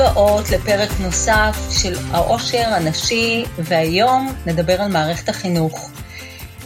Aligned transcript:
הבאות 0.00 0.50
לפרק 0.50 0.88
נוסף 1.00 1.56
של 1.82 1.94
העושר 2.10 2.64
הנשי, 2.68 3.44
והיום 3.58 4.28
נדבר 4.46 4.82
על 4.82 4.92
מערכת 4.92 5.28
החינוך. 5.28 5.90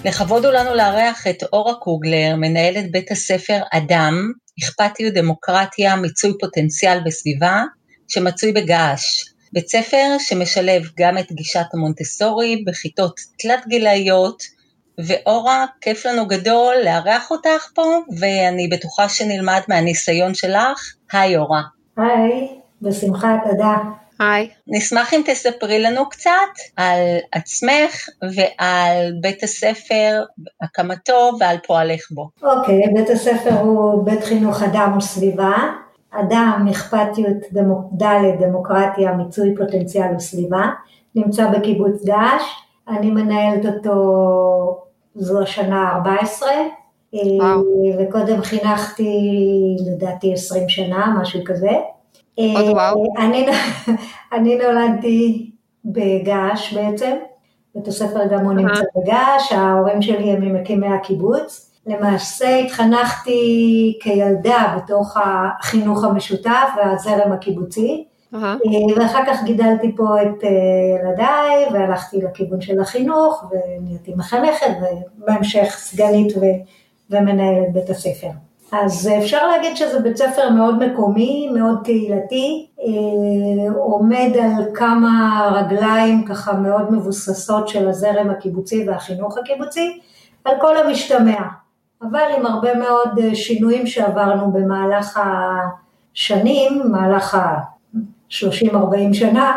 לכבוד 0.04 0.44
הוא 0.44 0.52
לנו 0.52 0.74
לארח 0.74 1.26
את 1.26 1.42
אורה 1.52 1.74
קוגלר, 1.74 2.34
מנהלת 2.36 2.90
בית 2.90 3.10
הספר 3.10 3.60
אדם, 3.72 4.32
אכפתיות, 4.62 5.14
דמוקרטיה, 5.14 5.96
מיצוי 5.96 6.32
פוטנציאל 6.40 6.98
וסביבה, 7.06 7.62
שמצוי 8.08 8.52
בגעש. 8.52 9.24
בית 9.52 9.68
ספר 9.68 10.16
שמשלב 10.18 10.82
גם 10.98 11.18
את 11.18 11.32
גישת 11.32 11.66
המונטסורי 11.74 12.64
בכיתות 12.66 13.20
תלת 13.38 13.66
גילאיות, 13.68 14.42
ואורה, 14.98 15.64
כיף 15.80 16.06
לנו 16.06 16.26
גדול 16.26 16.74
לארח 16.84 17.30
אותך 17.30 17.68
פה, 17.74 17.98
ואני 18.18 18.68
בטוחה 18.68 19.08
שנלמד 19.08 19.60
מהניסיון 19.68 20.34
שלך. 20.34 20.94
היי 21.12 21.36
אורה. 21.36 21.62
היי, 21.96 22.63
בשמחה, 22.84 23.36
תודה. 23.50 23.76
היי. 24.20 24.48
נשמח 24.66 25.14
אם 25.14 25.22
תספרי 25.26 25.82
לנו 25.82 26.08
קצת 26.08 26.30
על 26.76 27.00
עצמך 27.32 28.08
ועל 28.22 29.12
בית 29.20 29.42
הספר, 29.42 30.24
הקמתו 30.62 31.30
ועל 31.40 31.56
פועלך 31.66 32.00
בו. 32.10 32.28
אוקיי, 32.42 32.82
בית 32.94 33.10
הספר 33.10 33.60
הוא 33.60 34.04
בית 34.04 34.24
חינוך 34.24 34.62
אדם 34.62 34.94
וסביבה. 34.98 35.54
אדם, 36.10 36.66
אכפתיות, 36.70 37.36
ד', 38.02 38.42
דמוקרטיה, 38.42 39.12
מיצוי 39.12 39.54
פוטנציאל 39.56 40.16
וסביבה. 40.16 40.62
נמצא 41.14 41.50
בקיבוץ 41.50 42.04
דש. 42.04 42.42
אני 42.88 43.10
מנהלת 43.10 43.66
אותו 43.66 43.94
זו 45.14 45.42
השנה 45.42 45.82
ה-14. 45.82 46.42
וואו. 47.14 47.60
וקודם 47.98 48.42
חינכתי 48.42 49.20
לדעתי 49.86 50.32
20 50.32 50.68
שנה, 50.68 51.14
משהו 51.20 51.40
כזה. 51.44 51.70
עוד 52.38 52.68
וואו. 52.68 53.14
אני, 53.18 53.46
אני 54.34 54.58
נולדתי 54.58 55.50
בגעש 55.84 56.72
בעצם, 56.72 57.16
בית 57.74 57.88
הספר 57.88 58.26
גם 58.30 58.44
הוא 58.44 58.52
נמצא 58.52 58.82
בגעש, 58.96 59.52
ההורים 59.52 60.02
שלי 60.02 60.30
הם 60.30 60.40
ממקימי 60.40 60.86
הקיבוץ. 60.86 61.70
למעשה 61.86 62.58
התחנכתי 62.58 63.98
כילדה 64.02 64.76
בתוך 64.76 65.16
החינוך 65.24 66.04
המשותף 66.04 66.68
והזרם 66.76 67.32
הקיבוצי, 67.32 68.04
uh-huh. 68.34 68.36
ואחר 68.96 69.20
כך 69.26 69.42
גידלתי 69.44 69.96
פה 69.96 70.22
את 70.22 70.42
ילדיי 71.00 71.66
והלכתי 71.72 72.16
לכיוון 72.22 72.60
של 72.60 72.80
החינוך 72.80 73.44
ונהייתי 73.50 74.14
מחנכת 74.16 74.70
ובהמשך 75.18 75.74
סגנית 75.78 76.36
ו... 76.36 76.40
ומנהלת 77.10 77.72
בית 77.72 77.90
הספר. 77.90 78.28
אז 78.82 79.10
אפשר 79.18 79.46
להגיד 79.46 79.76
שזה 79.76 80.00
בית 80.00 80.16
ספר 80.16 80.50
מאוד 80.50 80.86
מקומי, 80.86 81.48
מאוד 81.54 81.78
קהילתי, 81.84 82.66
אה, 82.80 83.74
עומד 83.76 84.30
על 84.42 84.64
כמה 84.74 85.42
רגליים 85.54 86.24
ככה 86.24 86.52
מאוד 86.52 86.92
מבוססות 86.92 87.68
של 87.68 87.88
הזרם 87.88 88.30
הקיבוצי 88.30 88.88
והחינוך 88.88 89.38
הקיבוצי, 89.38 90.00
על 90.44 90.54
כל 90.60 90.76
המשתמע, 90.76 91.40
אבל 92.02 92.24
עם 92.36 92.46
הרבה 92.46 92.74
מאוד 92.74 93.34
שינויים 93.34 93.86
שעברנו 93.86 94.52
במהלך 94.52 95.20
השנים, 96.14 96.82
מהלך 96.90 97.34
ה-30-40 97.34 99.12
שנה. 99.12 99.56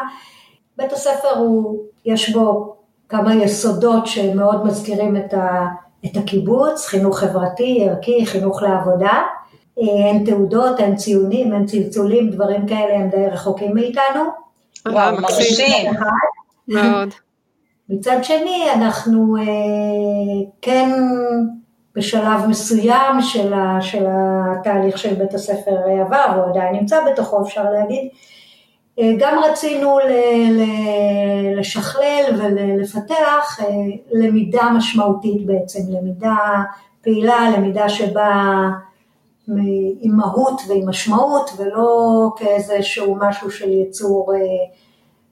בית 0.77 0.91
הספר 0.91 1.37
הוא, 1.37 1.77
יש 2.05 2.29
בו 2.29 2.75
כמה 3.09 3.35
יסודות 3.35 4.07
שמאוד 4.07 4.65
מזכירים 4.65 5.17
את 5.17 5.33
ה... 5.33 5.65
את 6.05 6.17
הקיבוץ, 6.17 6.85
חינוך 6.85 7.19
חברתי, 7.19 7.87
ערכי, 7.89 8.25
חינוך 8.25 8.61
לעבודה, 8.61 9.23
אין 9.77 10.23
תעודות, 10.25 10.79
אין 10.79 10.95
ציונים, 10.95 11.53
אין 11.53 11.65
צלצולים, 11.65 12.29
דברים 12.29 12.67
כאלה 12.67 12.95
הם 12.95 13.09
די 13.09 13.27
רחוקים 13.27 13.73
מאיתנו. 13.73 14.23
וואו, 14.87 15.21
מרשים. 15.21 15.93
מאוד. 16.67 17.09
מצד 17.89 18.17
שני, 18.23 18.67
אנחנו 18.73 19.35
אה, 19.37 19.43
כן 20.61 20.91
בשלב 21.95 22.45
מסוים 22.47 23.21
של, 23.21 23.53
ה, 23.53 23.81
של 23.81 24.05
התהליך 24.09 24.97
של 24.97 25.13
בית 25.13 25.33
הספר 25.33 25.75
עבר, 26.01 26.25
הוא 26.35 26.51
עדיין 26.51 26.75
נמצא 26.75 26.97
בתוכו, 27.11 27.41
אפשר 27.41 27.71
להגיד, 27.71 28.09
גם 29.19 29.39
רצינו 29.43 29.99
לשכלל 31.57 32.23
ולפתח 32.37 33.59
אה, 33.61 33.65
למידה 34.11 34.69
משמעותית 34.77 35.45
בעצם, 35.45 35.79
למידה 35.89 36.37
פעילה, 37.01 37.49
למידה 37.57 37.89
שבאה 37.89 38.69
עם 40.01 40.15
מהות 40.15 40.61
ועם 40.67 40.89
משמעות 40.89 41.49
ולא 41.57 42.29
כאיזשהו 42.37 43.15
משהו 43.19 43.51
של 43.51 43.71
יצור 43.71 44.33
אה, 44.35 44.39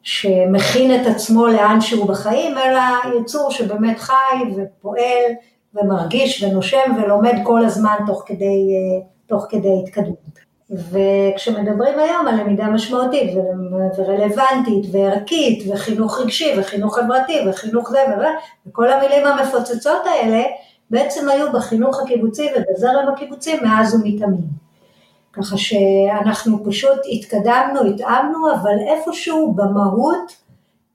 שמכין 0.04 1.02
את 1.02 1.08
עצמו 1.08 1.48
לאן 1.48 1.82
שהוא 1.82 2.08
בחיים, 2.08 2.58
אלא 2.58 2.82
יצור 3.20 3.52
שבאמת 3.52 4.00
חי 4.00 4.44
ופועל 4.56 5.32
ומרגיש 5.74 6.44
ונושם 6.44 6.92
ולומד 6.98 7.36
כל 7.44 7.66
הזמן 7.66 7.96
תוך 8.08 8.24
כדי, 8.26 8.46
אה, 8.46 9.06
תוך 9.28 9.46
כדי 9.50 9.82
התקדמות. 9.84 10.35
וכשמדברים 10.70 12.00
היום 12.00 12.28
על 12.28 12.42
למידה 12.42 12.68
משמעותית 12.68 13.34
ורלוונטית 13.98 14.86
וערכית 14.92 15.64
וחינוך 15.72 16.20
רגשי 16.20 16.54
וחינוך 16.60 16.96
חברתי 16.96 17.40
וחינוך 17.50 17.90
זה 17.90 18.00
וכל 18.68 18.92
המילים 18.92 19.28
המפוצצות 19.28 20.02
האלה 20.06 20.44
בעצם 20.90 21.30
היו 21.30 21.52
בחינוך 21.52 22.02
הקיבוצי 22.02 22.50
ובזרם 22.56 23.14
הקיבוצי 23.14 23.60
מאז 23.62 23.96
ומתמיד. 23.96 24.46
ככה 25.34 25.58
שאנחנו 25.58 26.66
פשוט 26.66 27.00
התקדמנו, 27.12 27.84
התאמנו, 27.84 28.52
אבל 28.54 28.76
איפשהו 28.88 29.54
במהות 29.54 30.36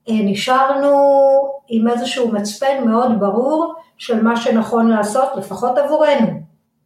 אה, 0.09 0.13
נשארנו 0.23 0.97
עם 1.67 1.87
איזשהו 1.87 2.31
מצפן 2.31 2.83
מאוד 2.85 3.19
ברור 3.19 3.73
של 3.97 4.23
מה 4.23 4.37
שנכון 4.37 4.87
לעשות, 4.87 5.29
לפחות 5.37 5.77
עבורנו, 5.77 6.27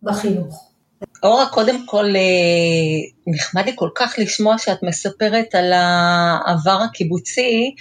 בחינוך. 0.03 0.74
אורה, 1.23 1.49
קודם 1.49 1.85
כל, 1.85 2.05
אה, 2.15 3.33
נחמד 3.33 3.65
לי 3.65 3.71
כל 3.75 3.89
כך 3.95 4.15
לשמוע 4.17 4.57
שאת 4.57 4.83
מספרת 4.83 5.55
על 5.55 5.73
העבר 5.73 6.79
הקיבוצי, 6.89 7.75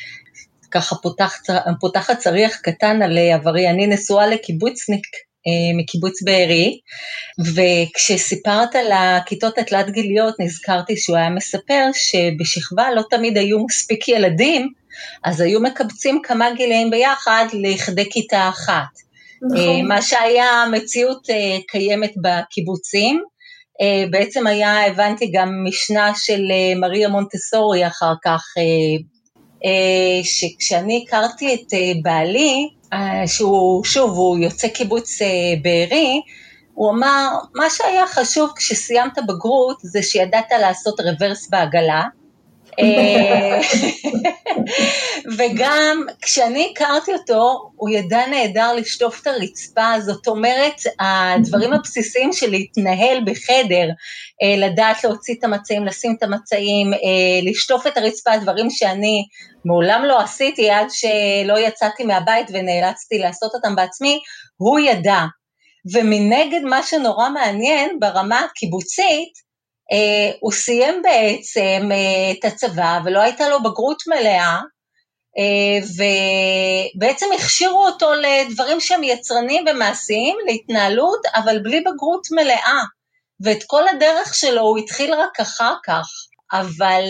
ככה 0.71 0.97
פותח, 0.97 1.41
פותחת 1.81 2.19
צריח 2.19 2.57
קטן 2.63 3.03
על 3.03 3.19
עברי. 3.19 3.71
אני 3.71 3.87
נשואה 3.87 4.27
לקיבוצניק 4.27 5.07
אה, 5.47 5.79
מקיבוץ 5.79 6.23
בארי, 6.23 6.79
וכשסיפרת 7.55 8.75
על 8.75 8.93
הכיתות 8.93 9.59
התלת 9.59 9.91
גיליות 9.91 10.35
נזכרתי 10.41 10.97
שהוא 10.97 11.17
היה 11.17 11.31
מספר 11.31 11.85
שבשכבה 11.95 12.91
לא 12.95 13.03
תמיד 13.11 13.39
היו 13.39 13.65
מספיק 13.65 14.09
ילדים, 14.09 14.73
אז 15.25 15.41
היו 15.41 15.61
מקבצים 15.61 16.21
כמה 16.23 16.55
גילאים 16.57 16.91
ביחד 16.91 17.47
לכדי 17.53 18.11
כיתה 18.11 18.49
אחת. 18.49 19.04
נכון. 19.51 19.59
אה, 19.59 19.83
מה 19.83 20.03
שהיה 20.03 20.65
מציאות 20.73 21.27
קיימת 21.69 22.13
בקיבוצים, 22.23 23.23
אה, 23.81 24.05
בעצם 24.11 24.47
היה, 24.47 24.87
הבנתי 24.87 25.31
גם 25.35 25.65
משנה 25.69 26.13
של 26.17 26.43
אה, 26.51 26.81
מריה 26.81 27.09
מונטסורי 27.09 27.87
אחר 27.87 28.13
כך, 28.25 28.43
אה, 29.65 30.25
שכשאני 30.25 31.05
הכרתי 31.07 31.55
את 31.55 31.73
בעלי, 32.03 32.69
שהוא, 33.27 33.85
שוב, 33.85 34.11
הוא 34.11 34.39
יוצא 34.39 34.69
קיבוץ 34.69 35.19
בארי, 35.63 36.21
הוא 36.75 36.91
אמר, 36.91 37.29
מה 37.55 37.71
שהיה 37.71 38.07
חשוב 38.07 38.51
כשסיימת 38.57 39.19
בגרות 39.29 39.77
זה 39.83 40.03
שידעת 40.03 40.53
לעשות 40.61 41.01
רוורס 41.01 41.49
בעגלה, 41.51 42.03
אה, 42.03 42.24
וגם 45.39 46.07
כשאני 46.23 46.73
הכרתי 46.73 47.13
אותו, 47.13 47.71
הוא 47.77 47.91
ידע 47.91 48.27
נהדר 48.27 48.73
לשטוף 48.73 49.23
את 49.23 49.27
הרצפה, 49.27 50.01
זאת 50.01 50.27
אומרת, 50.27 50.75
הדברים 51.01 51.73
הבסיסיים 51.73 52.33
של 52.33 52.51
להתנהל 52.51 53.21
בחדר, 53.27 53.89
אה, 54.43 54.67
לדעת 54.67 55.05
להוציא 55.05 55.35
את 55.39 55.45
המצעים, 55.45 55.87
לשים 55.87 56.15
את 56.19 56.23
המצעים, 56.23 56.93
אה, 56.93 57.51
לשטוף 57.51 57.87
את 57.87 57.97
הרצפה, 57.97 58.37
דברים 58.37 58.71
שאני 58.71 59.25
מעולם 59.65 60.05
לא 60.05 60.21
עשיתי 60.21 60.71
עד 60.71 60.87
שלא 60.91 61.59
יצאתי 61.59 62.05
מהבית 62.05 62.47
ונאלצתי 62.53 63.19
לעשות 63.19 63.55
אותם 63.55 63.77
בעצמי, 63.77 64.21
הוא 64.57 64.81
ידע. 64.81 65.21
ומנגד 65.93 66.61
מה 66.61 66.83
שנורא 66.83 67.29
מעניין 67.29 68.01
ברמה 68.01 68.41
הקיבוצית, 68.41 69.33
אה, 69.39 69.44
הוא 70.41 70.53
סיים 70.53 71.03
בעצם 71.03 71.89
אה, 71.93 72.31
את 72.31 72.45
הצבא 72.45 72.99
ולא 73.05 73.21
הייתה 73.21 73.49
לו 73.49 73.63
בגרות 73.63 74.03
מלאה, 74.07 74.61
אה, 75.39 75.87
ובעצם 76.97 77.27
הכשירו 77.35 77.87
אותו 77.87 78.11
לדברים 78.15 78.81
שהם 78.81 79.05
יצרניים 79.05 79.65
ומעשיים, 79.71 80.37
להתנהלות, 80.47 81.21
אבל 81.35 81.59
בלי 81.63 81.81
בגרות 81.81 82.27
מלאה. 82.31 82.83
ואת 83.45 83.65
כל 83.67 83.89
הדרך 83.89 84.35
שלו 84.35 84.61
הוא 84.61 84.79
התחיל 84.79 85.15
רק 85.15 85.41
אחר 85.41 85.75
כך. 85.85 86.07
אבל 86.53 87.03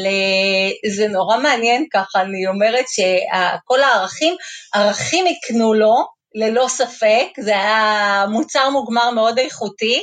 זה 0.97 1.09
נורא 1.09 1.39
מעניין 1.39 1.87
ככה, 1.93 2.21
אני 2.21 2.47
אומרת 2.47 2.85
שכל 2.89 3.83
הערכים, 3.83 4.35
ערכים 4.75 5.25
הקנו 5.27 5.75
לו, 5.75 5.95
ללא 6.35 6.69
ספק, 6.69 7.27
זה 7.41 7.51
היה 7.51 8.25
מוצר 8.31 8.71
מוגמר 8.71 9.11
מאוד 9.11 9.39
איכותי, 9.39 10.01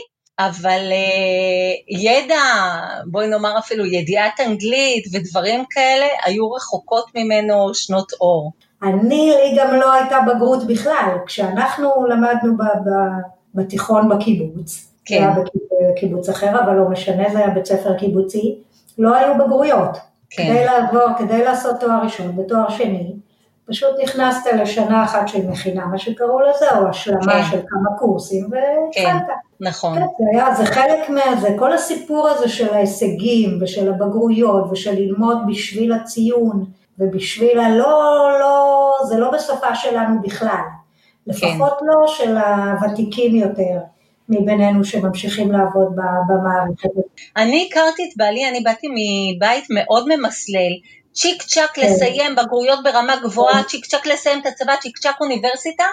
אבל 0.47 0.91
uh, 0.91 1.97
ידע, 1.99 2.41
בואי 3.05 3.27
נאמר 3.27 3.57
אפילו 3.57 3.85
ידיעת 3.85 4.39
אנגלית 4.39 5.05
ודברים 5.13 5.63
כאלה, 5.69 6.05
היו 6.25 6.51
רחוקות 6.51 7.05
ממנו 7.15 7.73
שנות 7.73 8.11
אור. 8.21 8.51
אני, 8.83 9.33
לי 9.35 9.57
גם 9.57 9.75
לא 9.75 9.93
הייתה 9.93 10.19
בגרות 10.27 10.67
בכלל. 10.67 11.17
כשאנחנו 11.25 11.89
למדנו 12.09 12.57
ב, 12.57 12.61
ב, 12.61 12.89
בתיכון 13.55 14.09
בקיבוץ, 14.09 14.87
כן. 15.05 15.17
זה 15.17 15.41
היה 15.79 15.91
בקיבוץ 15.91 16.29
אחר, 16.29 16.59
אבל 16.63 16.73
לא 16.73 16.89
משנה, 16.89 17.23
זה 17.31 17.37
היה 17.37 17.49
בית 17.49 17.65
ספר 17.65 17.97
קיבוצי, 17.97 18.55
לא 18.97 19.15
היו 19.15 19.33
בגרויות. 19.37 19.97
כן. 20.29 20.43
כדי 20.43 20.65
לעבור, 20.65 21.17
כדי 21.17 21.43
לעשות 21.43 21.79
תואר 21.79 22.03
ראשון 22.03 22.39
ותואר 22.39 22.69
שני, 22.69 23.13
פשוט 23.71 23.89
נכנסת 24.03 24.53
לשנה 24.53 25.03
אחת 25.03 25.27
של 25.27 25.47
מכינה, 25.47 25.85
מה 25.85 25.97
שקראו 25.97 26.39
לזה, 26.39 26.77
או 26.77 26.87
השלמה 26.87 27.33
כן. 27.33 27.43
של 27.51 27.59
כמה 27.67 27.97
קורסים, 27.99 28.49
והתחלת. 28.51 29.27
כן, 29.27 29.33
נכון. 29.59 29.99
כן, 29.99 30.05
זה, 30.17 30.23
היה, 30.33 30.55
זה 30.55 30.65
חלק 30.65 31.09
מהזה, 31.09 31.55
כל 31.59 31.73
הסיפור 31.73 32.27
הזה 32.27 32.49
של 32.49 32.73
ההישגים 32.73 33.57
ושל 33.61 33.93
הבגרויות 33.93 34.71
ושל 34.71 34.91
ללמוד 34.91 35.37
בשביל 35.47 35.93
הציון 35.93 36.65
ובשביל 36.99 37.59
הלא, 37.59 38.29
לא, 38.39 38.93
זה 39.07 39.17
לא 39.17 39.31
בשפה 39.31 39.75
שלנו 39.75 40.21
בכלל. 40.21 40.63
לפחות 41.27 41.73
כן. 41.79 41.85
לא 41.85 42.07
של 42.07 42.37
הוותיקים 42.37 43.35
יותר. 43.35 43.79
מבינינו 44.29 44.83
שממשיכים 44.83 45.51
לעבוד 45.51 45.95
במערכת. 46.27 46.89
אני 47.37 47.67
הכרתי 47.69 48.03
את 48.03 48.17
בעלי, 48.17 48.49
אני 48.49 48.59
באתי 48.59 48.87
מבית 48.87 49.65
מאוד 49.69 50.07
ממסלל, 50.07 50.71
צ'יק 51.13 51.43
צ'אק 51.43 51.71
כן. 51.73 51.81
לסיים 51.81 52.35
בגרויות 52.35 52.83
ברמה 52.83 53.15
גבוהה, 53.15 53.63
כן. 53.63 53.69
צ'יק 53.69 53.85
צ'אק 53.85 54.07
לסיים 54.07 54.39
את 54.39 54.45
הצבא, 54.45 54.75
צ'יק 54.75 54.97
צ'אק 54.97 55.21
אוניברסיטה. 55.21 55.83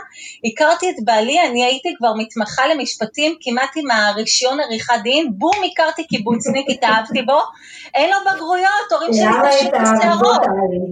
הכרתי 0.44 0.90
את 0.90 0.94
בעלי, 1.04 1.40
אני 1.40 1.64
הייתי 1.64 1.94
כבר 1.98 2.12
מתמחה 2.16 2.66
למשפטים, 2.66 3.34
כמעט 3.40 3.70
עם 3.76 3.90
הרישיון 3.90 4.60
עריכת 4.60 4.94
דין, 5.02 5.26
בום, 5.30 5.56
הכרתי 5.72 6.06
קיבוצניק, 6.06 6.66
התאהבתי 6.70 7.22
בו, 7.22 7.40
אין 7.94 8.10
לו 8.10 8.16
בגרויות, 8.32 8.92
הורים 8.92 9.12
שלי 9.12 9.50
פשוט 9.50 9.70
בשערות. 9.70 10.40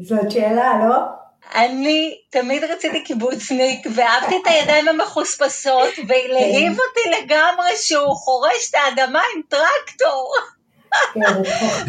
זאת 0.02 0.31
שאלה, 0.31 0.87
לא? 0.88 0.96
אני 1.55 2.19
תמיד 2.31 2.64
רציתי 2.64 3.05
קיבוצניק, 3.05 3.87
ואהבתי 3.94 4.37
את 4.37 4.46
הידיים 4.46 4.88
המחוספסות, 4.88 5.90
והלהיב 6.08 6.73
כן. 6.73 6.81
אותי 6.88 7.23
לגמרי 7.23 7.70
שהוא 7.76 8.17
חורש 8.17 8.70
את 8.70 8.75
האדמה 8.75 9.23
עם 9.37 9.43
טרקטור. 9.49 10.34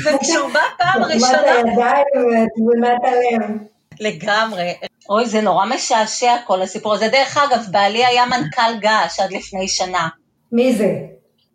וכשהוא 0.05 0.49
בא 0.53 0.59
פעם 0.77 1.03
ראשונה... 1.03 1.41
הידיים 1.41 2.05
ותמונת 2.15 3.01
הלב. 3.03 3.57
לגמרי. 3.99 4.73
אוי, 5.09 5.25
זה 5.25 5.41
נורא 5.41 5.65
משעשע 5.65 6.35
כל 6.45 6.61
הסיפור 6.61 6.93
הזה. 6.93 7.07
דרך 7.07 7.37
אגב, 7.37 7.65
בעלי 7.71 8.05
היה 8.05 8.25
מנכ"ל 8.25 8.79
געש 8.79 9.19
עד 9.19 9.31
לפני 9.31 9.67
שנה. 9.67 10.07
מי 10.51 10.73
זה? 10.73 10.93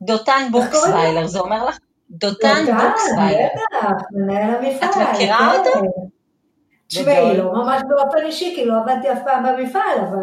דותן 0.03 0.49
בוקסוויילר, 0.51 1.27
זה 1.27 1.41
אומר 1.41 1.65
לך? 1.65 1.79
דותן 2.11 2.65
בוקסוויילר. 2.67 3.49
בטח, 3.55 3.89
מנהל 4.13 4.55
המפעל. 4.55 4.91
את 4.91 4.97
מכירה 4.97 5.53
כן. 5.65 5.69
אותו? 5.69 5.81
תשמעי, 6.89 7.37
לא 7.37 7.53
ממש 7.53 7.83
באופן 7.89 8.27
אישי, 8.27 8.53
כי 8.57 8.65
לא 8.65 8.75
עבדתי 8.79 9.13
אף 9.13 9.19
פעם 9.25 9.43
במפעל, 9.43 9.99
אבל... 9.99 10.19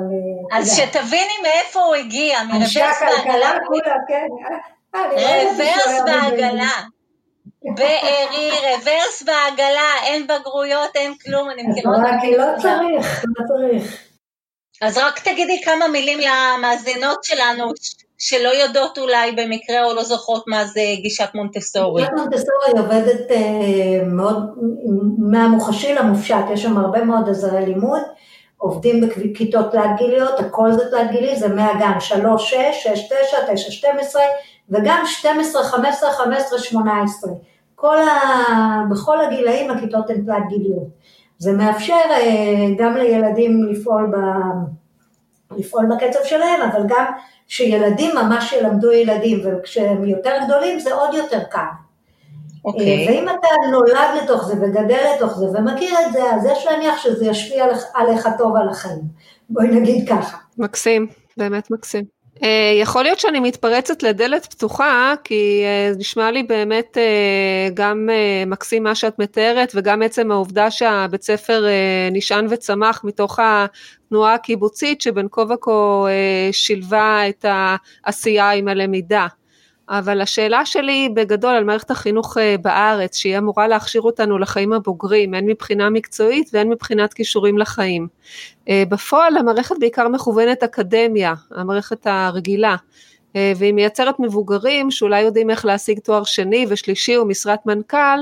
אה, 0.51 0.57
אז 0.57 0.77
שתביני 0.77 1.33
מאיפה 1.43 1.79
הוא 1.79 1.95
הגיע, 1.95 2.43
מרוורס 2.43 2.77
בעגלה. 3.01 3.51
כן. 4.07 4.27
אה, 4.95 5.01
לא 5.07 5.51
רוורס 5.51 6.01
בעגלה. 6.05 6.71
בארי, 7.63 8.51
רוורס 8.51 9.23
בעגלה, 9.23 9.91
אין 10.03 10.27
בגרויות, 10.27 10.95
אין 10.95 11.13
כלום, 11.15 11.49
אני 11.49 11.63
מכירה 11.63 11.95
אותה. 11.95 12.09
רק 12.09 12.23
לא 12.37 12.61
צריך, 12.61 13.25
לא 13.37 13.45
צריך. 13.47 14.09
אז 14.81 14.97
רק 14.97 15.19
תגידי 15.19 15.61
כמה 15.65 15.87
מילים 15.87 16.19
למאזינות 16.19 17.23
שלנו, 17.23 17.71
שלא 18.17 18.49
יודעות 18.49 18.97
אולי 18.97 19.31
במקרה 19.31 19.85
או 19.85 19.93
לא 19.93 20.03
זוכרות 20.03 20.43
מה 20.47 20.65
זה 20.65 20.81
גישת 21.01 21.29
מונטסורי. 21.33 22.01
גישת 22.01 22.13
מונטסורי 22.17 22.83
עובדת 22.83 23.31
אה, 23.31 24.05
מאוד, 24.05 24.37
מהמוחשי 25.17 25.93
למופשט, 25.93 26.45
יש 26.53 26.61
שם 26.61 26.77
הרבה 26.77 27.03
מאוד 27.03 27.29
עזרי 27.29 27.65
לימוד, 27.65 28.01
עובדים 28.57 29.01
בכיתות 29.01 29.71
תלת 29.71 29.89
גיליות, 29.97 30.39
הכל 30.39 30.71
זה 30.71 30.89
תלת 30.91 31.11
גילי, 31.11 31.35
זה 31.35 31.47
מהגן 31.47 31.99
3, 31.99 32.53
6, 32.53 32.83
6, 32.83 33.09
9, 33.09 33.53
9, 33.53 33.71
12, 33.71 34.21
וגם 34.71 35.03
12, 35.05 35.63
15, 35.63 36.11
15, 36.11 36.59
18. 36.59 37.31
כל 37.75 37.97
ה... 38.01 38.09
בכל 38.91 39.21
הגילאים 39.21 39.71
הכיתות 39.71 40.09
הן 40.09 40.21
תלת 40.21 40.47
גיליות. 40.49 40.87
זה 41.37 41.51
מאפשר 41.51 41.93
אה, 42.11 42.67
גם 42.77 42.97
לילדים 42.97 43.63
לפעול, 43.63 44.11
ב... 44.11 44.17
לפעול 45.57 45.85
בקצב 45.85 46.19
שלהם, 46.23 46.61
אבל 46.61 46.81
גם 46.87 47.05
שילדים 47.47 48.15
ממש 48.15 48.53
ילמדו 48.53 48.91
ילדים, 48.91 49.39
וכשהם 49.45 50.05
יותר 50.05 50.33
גדולים 50.45 50.79
זה 50.79 50.93
עוד 50.93 51.13
יותר 51.13 51.43
קל. 51.43 51.59
Okay. 51.59 52.65
אוקיי. 52.65 53.07
אה, 53.07 53.13
ואם 53.13 53.29
אתה 53.29 53.47
נולד 53.71 54.23
לתוך 54.23 54.45
זה 54.45 54.53
וגדל 54.53 54.99
לתוך 55.15 55.37
זה 55.37 55.45
ומכיר 55.45 55.95
את 56.05 56.13
זה, 56.13 56.35
אז 56.35 56.45
יש 56.45 56.65
להניח 56.65 56.97
שזה 56.97 57.25
ישפיע 57.25 57.65
עליך 57.93 58.27
טוב 58.37 58.55
על 58.55 58.69
החיים. 58.69 59.01
בואי 59.49 59.67
נגיד 59.67 60.09
ככה. 60.09 60.37
מקסים, 60.57 61.07
באמת 61.37 61.71
מקסים. 61.71 62.18
אה, 62.43 62.71
יכול 62.81 63.03
להיות 63.03 63.19
שאני 63.19 63.39
מתפרצת 63.39 64.03
לדלת 64.03 64.45
פתוחה, 64.45 65.13
כי 65.23 65.61
אה, 65.63 65.91
נשמע 65.97 66.31
לי 66.31 66.43
באמת 66.43 66.97
אה, 66.97 67.69
גם 67.73 68.09
מקסים 68.47 68.83
מה 68.83 68.95
שאת 68.95 69.19
מתארת, 69.19 69.71
וגם 69.75 70.01
עצם 70.01 70.31
העובדה 70.31 70.71
שהבית 70.71 71.23
ספר 71.23 71.65
נשען 72.11 72.47
וצמח 72.49 73.01
מתוך 73.03 73.39
התנועה 73.39 74.33
הקיבוצית, 74.33 75.01
שבין 75.01 75.27
כה 75.31 75.41
וכה 75.41 76.05
שילבה 76.51 77.21
את 77.29 77.45
העשייה 77.49 78.51
עם 78.51 78.67
הלמידה. 78.67 79.27
אבל 79.89 80.21
השאלה 80.21 80.65
שלי 80.65 81.09
בגדול 81.13 81.55
על 81.55 81.63
מערכת 81.63 81.91
החינוך 81.91 82.37
אה, 82.37 82.55
בארץ, 82.61 83.17
שהיא 83.17 83.37
אמורה 83.37 83.67
להכשיר 83.67 84.01
אותנו 84.01 84.37
לחיים 84.37 84.73
הבוגרים, 84.73 85.33
הן 85.33 85.45
מבחינה 85.45 85.89
מקצועית 85.89 86.49
והן 86.53 86.69
מבחינת 86.69 87.13
כישורים 87.13 87.57
לחיים. 87.57 88.07
אה, 88.69 88.83
בפועל 88.89 89.37
המערכת 89.37 89.75
בעיקר 89.79 90.07
מכוונת 90.07 90.63
אקדמיה, 90.63 91.33
המערכת 91.51 92.07
הרגילה. 92.07 92.75
אה, 93.35 93.53
והיא 93.57 93.73
מייצרת 93.73 94.19
מבוגרים 94.19 94.91
שאולי 94.91 95.21
יודעים 95.21 95.49
איך 95.49 95.65
להשיג 95.65 95.99
תואר 95.99 96.23
שני 96.23 96.65
ושלישי 96.69 97.17
ומשרת 97.17 97.65
מנכ"ל, 97.65 98.19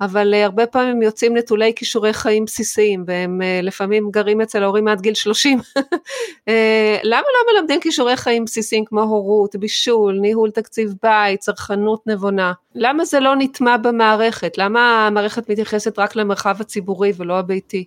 אבל 0.00 0.34
uh, 0.34 0.44
הרבה 0.44 0.66
פעמים 0.66 1.02
יוצאים 1.02 1.36
נטולי 1.36 1.72
כישורי 1.76 2.12
חיים 2.12 2.44
בסיסיים, 2.44 3.04
והם 3.06 3.40
uh, 3.40 3.64
לפעמים 3.64 4.10
גרים 4.10 4.40
אצל 4.40 4.62
ההורים 4.62 4.88
עד 4.88 5.00
גיל 5.00 5.14
30. 5.14 5.58
uh, 5.58 5.62
אה, 6.48 6.96
למה 7.02 7.20
לא 7.20 7.52
מלמדים 7.52 7.80
כישורי 7.80 8.16
חיים 8.16 8.44
בסיסיים 8.44 8.84
כמו 8.84 9.02
הורות, 9.02 9.56
בישול, 9.56 10.18
ניהול 10.20 10.50
תקציב 10.50 10.94
בית, 11.02 11.40
צרכנות 11.40 12.06
נבונה? 12.06 12.52
למה 12.74 13.04
זה 13.04 13.20
לא 13.20 13.36
נטמע 13.38 13.76
במערכת? 13.76 14.58
למה 14.58 15.06
המערכת 15.06 15.48
מתייחסת 15.48 15.98
רק 15.98 16.16
למרחב 16.16 16.60
הציבורי 16.60 17.12
ולא 17.16 17.38
הביתי? 17.38 17.84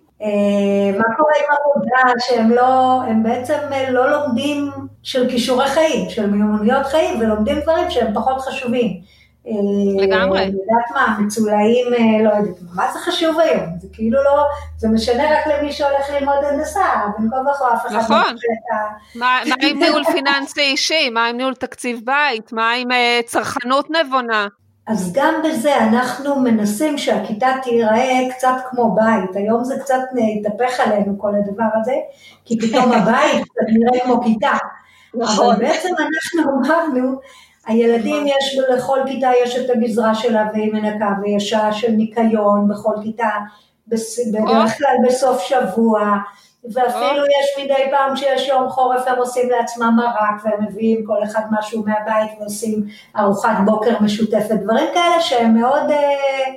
מה 0.98 1.04
קורה 1.16 1.32
עם 1.38 1.56
עבודה 1.60 2.12
שהם 2.18 2.50
לא, 2.50 3.00
בעצם 3.22 3.58
לא 3.90 4.10
לומדים 4.10 4.70
של 5.02 5.30
כישורי 5.30 5.68
חיים, 5.68 6.10
של 6.10 6.30
מיומנויות 6.30 6.86
חיים, 6.86 7.20
ולומדים 7.20 7.60
דברים 7.60 7.90
שהם 7.90 8.14
פחות 8.14 8.40
חשובים. 8.40 9.17
לגמרי. 9.98 10.42
אני 10.42 10.46
יודעת 10.46 10.90
מה, 10.94 11.16
מצולעים, 11.20 11.86
אה, 11.94 12.24
לא 12.24 12.30
יודעת, 12.30 12.56
מה 12.74 12.92
זה 12.92 12.98
חשוב 12.98 13.40
היום? 13.40 13.64
זה 13.80 13.88
כאילו 13.92 14.22
לא, 14.22 14.44
זה 14.76 14.88
משנה 14.88 15.22
רק 15.38 15.46
למי 15.46 15.72
שהולך 15.72 16.10
ללמוד 16.10 16.44
הנדסה, 16.44 16.84
בין 17.18 17.30
כה 17.30 17.36
וכה 17.36 17.74
אף 17.74 17.86
אחד 17.86 17.94
לא 17.94 18.00
נכון. 18.00 18.34
מה 19.14 19.38
עם 19.62 19.78
ניהול 19.82 20.04
פיננסי 20.04 20.60
אישי? 20.60 21.10
מה 21.10 21.26
עם 21.26 21.36
ניהול 21.36 21.54
תקציב 21.54 22.00
בית? 22.04 22.52
מה 22.52 22.70
עם 22.72 22.92
אה, 22.92 23.20
צרכנות 23.26 23.90
נבונה? 23.90 24.46
אז 24.88 25.12
גם 25.12 25.34
בזה 25.44 25.76
אנחנו 25.76 26.40
מנסים 26.40 26.98
שהכיתה 26.98 27.48
תיראה 27.62 28.28
קצת 28.30 28.54
כמו 28.70 28.94
בית, 28.94 29.36
היום 29.36 29.64
זה 29.64 29.74
קצת 29.80 30.00
התהפך 30.40 30.80
עלינו 30.80 31.18
כל 31.18 31.32
הדבר 31.34 31.68
הזה, 31.80 31.94
כי 32.44 32.58
פתאום 32.60 32.92
הבית 32.98 33.46
נראה 33.68 34.04
כמו 34.04 34.22
כיתה. 34.22 34.56
נכון. 35.14 35.54
אבל 35.54 35.64
בעצם 35.64 35.88
אנחנו 35.88 36.52
אמרנו, 36.52 37.20
הילדים 37.68 38.26
יש, 38.26 38.58
לכל 38.68 38.98
כיתה 39.06 39.30
יש 39.42 39.56
את 39.56 39.70
הגזרה 39.70 40.14
שלה 40.14 40.46
והיא 40.52 40.72
מנקה, 40.72 41.08
ויש 41.22 41.50
שעה 41.50 41.72
של 41.72 41.90
ניקיון 41.90 42.68
בכל 42.68 42.94
כיתה, 43.02 43.30
בדרך 43.88 44.78
כלל 44.78 44.96
בסוף 45.06 45.42
שבוע, 45.42 46.00
ואפילו 46.64 47.24
יש 47.24 47.64
מדי 47.64 47.90
פעם 47.90 48.16
שיש 48.16 48.48
יום 48.48 48.68
חורף 48.68 49.06
הם 49.06 49.18
עושים 49.18 49.50
לעצמם 49.50 49.96
מרק 49.96 50.44
והם 50.44 50.64
מביאים 50.64 51.04
כל 51.06 51.24
אחד 51.24 51.42
משהו 51.50 51.84
מהבית 51.86 52.30
ועושים 52.40 52.84
ארוחת 53.18 53.56
בוקר 53.64 53.94
משותפת, 54.00 54.54
דברים 54.62 54.86
כאלה 54.94 55.20
שהם 55.20 55.54
מאוד, 55.54 55.90
אה, 55.90 56.54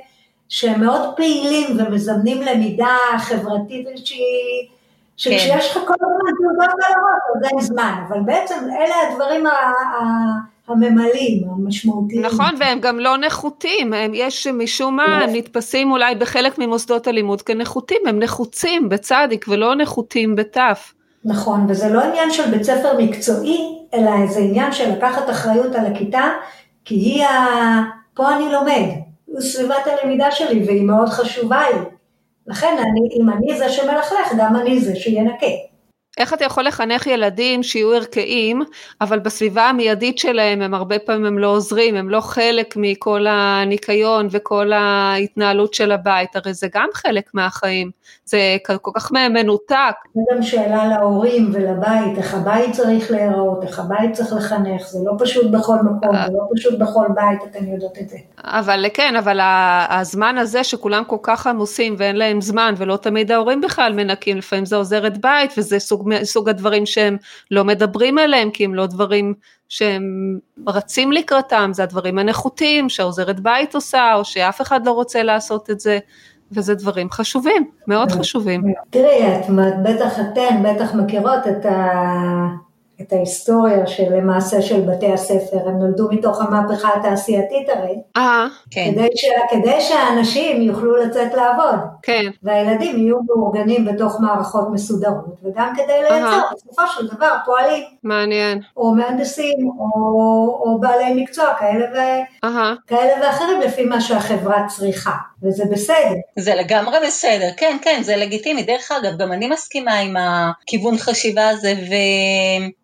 שהם 0.48 0.80
מאוד 0.80 1.16
פעילים 1.16 1.76
ומזמנים 1.78 2.42
למידה 2.42 2.96
חברתית 3.18 3.88
שהיא, 4.04 4.68
שכשיש 5.16 5.76
לך 5.76 5.82
כל 5.86 5.94
הזמן 6.00 6.32
תעודות 6.38 6.74
על 6.86 6.92
הראש 6.92 7.36
אז 7.36 7.50
אין 7.50 7.60
זמן, 7.60 8.04
אבל 8.08 8.20
בעצם 8.20 8.54
אלה 8.78 8.94
הדברים 9.08 9.46
ה... 9.46 9.50
הממלאים, 10.68 11.44
המשמעותיים. 11.50 12.22
נכון, 12.22 12.54
והם 12.58 12.80
גם 12.80 13.00
לא 13.00 13.16
נחותים, 13.16 13.92
הם, 13.92 14.12
יש 14.14 14.46
משום 14.46 14.96
מה, 14.96 15.18
הם 15.18 15.30
נתפסים 15.32 15.92
אולי 15.92 16.14
בחלק 16.14 16.58
ממוסדות 16.58 17.06
הלימוד 17.06 17.42
כנחותים, 17.42 18.00
הם 18.06 18.18
נחוצים 18.18 18.88
בצדיק 18.88 19.44
ולא 19.48 19.74
נחותים 19.74 20.36
בתף. 20.36 20.94
נכון, 21.24 21.66
וזה 21.68 21.88
לא 21.88 22.00
עניין 22.00 22.30
של 22.30 22.50
בית 22.50 22.62
ספר 22.62 22.98
מקצועי, 22.98 23.78
אלא 23.94 24.10
זה 24.26 24.40
עניין 24.40 24.72
של 24.72 24.92
לקחת 24.92 25.30
אחריות 25.30 25.74
על 25.74 25.86
הכיתה, 25.86 26.28
כי 26.84 26.94
היא 26.94 27.24
ה... 27.24 27.82
פה 28.14 28.36
אני 28.36 28.52
לומד, 28.52 28.88
סביבת 29.38 29.86
הלמידה 29.86 30.30
שלי 30.30 30.64
והיא 30.66 30.84
מאוד 30.84 31.08
חשובה 31.08 31.62
לי. 31.72 31.78
לכן 32.46 32.76
אני, 32.78 33.20
אם 33.20 33.30
אני 33.30 33.58
זה 33.58 33.68
שמלכלך, 33.68 34.32
גם 34.38 34.56
אני 34.56 34.80
זה 34.80 34.96
שינקה. 34.96 35.46
איך 36.18 36.34
אתה 36.34 36.44
יכול 36.44 36.64
לחנך 36.64 37.06
ילדים 37.06 37.62
שיהיו 37.62 37.92
ערכיים, 37.92 38.62
אבל 39.00 39.18
בסביבה 39.18 39.62
המיידית 39.62 40.18
שלהם 40.18 40.62
הם 40.62 40.74
הרבה 40.74 40.98
פעמים 40.98 41.24
הם 41.24 41.38
לא 41.38 41.46
עוזרים, 41.46 41.94
הם 41.94 42.10
לא 42.10 42.20
חלק 42.20 42.74
מכל 42.76 43.26
הניקיון 43.28 44.28
וכל 44.30 44.72
ההתנהלות 44.72 45.74
של 45.74 45.92
הבית, 45.92 46.36
הרי 46.36 46.54
זה 46.54 46.66
גם 46.74 46.88
חלק 46.94 47.30
מהחיים, 47.34 47.90
זה 48.24 48.56
כל 48.82 48.90
כך 48.94 49.12
מנותק. 49.12 49.94
זה 50.14 50.20
גם 50.34 50.42
שאלה 50.42 50.88
להורים 50.88 51.50
ולבית, 51.52 52.18
איך 52.18 52.34
הבית 52.34 52.72
צריך 52.72 53.10
להיראות, 53.10 53.62
איך 53.62 53.78
הבית 53.78 54.12
צריך 54.12 54.32
לחנך, 54.32 54.82
זה 54.82 54.98
לא 55.04 55.12
פשוט 55.18 55.50
בכל 55.50 55.76
מקום, 55.76 56.16
זה 56.26 56.32
לא 56.32 56.44
פשוט 56.56 56.78
בכל 56.78 57.06
בית, 57.14 57.38
אתן 57.50 57.66
יודעות 57.66 57.98
את 58.00 58.08
זה. 58.08 58.16
אבל 58.44 58.86
כן, 58.94 59.16
אבל 59.16 59.40
הזמן 59.88 60.38
הזה 60.38 60.64
שכולם 60.64 61.04
כל 61.04 61.16
כך 61.22 61.46
עמוסים 61.46 61.94
ואין 61.98 62.16
להם 62.16 62.40
זמן, 62.40 62.74
ולא 62.76 62.96
תמיד 62.96 63.32
ההורים 63.32 63.60
בכלל 63.60 63.92
מנקים, 63.92 64.36
לפעמים 64.36 64.64
זה 64.64 64.76
עוזרת 64.76 65.18
בית 65.18 65.54
וזה 65.58 65.78
סוג 65.78 66.01
סוג 66.22 66.48
הדברים 66.48 66.86
שהם 66.86 67.16
לא 67.50 67.64
מדברים 67.64 68.18
עליהם, 68.18 68.50
כי 68.50 68.64
הם 68.64 68.74
לא 68.74 68.86
דברים 68.86 69.34
שהם 69.68 70.38
רצים 70.66 71.12
לקראתם, 71.12 71.70
זה 71.74 71.82
הדברים 71.82 72.18
הנחותים 72.18 72.88
שעוזרת 72.88 73.40
בית 73.40 73.74
עושה, 73.74 74.14
או 74.14 74.24
שאף 74.24 74.60
אחד 74.60 74.86
לא 74.86 74.92
רוצה 74.92 75.22
לעשות 75.22 75.70
את 75.70 75.80
זה. 75.80 75.98
וזה 76.54 76.74
דברים 76.74 77.10
חשובים, 77.10 77.70
מאוד 77.86 78.12
חשובים. 78.12 78.62
תראי, 78.90 79.36
את 79.36 79.50
בטח 79.82 80.20
אתן, 80.20 80.62
בטח 80.62 80.94
מכירות 80.94 81.46
את 81.48 81.66
ה... 81.66 82.71
את 83.02 83.12
ההיסטוריה 83.12 83.86
של 83.86 84.14
למעשה 84.14 84.62
של 84.62 84.80
בתי 84.80 85.12
הספר, 85.12 85.68
הם 85.68 85.78
נולדו 85.78 86.08
מתוך 86.10 86.40
המהפכה 86.40 86.88
התעשייתית 86.96 87.68
הרי. 87.68 87.94
אה, 88.16 88.46
כן. 88.70 88.90
כדי, 88.92 89.08
ש, 89.14 89.24
כדי 89.50 89.80
שהאנשים 89.80 90.62
יוכלו 90.62 90.96
לצאת 90.96 91.34
לעבוד. 91.34 91.78
כן. 92.02 92.30
והילדים 92.42 92.98
יהיו 92.98 93.16
מאורגנים 93.22 93.84
בתוך 93.84 94.20
מערכות 94.20 94.68
מסודרות, 94.72 95.36
וגם 95.44 95.72
כדי 95.76 96.02
לייצר 96.02 96.40
בסופו 96.54 96.82
של 96.86 97.06
דבר 97.06 97.34
פועלים. 97.44 97.84
מעניין. 98.02 98.60
או 98.76 98.94
מהנדסים, 98.94 99.70
או, 99.78 99.86
או 100.64 100.80
בעלי 100.80 101.22
מקצוע 101.22 101.54
כאלה, 101.58 101.86
ו, 101.94 101.98
כאלה 102.86 103.26
ואחרים 103.26 103.60
לפי 103.60 103.84
מה 103.84 104.00
שהחברה 104.00 104.66
צריכה. 104.68 105.12
וזה 105.42 105.64
בסדר. 105.70 106.14
זה 106.38 106.54
לגמרי 106.54 106.96
בסדר, 107.06 107.48
כן, 107.56 107.76
כן, 107.82 108.00
זה 108.02 108.16
לגיטימי. 108.16 108.62
דרך 108.62 108.92
אגב, 108.92 109.18
גם 109.18 109.32
אני 109.32 109.48
מסכימה 109.48 109.98
עם 109.98 110.16
הכיוון 110.16 110.98
חשיבה 110.98 111.48
הזה, 111.48 111.74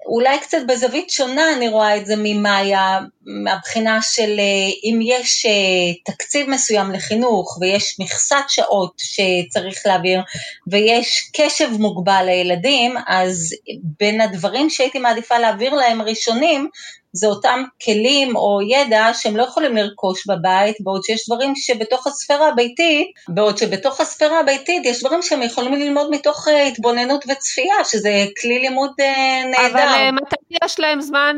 ואולי 0.08 0.40
קצת 0.40 0.58
בזווית 0.68 1.10
שונה 1.10 1.52
אני 1.56 1.68
רואה 1.68 1.96
את 1.96 2.06
זה 2.06 2.14
ממאיה, 2.18 2.98
מהבחינה 3.26 4.02
של 4.02 4.38
אה, 4.38 4.70
אם 4.84 5.00
יש 5.02 5.46
אה, 5.46 6.12
תקציב 6.12 6.50
מסוים 6.50 6.90
לחינוך, 6.92 7.58
ויש 7.60 7.96
מכסת 8.00 8.44
שעות 8.48 8.92
שצריך 8.98 9.86
להעביר, 9.86 10.20
ויש 10.66 11.30
קשב 11.36 11.68
מוגבל 11.78 12.22
לילדים, 12.26 12.94
אז 13.06 13.54
בין 13.98 14.20
הדברים 14.20 14.70
שהייתי 14.70 14.98
מעדיפה 14.98 15.38
להעביר 15.38 15.74
להם 15.74 16.02
ראשונים, 16.02 16.68
זה 17.12 17.26
אותם 17.26 17.64
כלים 17.84 18.36
או 18.36 18.58
ידע 18.62 19.10
שהם 19.12 19.36
לא 19.36 19.42
יכולים 19.42 19.76
לרכוש 19.76 20.26
בבית, 20.26 20.76
בעוד 20.80 21.02
שיש 21.04 21.28
דברים 21.28 21.52
שבתוך 21.56 22.06
הספירה 22.06 22.48
הביתית, 22.48 23.06
בעוד 23.28 23.58
שבתוך 23.58 24.00
הספירה 24.00 24.40
הביתית 24.40 24.86
יש 24.86 25.00
דברים 25.00 25.22
שהם 25.22 25.42
יכולים 25.42 25.72
ללמוד 25.72 26.10
מתוך 26.10 26.48
אה, 26.48 26.66
התבוננות 26.66 27.24
וצפייה, 27.28 27.84
שזה 27.84 28.24
כלי 28.42 28.58
לימוד 28.58 28.90
אה, 29.00 29.44
נהדר. 29.50 29.70
אבל 29.70 29.78
אה, 29.78 30.12
מתי 30.12 30.36
יש 30.64 30.80
להם 30.80 31.00
זמן 31.00 31.36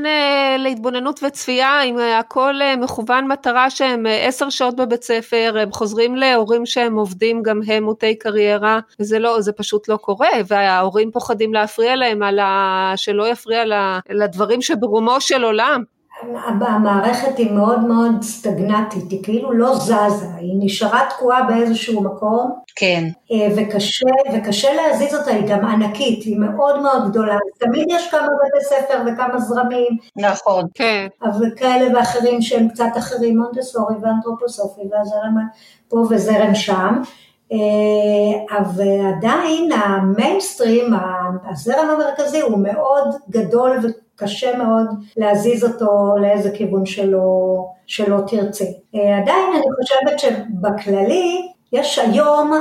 להתבוננות 0.59 1.21
וצפייה, 1.23 1.83
אם 1.83 1.99
הכל 1.99 2.55
מכוון 2.79 3.29
מטרה 3.29 3.71
שהם 3.71 4.07
עשר 4.09 4.51
שעות 4.51 4.77
בבית 4.77 5.03
ספר, 5.03 5.57
הם 5.63 5.73
חוזרים 5.73 6.17
להורים 6.17 6.67
שהם 6.67 6.97
עובדים 6.97 7.43
גם 7.43 7.61
הם 7.67 7.85
מוטי 7.85 8.15
קריירה, 8.15 8.81
וזה 9.01 9.19
לא, 9.19 9.41
זה 9.41 9.53
פשוט 9.53 9.89
לא 9.89 9.97
קורה, 9.97 10.29
וההורים 10.47 11.11
פוחדים 11.11 11.55
להפריע 11.55 11.97
להם 11.97 12.23
ה... 12.23 12.93
שלא 12.97 13.29
יפריע 13.29 13.65
לדברים 14.11 14.63
שברומו 14.63 15.21
של 15.21 15.45
עולם. 15.45 15.60
העולם. 15.61 15.83
המערכת 16.61 17.39
היא 17.39 17.53
מאוד 17.53 17.81
מאוד 17.81 18.23
סטגנטית, 18.23 19.11
היא 19.11 19.25
כאילו 19.25 19.53
לא 19.53 19.75
זזה, 19.75 20.27
היא 20.39 20.55
נשארה 20.59 21.07
תקועה 21.11 21.43
באיזשהו 21.43 22.03
מקום. 22.03 22.53
כן. 22.77 23.05
אה, 23.33 23.49
וקשה, 23.57 24.07
וקשה 24.35 24.69
להזיז 24.75 25.15
אותה, 25.15 25.31
היא 25.31 25.49
גם 25.49 25.65
ענקית, 25.65 26.25
היא 26.25 26.39
מאוד 26.39 26.81
מאוד 26.81 27.11
גדולה. 27.11 27.37
תמיד 27.59 27.87
יש 27.91 28.11
כמה 28.11 28.23
בתי 28.23 28.65
ספר 28.65 29.03
וכמה 29.07 29.41
זרמים. 29.41 29.97
נכון. 30.17 30.65
כן. 30.75 31.07
אבל 31.23 31.51
כאלה 31.57 31.99
ואחרים 31.99 32.43
שהם 32.43 32.69
קצת 32.69 32.91
אחרים, 32.99 33.39
מונטסורי 33.39 33.95
ואנתרופוסופי, 34.03 34.81
והזרם 34.91 35.37
פה 35.89 35.97
וזרם 36.11 36.55
שם. 36.55 37.03
אה, 37.53 38.59
אבל 38.59 39.15
עדיין 39.17 39.73
המיינסטרים, 39.73 40.93
הזרם 41.51 41.91
המרכזי 41.91 42.41
הוא 42.41 42.59
מאוד 42.59 43.15
גדול 43.31 43.79
קשה 44.21 44.59
מאוד 44.59 44.87
להזיז 45.17 45.65
אותו 45.65 46.15
לאיזה 46.21 46.51
כיוון 46.51 46.87
שלא, 46.87 47.65
שלא 47.87 48.21
תרצה. 48.27 48.65
אה, 48.95 49.19
עדיין 49.19 49.53
אני 49.53 49.67
חושבת 49.81 50.19
שבכללי, 50.19 51.53
יש 51.73 51.99
היום, 51.99 52.53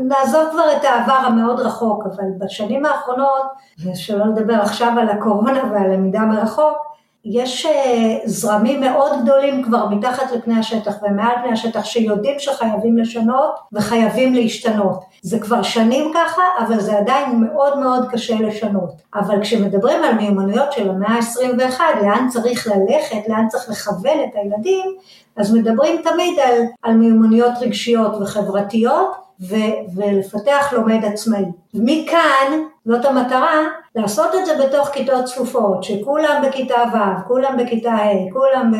נעזוב 0.00 0.48
כבר 0.50 0.76
את 0.76 0.84
העבר 0.84 1.12
המאוד 1.12 1.60
רחוק, 1.60 2.04
אבל 2.06 2.24
בשנים 2.38 2.86
האחרונות, 2.86 3.42
ושלא 3.84 4.26
לדבר 4.26 4.54
עכשיו 4.54 4.92
על 5.00 5.08
הקורונה 5.08 5.62
ועל 5.72 5.92
למידה 5.92 6.20
מרחוק, 6.20 6.76
יש 7.24 7.66
אה, 7.66 8.18
זרמים 8.24 8.80
מאוד 8.80 9.22
גדולים 9.22 9.62
כבר 9.62 9.88
מתחת 9.88 10.32
לפני 10.32 10.58
השטח 10.58 10.94
ומעל 11.02 11.34
פני 11.42 11.52
השטח 11.52 11.84
שיודעים 11.84 12.38
שחייבים 12.38 12.98
לשנות 12.98 13.54
וחייבים 13.72 14.34
להשתנות. 14.34 15.04
זה 15.22 15.38
כבר 15.38 15.62
שנים 15.62 16.12
ככה, 16.14 16.42
אבל 16.58 16.80
זה 16.80 16.98
עדיין 16.98 17.40
מאוד 17.40 17.78
מאוד 17.78 18.08
קשה 18.10 18.34
לשנות. 18.40 18.92
אבל 19.14 19.42
כשמדברים 19.42 20.04
על 20.04 20.14
מיומנויות 20.14 20.72
של 20.72 20.90
המאה 20.90 21.12
ה-21, 21.12 21.80
לאן 22.02 22.28
צריך 22.28 22.66
ללכת, 22.66 23.28
לאן 23.28 23.48
צריך 23.48 23.68
לכוון 23.68 24.18
את 24.24 24.34
הילדים, 24.34 24.94
אז 25.36 25.54
מדברים 25.54 26.02
תמיד 26.02 26.38
על, 26.38 26.62
על 26.82 26.94
מיומנויות 26.94 27.52
רגשיות 27.60 28.16
וחברתיות, 28.20 29.23
ו, 29.40 29.54
ולפתח 29.94 30.72
לומד 30.72 31.04
עצמאי. 31.04 31.44
מכאן, 31.74 32.62
זאת 32.84 33.04
המטרה, 33.04 33.60
לעשות 33.94 34.34
את 34.34 34.46
זה 34.46 34.66
בתוך 34.66 34.88
כיתות 34.88 35.24
צפופות, 35.24 35.84
שכולם 35.84 36.42
בכיתה 36.48 36.82
ו', 36.92 37.28
כולם 37.28 37.56
בכיתה 37.58 37.92
ה', 37.92 38.32
כולם, 38.32 38.72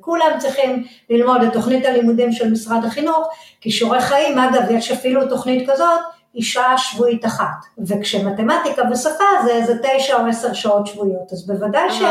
כולם 0.00 0.30
צריכים 0.38 0.84
ללמוד 1.10 1.42
את 1.42 1.52
תוכנית 1.52 1.86
הלימודים 1.86 2.32
של 2.32 2.50
משרד 2.50 2.84
החינוך, 2.84 3.28
כישורי 3.60 4.00
חיים, 4.00 4.38
אגב, 4.38 4.70
יש 4.70 4.92
אפילו 4.92 5.28
תוכנית 5.28 5.70
כזאת, 5.70 6.00
היא 6.34 6.42
שעה 6.44 6.78
שבועית 6.78 7.24
אחת, 7.24 7.64
וכשמתמטיקה 7.86 8.82
ושפה 8.92 9.24
זה 9.44 9.50
איזה 9.50 9.74
תשע 9.82 10.16
או 10.20 10.26
עשר 10.26 10.52
שעות 10.52 10.86
שבועיות, 10.86 11.32
אז 11.32 11.46
בוודאי 11.46 11.90
ש... 11.90 12.02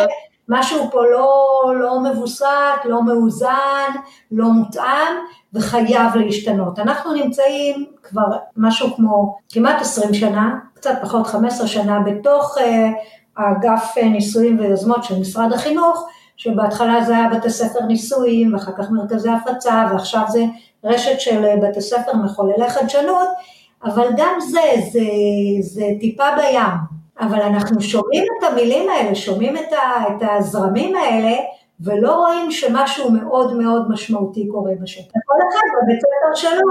משהו 0.49 0.91
פה 0.91 1.05
לא, 1.05 1.63
לא 1.79 1.99
מבוסת, 1.99 2.85
לא 2.85 3.03
מאוזן, 3.03 3.91
לא 4.31 4.45
מותאם 4.49 5.13
וחייב 5.53 6.15
להשתנות. 6.15 6.79
אנחנו 6.79 7.13
נמצאים 7.13 7.85
כבר 8.03 8.25
משהו 8.57 8.95
כמו 8.95 9.37
כמעט 9.49 9.81
20 9.81 10.13
שנה, 10.13 10.55
קצת 10.73 10.95
פחות 11.01 11.27
15 11.27 11.67
שנה, 11.67 11.99
בתוך 11.99 12.57
uh, 12.57 12.61
האגף 13.37 13.93
uh, 13.97 14.05
ניסויים 14.05 14.59
ויוזמות 14.59 15.03
של 15.03 15.19
משרד 15.19 15.53
החינוך, 15.53 16.07
שבהתחלה 16.37 17.03
זה 17.03 17.17
היה 17.17 17.29
בתי 17.29 17.49
ספר 17.49 17.85
ניסויים 17.87 18.53
ואחר 18.53 18.71
כך 18.77 18.91
מרכזי 18.91 19.29
הפצה 19.29 19.87
ועכשיו 19.91 20.23
זה 20.27 20.45
רשת 20.83 21.19
של 21.19 21.45
uh, 21.45 21.65
בתי 21.65 21.81
ספר 21.81 22.15
מחוללי 22.15 22.69
חדשנות, 22.69 23.27
אבל 23.83 24.07
גם 24.17 24.39
זה, 24.39 24.61
זה, 24.91 24.99
זה 25.61 25.85
טיפה 25.99 26.25
בים. 26.37 26.94
אבל 27.19 27.41
אנחנו 27.41 27.81
שומעים 27.81 28.23
את 28.39 28.43
המילים 28.43 28.89
האלה, 28.89 29.15
שומעים 29.15 29.57
את, 29.57 29.73
ה, 29.73 30.07
את 30.07 30.23
הזרמים 30.29 30.95
האלה, 30.95 31.35
ולא 31.79 32.15
רואים 32.15 32.51
שמשהו 32.51 33.11
מאוד 33.11 33.53
מאוד 33.53 33.91
משמעותי 33.91 34.47
קורה 34.47 34.71
בשטח. 34.81 35.11
כל 35.25 35.35
אחד 35.49 35.83
בבית 35.83 35.99
ספר 35.99 36.35
שלו 36.35 36.61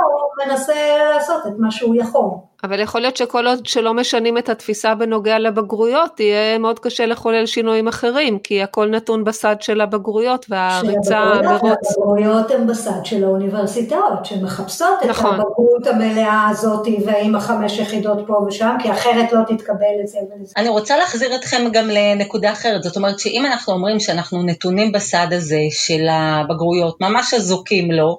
מנסה 0.46 0.74
לעשות 1.14 1.46
את 1.46 1.52
מה 1.58 1.70
שהוא 1.70 1.94
יכול. 1.94 2.30
אבל 2.64 2.80
יכול 2.80 3.00
להיות 3.00 3.16
שכל 3.16 3.46
עוד 3.46 3.66
שלא 3.66 3.94
משנים 3.94 4.38
את 4.38 4.48
התפיסה 4.48 4.94
בנוגע 4.94 5.38
לבגרויות, 5.38 6.20
יהיה 6.20 6.58
מאוד 6.58 6.78
קשה 6.78 7.06
לחולל 7.06 7.46
שינויים 7.46 7.88
אחרים, 7.88 8.38
כי 8.38 8.62
הכל 8.62 8.88
נתון 8.88 9.24
בסד 9.24 9.56
של 9.60 9.80
הבגרויות 9.80 10.46
והריצה 10.48 11.18
המרוץ. 11.18 11.96
הבגרויות 11.96 12.50
הן 12.50 12.66
בסד 12.66 13.04
של 13.04 13.24
האוניברסיטאות, 13.24 14.24
שמחפשות 14.24 14.88
נכון. 15.08 15.34
את 15.34 15.40
הבגרות 15.40 15.86
המלאה 15.86 16.48
הזאת 16.50 16.88
ועם 17.06 17.36
החמש 17.36 17.78
יחידות 17.78 18.18
פה 18.26 18.44
ושם, 18.48 18.76
כי 18.82 18.92
אחרת 18.92 19.32
לא 19.32 19.40
תתקבל 19.46 19.86
לזה 20.02 20.18
ולזה. 20.18 20.52
אני 20.56 20.68
רוצה 20.68 20.96
להחזיר 20.96 21.34
אתכם 21.34 21.68
גם 21.72 21.88
לנקודה 21.88 22.52
אחרת, 22.52 22.82
זאת 22.82 22.96
אומרת 22.96 23.18
שאם 23.18 23.46
אנחנו 23.46 23.72
אומרים 23.72 24.00
שאנחנו 24.00 24.42
נתונים 24.42 24.92
בסד 24.92 25.26
הזה 25.30 25.60
של 25.70 26.06
הבגרויות, 26.10 27.00
ממש 27.00 27.34
אזוקים 27.34 27.92
לו, 27.92 28.16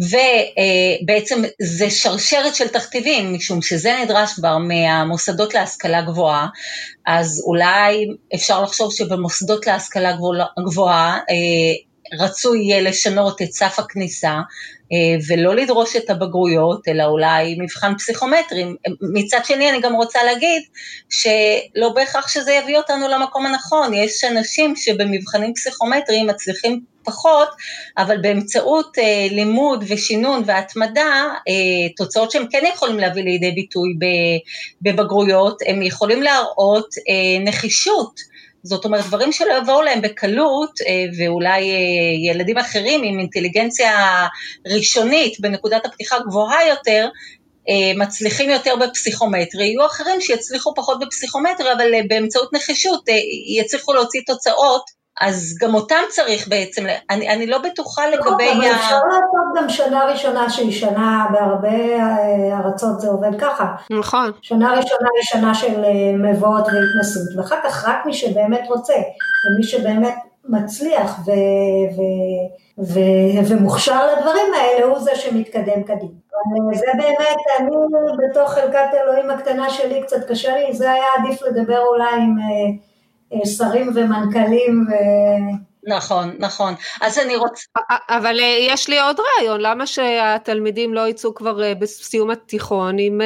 ובעצם 0.00 1.42
זה 1.62 1.90
שרשרת 1.90 2.54
של 2.54 2.68
תכתיבים, 2.68 3.34
משום 3.34 3.62
שזה 3.62 3.85
שזה 3.86 4.04
נדרש 4.04 4.32
כבר 4.32 4.58
מהמוסדות 4.58 5.54
להשכלה 5.54 6.02
גבוהה, 6.02 6.46
אז 7.06 7.42
אולי 7.46 8.06
אפשר 8.34 8.62
לחשוב 8.62 8.92
שבמוסדות 8.92 9.66
להשכלה 9.66 10.12
גבוהה 10.66 11.18
רצוי 12.20 12.58
יהיה 12.58 12.80
לשנות 12.80 13.42
את 13.42 13.52
סף 13.52 13.78
הכניסה 13.78 14.30
אה, 14.30 14.40
ולא 15.28 15.54
לדרוש 15.54 15.96
את 15.96 16.10
הבגרויות, 16.10 16.88
אלא 16.88 17.04
אולי 17.04 17.56
מבחן 17.58 17.94
פסיכומטרי. 17.98 18.64
מצד 19.00 19.40
שני, 19.44 19.70
אני 19.70 19.80
גם 19.80 19.94
רוצה 19.94 20.24
להגיד 20.24 20.62
שלא 21.10 21.88
בהכרח 21.94 22.28
שזה 22.28 22.52
יביא 22.52 22.76
אותנו 22.78 23.08
למקום 23.08 23.46
הנכון. 23.46 23.94
יש 23.94 24.24
אנשים 24.24 24.76
שבמבחנים 24.76 25.54
פסיכומטריים 25.54 26.26
מצליחים 26.26 26.80
פחות, 27.06 27.48
אבל 27.98 28.16
באמצעות 28.20 28.98
אה, 28.98 29.26
לימוד 29.30 29.84
ושינון 29.88 30.42
והתמדה, 30.46 31.28
אה, 31.48 31.88
תוצאות 31.96 32.30
שהם 32.30 32.46
כן 32.50 32.62
יכולים 32.74 32.98
להביא 32.98 33.22
לידי 33.24 33.52
ביטוי 33.52 33.88
בבגרויות, 34.82 35.58
הם 35.66 35.82
יכולים 35.82 36.22
להראות 36.22 36.88
אה, 37.08 37.44
נחישות. 37.44 38.35
זאת 38.66 38.84
אומרת, 38.84 39.04
דברים 39.04 39.32
שלא 39.32 39.54
יבואו 39.62 39.82
להם 39.82 40.02
בקלות, 40.02 40.80
אה, 40.80 41.04
ואולי 41.18 41.70
אה, 41.70 42.30
ילדים 42.30 42.58
אחרים 42.58 43.02
עם 43.04 43.18
אינטליגנציה 43.18 44.26
ראשונית 44.66 45.40
בנקודת 45.40 45.86
הפתיחה 45.86 46.16
גבוהה 46.18 46.68
יותר, 46.68 47.08
אה, 47.68 47.92
מצליחים 47.96 48.50
יותר 48.50 48.76
בפסיכומטרי, 48.76 49.64
יהיו 49.64 49.86
אחרים 49.86 50.20
שיצליחו 50.20 50.74
פחות 50.74 50.98
בפסיכומטרי, 51.00 51.72
אבל 51.72 51.90
באמצעות 52.08 52.52
נחישות 52.52 53.04
יצליחו 53.58 53.92
להוציא 53.92 54.20
תוצאות 54.26 55.05
אז 55.20 55.54
גם 55.62 55.74
אותם 55.74 56.02
צריך 56.08 56.48
בעצם, 56.48 56.86
אני, 57.10 57.28
אני 57.28 57.46
לא 57.46 57.58
בטוחה 57.58 58.06
לגבי 58.06 58.48
ה... 58.48 58.76
אפשר 58.76 58.94
לעשות 58.94 59.56
גם 59.56 59.68
שנה 59.68 60.04
ראשונה 60.04 60.50
שהיא 60.50 60.72
שנה, 60.72 61.26
בהרבה 61.32 61.68
אה, 61.68 62.58
ארצות 62.64 63.00
זה 63.00 63.08
עובד 63.08 63.40
ככה. 63.40 63.66
נכון. 63.90 64.30
שנה 64.42 64.70
ראשונה 64.70 65.08
היא 65.16 65.22
שנה 65.22 65.54
של 65.54 65.84
אה, 65.84 66.30
מבואות 66.30 66.66
והתנסות, 66.66 67.36
ואחר 67.36 67.56
כך 67.64 67.88
רק 67.88 68.06
מי 68.06 68.14
שבאמת 68.14 68.62
רוצה, 68.68 68.94
ומי 68.94 69.64
שבאמת 69.64 70.14
מצליח 70.44 71.18
ו... 71.26 71.30
ו... 71.96 72.02
ו... 72.84 73.00
ומוכשר 73.48 74.06
לדברים 74.06 74.54
האלה, 74.54 74.86
הוא 74.86 74.98
זה 74.98 75.14
שמתקדם 75.14 75.82
קדימה. 75.82 76.26
זה 76.74 76.86
באמת, 76.96 77.36
אני 77.58 77.76
בתוך 78.18 78.50
חלקת 78.50 78.88
אלוהים 79.02 79.30
הקטנה 79.30 79.70
שלי, 79.70 80.02
קצת 80.02 80.28
קשה 80.28 80.56
לי, 80.56 80.74
זה 80.74 80.92
היה 80.92 81.04
עדיף 81.18 81.42
לדבר 81.42 81.78
אולי 81.78 82.14
עם... 82.14 82.36
אה, 83.32 83.46
שרים 83.46 83.90
ומנכ"לים 83.94 84.86
ו... 84.88 84.92
נכון, 85.88 86.34
נכון. 86.38 86.74
אז 87.00 87.18
אני 87.18 87.36
רוצה... 87.36 87.62
אבל 88.08 88.40
אה, 88.40 88.56
יש 88.60 88.88
לי 88.88 89.00
עוד 89.00 89.16
רעיון, 89.20 89.60
למה 89.60 89.86
שהתלמידים 89.86 90.94
לא 90.94 91.08
יצאו 91.08 91.34
כבר 91.34 91.62
אה, 91.62 91.74
בסיום 91.74 92.30
התיכון 92.30 92.96
עם 92.98 93.20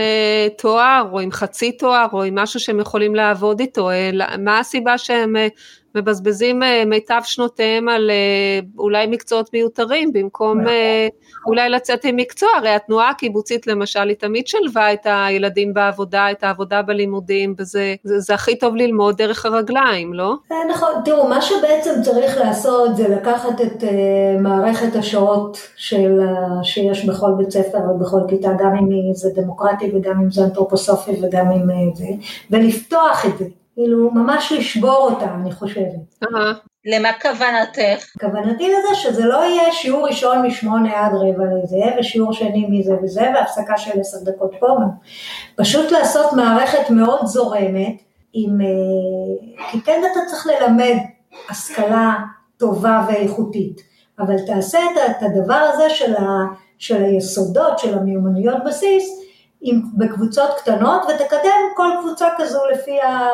תואר, 0.58 1.08
או 1.12 1.20
עם 1.20 1.32
חצי 1.32 1.72
תואר, 1.72 2.06
או 2.12 2.22
עם 2.22 2.38
משהו 2.38 2.60
שהם 2.60 2.80
יכולים 2.80 3.14
לעבוד 3.14 3.60
איתו? 3.60 3.90
מה 4.38 4.58
הסיבה 4.58 4.98
שהם 4.98 5.36
מבזבזים 5.94 6.62
אה, 6.62 6.82
מיטב 6.86 7.20
שנותיהם 7.24 7.88
על 7.88 8.10
אה, 8.10 8.60
אולי 8.78 9.06
מקצועות 9.06 9.50
מיותרים, 9.52 10.12
במקום 10.12 10.60
נכון. 10.60 10.72
אה, 10.72 11.08
אולי 11.46 11.68
לצאת 11.68 12.04
עם 12.04 12.16
מקצוע, 12.16 12.48
הרי 12.58 12.68
התנועה 12.68 13.10
הקיבוצית 13.10 13.66
למשל, 13.66 14.08
היא 14.08 14.16
תמיד 14.16 14.46
שלווה 14.46 14.92
את 14.92 15.06
הילדים 15.06 15.74
בעבודה, 15.74 16.30
את 16.30 16.44
העבודה 16.44 16.82
בלימודים, 16.82 17.54
וזה 17.58 17.94
זה, 18.04 18.20
זה 18.20 18.34
הכי 18.34 18.58
טוב 18.58 18.76
ללמוד 18.76 19.16
דרך 19.16 19.46
הרגליים, 19.46 20.14
לא? 20.14 20.34
נכון, 20.70 20.90
תראו, 21.04 21.28
מה 21.28 21.42
שבעצם 21.42 22.02
צריך 22.02 22.38
לעשות 22.38 22.96
זה 22.96 23.08
לקחת 23.08 23.60
את 23.60 23.84
מערכת 24.40 24.96
השעות 24.96 25.58
של, 25.76 26.20
שיש 26.62 27.04
בכל 27.04 27.30
בית 27.38 27.50
ספר 27.50 27.78
ובכל 27.78 28.20
כיתה, 28.28 28.48
גם 28.58 28.76
אם 28.76 29.14
זה 29.14 29.28
דמוקרטי 29.34 29.90
וגם 29.94 30.20
אם 30.20 30.30
זה 30.30 30.44
אנתרופוסופי 30.44 31.12
וגם 31.22 31.50
אם 31.50 31.94
זה, 31.94 32.06
ולפתוח 32.50 33.26
את 33.26 33.38
זה. 33.38 33.44
כאילו 33.80 34.10
ממש 34.10 34.52
לשבור 34.52 34.96
אותה, 34.96 35.24
אני 35.24 35.52
חושבת. 35.52 36.26
למה 36.86 37.08
כוונתך? 37.22 38.04
כוונתי 38.20 38.68
לזה 38.68 38.94
שזה 38.94 39.24
לא 39.24 39.36
יהיה 39.36 39.72
שיעור 39.72 40.06
ראשון 40.06 40.46
משמונה 40.46 41.06
עד 41.06 41.12
רבע 41.14 41.44
לזה, 41.62 41.98
ושיעור 41.98 42.32
שני 42.32 42.66
מזה 42.70 42.94
וזה, 43.02 43.30
והפסקה 43.34 43.78
של 43.78 44.00
עשר 44.00 44.18
דקות 44.24 44.50
פה. 44.60 44.66
פשוט 45.56 45.90
לעשות 45.90 46.32
מערכת 46.32 46.90
מאוד 46.90 47.26
זורמת, 47.26 48.02
עם... 48.32 48.60
אה, 48.60 49.66
כי 49.70 49.80
כן 49.80 50.02
אתה 50.12 50.20
צריך 50.26 50.46
ללמד 50.46 50.96
השכלה 51.50 52.14
טובה 52.56 53.06
ואיכותית, 53.08 53.80
אבל 54.18 54.36
תעשה 54.46 54.78
את 55.06 55.22
הדבר 55.22 55.70
הזה 55.72 55.90
של, 55.90 56.14
ה, 56.14 56.22
של 56.78 57.04
היסודות, 57.04 57.78
של 57.78 57.98
המיומנויות 57.98 58.64
בסיס, 58.66 59.19
עם, 59.60 59.82
בקבוצות 59.94 60.50
קטנות 60.56 61.02
ותקדם 61.02 61.60
כל 61.76 61.88
קבוצה 62.00 62.28
כזו 62.38 62.60
לפי 62.72 63.00
ה... 63.00 63.28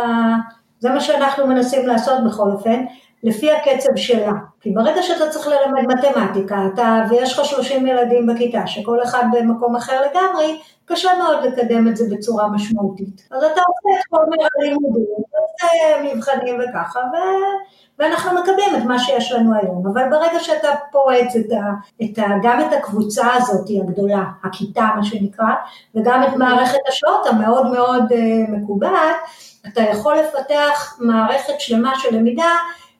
זה 0.80 0.90
מה 0.90 1.00
שאנחנו 1.00 1.46
מנסים 1.46 1.86
לעשות 1.86 2.24
בכל 2.26 2.50
אופן, 2.50 2.84
לפי 3.22 3.50
הקצב 3.50 3.96
שלה. 3.96 4.32
כי 4.60 4.70
ברגע 4.70 5.02
שאתה 5.02 5.28
צריך 5.28 5.48
ללמד 5.48 5.94
מתמטיקה, 5.94 6.58
אתה, 6.74 7.04
ויש 7.10 7.38
לך 7.38 7.44
30 7.44 7.86
ילדים 7.86 8.26
בכיתה, 8.26 8.66
שכל 8.66 9.02
אחד 9.02 9.24
במקום 9.32 9.76
אחר 9.76 10.00
לגמרי, 10.00 10.60
קשה 10.84 11.10
מאוד 11.18 11.44
לקדם 11.44 11.88
את 11.88 11.96
זה 11.96 12.04
בצורה 12.16 12.48
משמעותית. 12.48 13.28
אז 13.30 13.44
אתה 13.44 13.60
עושה 13.68 14.00
את 14.00 14.06
חומר 14.10 14.46
הלימודים, 14.58 15.04
מבחנים 16.02 16.60
וככה, 16.60 17.00
ו... 17.00 17.16
ואנחנו 17.98 18.40
מקבלים 18.40 18.76
את 18.76 18.84
מה 18.84 18.98
שיש 18.98 19.32
לנו 19.32 19.54
היום. 19.54 19.86
אבל 19.86 20.10
ברגע 20.10 20.40
שאתה 20.40 20.68
פורץ 20.92 21.36
את 21.36 21.52
ה, 21.52 21.62
את 22.04 22.18
ה, 22.18 22.26
גם 22.42 22.60
את 22.60 22.72
הקבוצה 22.72 23.26
הזאת 23.34 23.66
הגדולה, 23.82 24.24
הכיתה 24.44 24.88
מה 24.96 25.04
שנקרא, 25.04 25.46
וגם 25.94 26.22
את 26.22 26.36
מערכת 26.36 26.78
השעות 26.88 27.26
המאוד 27.26 27.66
מאוד 27.66 28.12
uh, 28.12 28.50
מקובעת, 28.50 29.16
אתה 29.68 29.82
יכול 29.82 30.16
לפתח 30.16 30.96
מערכת 31.00 31.60
שלמה 31.60 31.98
של 31.98 32.16
למידה 32.16 32.52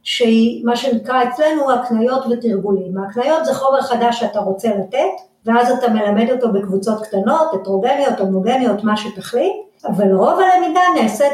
שהיא 0.02 0.66
מה 0.66 0.76
שנקרא 0.76 1.22
אצלנו 1.24 1.72
הקניות 1.72 2.24
ותרגולים. 2.30 2.98
ההקניות 2.98 3.44
זה 3.44 3.54
חומר 3.54 3.82
חדש 3.82 4.20
שאתה 4.20 4.38
רוצה 4.38 4.68
לתת, 4.68 5.22
ואז 5.44 5.70
אתה 5.70 5.88
מלמד 5.88 6.30
אותו 6.30 6.52
בקבוצות 6.52 7.06
קטנות, 7.06 7.54
הטרוגניות, 7.54 8.20
הומוגניות, 8.20 8.84
מה 8.84 8.96
שתחליט, 8.96 9.56
אבל 9.84 10.12
רוב 10.12 10.40
הלמידה 10.40 10.80
נעשית 11.00 11.32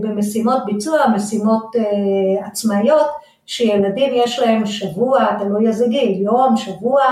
במשימות 0.00 0.64
ביצוע, 0.66 0.98
משימות 1.14 1.76
uh, 1.76 2.46
עצמאיות, 2.46 3.06
שילדים 3.46 4.12
יש 4.14 4.38
להם 4.38 4.66
שבוע, 4.66 5.26
תלוי 5.38 5.66
איזה 5.66 5.86
גיל, 5.88 6.22
יום, 6.22 6.56
שבוע, 6.56 7.02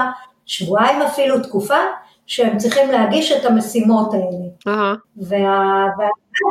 שבועיים 0.47 1.03
אפילו, 1.03 1.41
תקופה, 1.41 1.79
שהם 2.27 2.59
צריכים 2.59 2.91
להגיש 2.91 3.33
את 3.33 3.45
המשימות 3.45 4.15
האלה. 4.15 4.77
Uh-huh. 4.77 4.99
וה... 5.17 5.87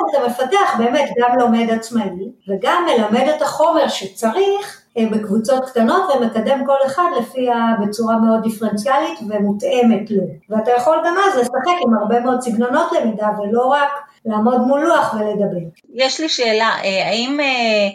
אתה 0.10 0.28
מפתח 0.28 0.78
באמת 0.78 1.10
גם 1.20 1.40
לומד 1.40 1.70
עצמאי, 1.70 2.32
וגם 2.48 2.86
מלמד 2.86 3.28
את 3.36 3.42
החומר 3.42 3.88
שצריך 3.88 4.78
אה, 4.78 4.81
בקבוצות 4.98 5.70
קטנות 5.70 6.04
ומקדם 6.16 6.64
כל 6.66 6.78
אחד 6.86 7.10
לפי 7.20 7.48
בצורה 7.82 8.18
מאוד 8.18 8.44
דיפרנציאלית 8.44 9.20
ומותאמת 9.30 10.12
לו. 10.12 10.24
ואתה 10.50 10.72
יכול 10.78 10.98
גם 11.06 11.16
אז 11.28 11.40
לשחק 11.40 11.82
עם 11.86 11.94
הרבה 11.94 12.20
מאוד 12.20 12.42
סגנונות 12.42 12.92
למידה 12.92 13.28
ולא 13.40 13.68
רק 13.68 13.90
לעמוד 14.26 14.62
מול 14.62 14.82
לוח 14.82 15.14
ולדבר. 15.14 15.68
יש 15.94 16.20
לי 16.20 16.30
שאלה, 16.30 16.70
אה, 16.84 17.08
האם 17.08 17.40
אה, 17.40 17.90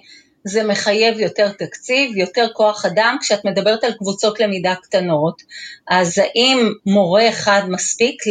זה 0.44 0.64
מחייב 0.64 1.20
יותר 1.20 1.52
תקציב, 1.52 2.16
יותר 2.16 2.46
כוח 2.52 2.84
אדם, 2.84 3.16
כשאת 3.20 3.44
מדברת 3.44 3.84
על 3.84 3.92
קבוצות 3.92 4.40
למידה 4.40 4.74
קטנות, 4.82 5.42
אז 5.88 6.18
האם 6.18 6.72
מורה 6.86 7.28
אחד 7.28 7.62
מספיק 7.68 8.22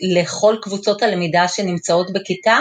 לכל 0.00 0.56
קבוצות 0.62 1.02
הלמידה 1.02 1.48
שנמצאות 1.48 2.12
בכיתה? 2.12 2.58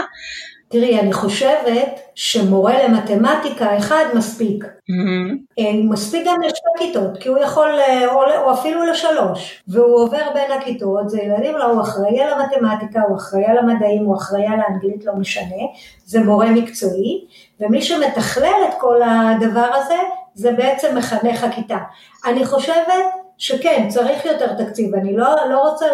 תראי, 0.76 1.00
אני 1.00 1.14
חושבת 1.14 2.00
שמורה 2.16 2.84
למתמטיקה 2.84 3.78
אחד 3.78 4.06
מספיק. 4.16 4.64
Mm-hmm. 4.64 5.62
מספיק 5.84 6.28
גם 6.28 6.42
לשתי 6.42 6.70
כיתות, 6.78 7.18
כי 7.18 7.30
הוא 7.30 7.38
יכול, 7.38 7.70
אה, 7.80 8.14
או, 8.14 8.22
או 8.44 8.54
אפילו 8.54 8.86
לשלוש, 8.86 9.64
והוא 9.68 10.00
עובר 10.00 10.24
בין 10.34 10.52
הכיתות, 10.52 11.10
זה 11.10 11.22
ילדים, 11.22 11.58
לא, 11.58 11.64
הוא 11.66 11.82
אחראי 11.82 12.22
על 12.22 12.34
המתמטיקה, 12.34 13.02
הוא 13.08 13.18
אחראי 13.18 13.46
על 13.46 13.58
המדעים, 13.58 14.06
הוא 14.06 14.16
אחראי 14.16 14.48
על 14.48 14.60
האנגלית, 14.68 15.06
לא 15.06 15.14
משנה, 15.16 15.64
זה 16.06 16.24
מורה 16.24 16.52
מקצועי, 16.52 17.26
ומי 17.60 17.82
שמתכלל 17.82 18.62
את 18.70 18.74
כל 18.80 19.02
הדבר 19.04 19.70
הזה, 19.74 19.98
זה 20.34 20.52
בעצם 20.52 20.98
מחנך 20.98 21.44
הכיתה. 21.44 21.78
אני 22.26 22.46
חושבת 22.46 23.04
שכן, 23.38 23.86
צריך 23.89 24.26
יותר 24.26 24.54
תקציב, 24.63 24.95
אני 24.95 25.13
לא, 25.13 25.36
לא 25.50 25.69
רוצה 25.69 25.86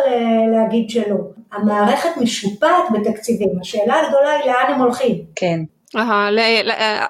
להגיד 0.51 0.89
שלא. 0.89 1.17
המערכת 1.51 2.09
משופעת 2.21 2.83
בתקציבים, 2.93 3.49
השאלה 3.61 3.95
הגדולה 3.99 4.31
היא 4.31 4.51
לאן 4.51 4.73
הם 4.73 4.81
הולכים. 4.81 5.23
כן. 5.35 5.59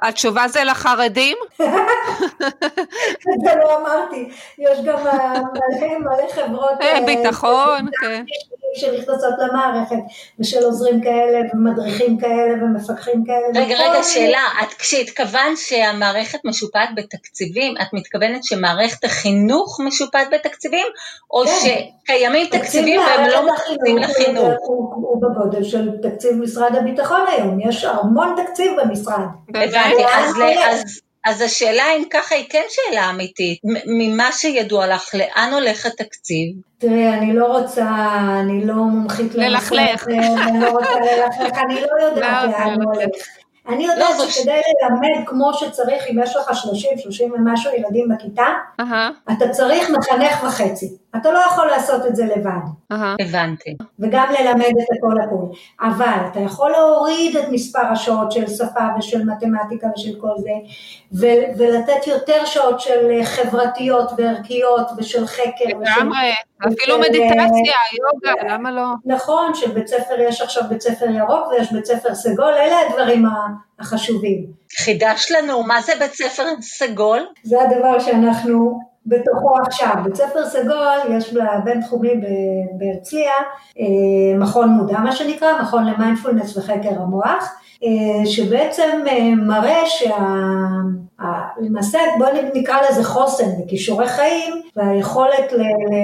התשובה 0.02 0.48
זה 0.48 0.63
לחרדים? 0.63 1.38
זה 3.44 3.52
לא 3.60 3.80
אמרתי, 3.80 4.30
יש 4.58 4.80
גם 4.86 5.04
מלא 5.04 5.98
מלא 6.00 6.30
חברות... 6.34 6.72
ביטחון, 7.06 7.88
כן. 8.02 8.24
שנכנסות 8.76 9.34
למערכת, 9.39 9.96
ושל 10.39 10.63
עוזרים 10.63 11.02
כאלה, 11.02 11.39
ומדריכים 11.54 12.17
כאלה, 12.17 12.63
ומפקחים 12.63 13.24
כאלה. 13.26 13.65
רגע, 13.65 13.76
רגע, 13.76 14.04
שאלה, 14.04 14.44
את 14.63 14.74
כשהתכוונת 14.74 15.58
שהמערכת 15.58 16.39
משופעת 16.46 16.89
בתקציבים, 16.96 17.74
את 17.82 17.88
מתכוונת 17.94 18.44
שמערכת 18.44 19.04
החינוך 19.04 19.80
משופעת 19.86 20.28
בתקציבים, 20.32 20.88
או 21.32 21.44
כן. 21.44 21.52
שקיימים 22.04 22.48
תקציבים 22.48 23.00
והם 23.00 23.30
לא 23.30 23.46
מוקצים 23.46 23.98
לחינוך? 23.98 24.54
הוא 24.62 25.22
בגודל 25.22 25.63
של 25.63 25.89
תקציב 26.02 26.32
משרד 26.34 26.76
הביטחון 26.76 27.22
היום, 27.28 27.60
יש 27.70 27.86
המון 27.86 28.36
תקציב 28.46 28.71
במשרד. 28.78 29.26
הבנתי, 29.50 30.06
אז, 30.06 30.36
אז 30.70 31.02
אז 31.24 31.42
השאלה 31.42 31.84
אם 31.98 32.04
ככה 32.10 32.36
היא 32.36 32.46
כן 32.50 32.64
שאלה 32.70 33.10
אמיתית. 33.10 33.60
ממה 33.86 34.32
שידוע 34.32 34.88
לך, 34.88 35.10
לאן 35.14 35.54
הולך 35.54 35.86
התקציב? 35.86 36.56
תראי, 36.78 37.10
אני 37.10 37.34
לא 37.34 37.46
רוצה, 37.46 37.90
אני 38.40 38.66
לא 38.66 38.74
מומחית 38.74 39.36
ללכלך. 39.36 40.08
אני 40.08 40.60
לא 40.60 40.70
רוצה 40.70 41.00
ללכלך, 41.00 41.58
אני 41.66 41.82
לא 41.82 42.06
יודעת 42.06 42.44
לא, 42.44 42.52
לאן 42.52 42.82
הוא 42.82 42.94
הולך. 42.94 43.10
אני 43.68 43.84
יודעת 43.84 44.20
לא, 44.20 44.30
שכדי 44.30 44.62
ש... 44.62 44.84
ללמד 44.84 45.28
כמו 45.28 45.54
שצריך, 45.54 46.04
אם 46.10 46.20
יש 46.24 46.36
לך 46.36 46.58
30, 46.58 46.98
30 46.98 47.32
ומשהו 47.32 47.72
ילדים 47.78 48.10
בכיתה, 48.10 48.48
uh-huh. 48.82 49.34
אתה 49.34 49.50
צריך 49.50 49.90
מחנך 49.90 50.44
וחצי. 50.44 50.98
אתה 51.15 51.32
לא 51.32 51.39
יכול 51.39 51.67
לעשות 51.67 52.06
את 52.06 52.15
זה 52.15 52.26
לבד. 52.26 52.91
הבנתי. 53.21 53.78
וגם 54.00 54.28
ללמד 54.39 54.65
את 54.65 54.97
הכל 54.97 55.21
הכל. 55.21 55.56
אבל 55.82 56.28
אתה 56.32 56.39
יכול 56.39 56.71
להוריד 56.71 57.38
את 57.38 57.45
מספר 57.52 57.86
השעות 57.91 58.32
של 58.32 58.47
שפה 58.47 58.84
ושל 59.00 59.24
מתמטיקה 59.26 59.88
ושל 59.95 60.19
כל 60.21 60.34
זה, 60.38 60.50
ו- 61.13 61.58
ולתת 61.58 62.08
יותר 62.08 62.45
שעות 62.45 62.80
של 62.80 63.24
חברתיות 63.24 64.12
וערכיות 64.17 64.88
ושל 64.97 65.28
חקר. 65.28 65.65
לגמרי, 65.67 66.32
אפילו 66.67 67.00
מדיטציה, 67.00 67.76
יוגה, 67.93 68.54
למה 68.54 68.71
לא? 68.71 68.88
נכון, 69.06 69.56
שבית 69.56 69.88
ספר, 69.88 70.19
יש 70.19 70.41
עכשיו 70.41 70.63
בית 70.69 70.82
ספר 70.82 71.06
ירוק 71.10 71.47
ויש 71.47 71.71
בית 71.71 71.86
ספר 71.86 72.15
סגול, 72.15 72.54
אלה 72.54 72.76
הדברים 72.89 73.26
החשובים. 73.80 74.45
חידש 74.78 75.32
לנו, 75.32 75.63
מה 75.63 75.82
זה 75.82 75.93
בית 76.00 76.13
ספר 76.13 76.43
סגול? 76.62 77.19
זה 77.43 77.58
הדבר 77.62 78.00
שאנחנו 78.00 78.90
בתוכו 79.06 79.56
עכשיו. 79.68 79.94
בית 80.04 80.16
ספר 80.16 80.46
סגול, 80.50 81.00
יש 81.18 81.34
בבינתחומי 81.34 82.10
בהרצליה, 82.78 83.34
אה, 83.80 83.86
מכון 84.40 84.70
מודע 84.70 85.00
מה 85.00 85.12
שנקרא, 85.12 85.62
מכון 85.62 85.86
למיינדפולנס 85.86 86.58
וחקר 86.58 87.02
המוח, 87.02 87.56
אה, 87.84 88.26
שבעצם 88.26 89.04
אה, 89.08 89.36
מראה 89.36 89.82
שלמעשה, 91.60 92.00
בוא 92.18 92.28
נקרא 92.54 92.78
לזה 92.90 93.04
חוסן 93.04 93.50
וכישורי 93.64 94.08
חיים, 94.08 94.62
והיכולת 94.76 95.52
ל- 95.52 95.62
ל- 95.62 95.64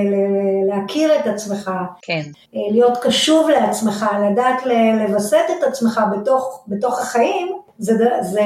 ל- 0.09 0.67
להכיר 0.69 1.15
את 1.19 1.27
עצמך, 1.27 1.71
כן. 2.01 2.21
להיות 2.53 2.97
קשוב 3.01 3.49
לעצמך, 3.49 4.05
לדעת 4.31 4.65
לווסת 4.99 5.45
את 5.59 5.63
עצמך 5.63 6.01
בתוך, 6.11 6.63
בתוך 6.67 7.01
החיים, 7.01 7.47
זה, 7.79 7.93
זה 8.21 8.41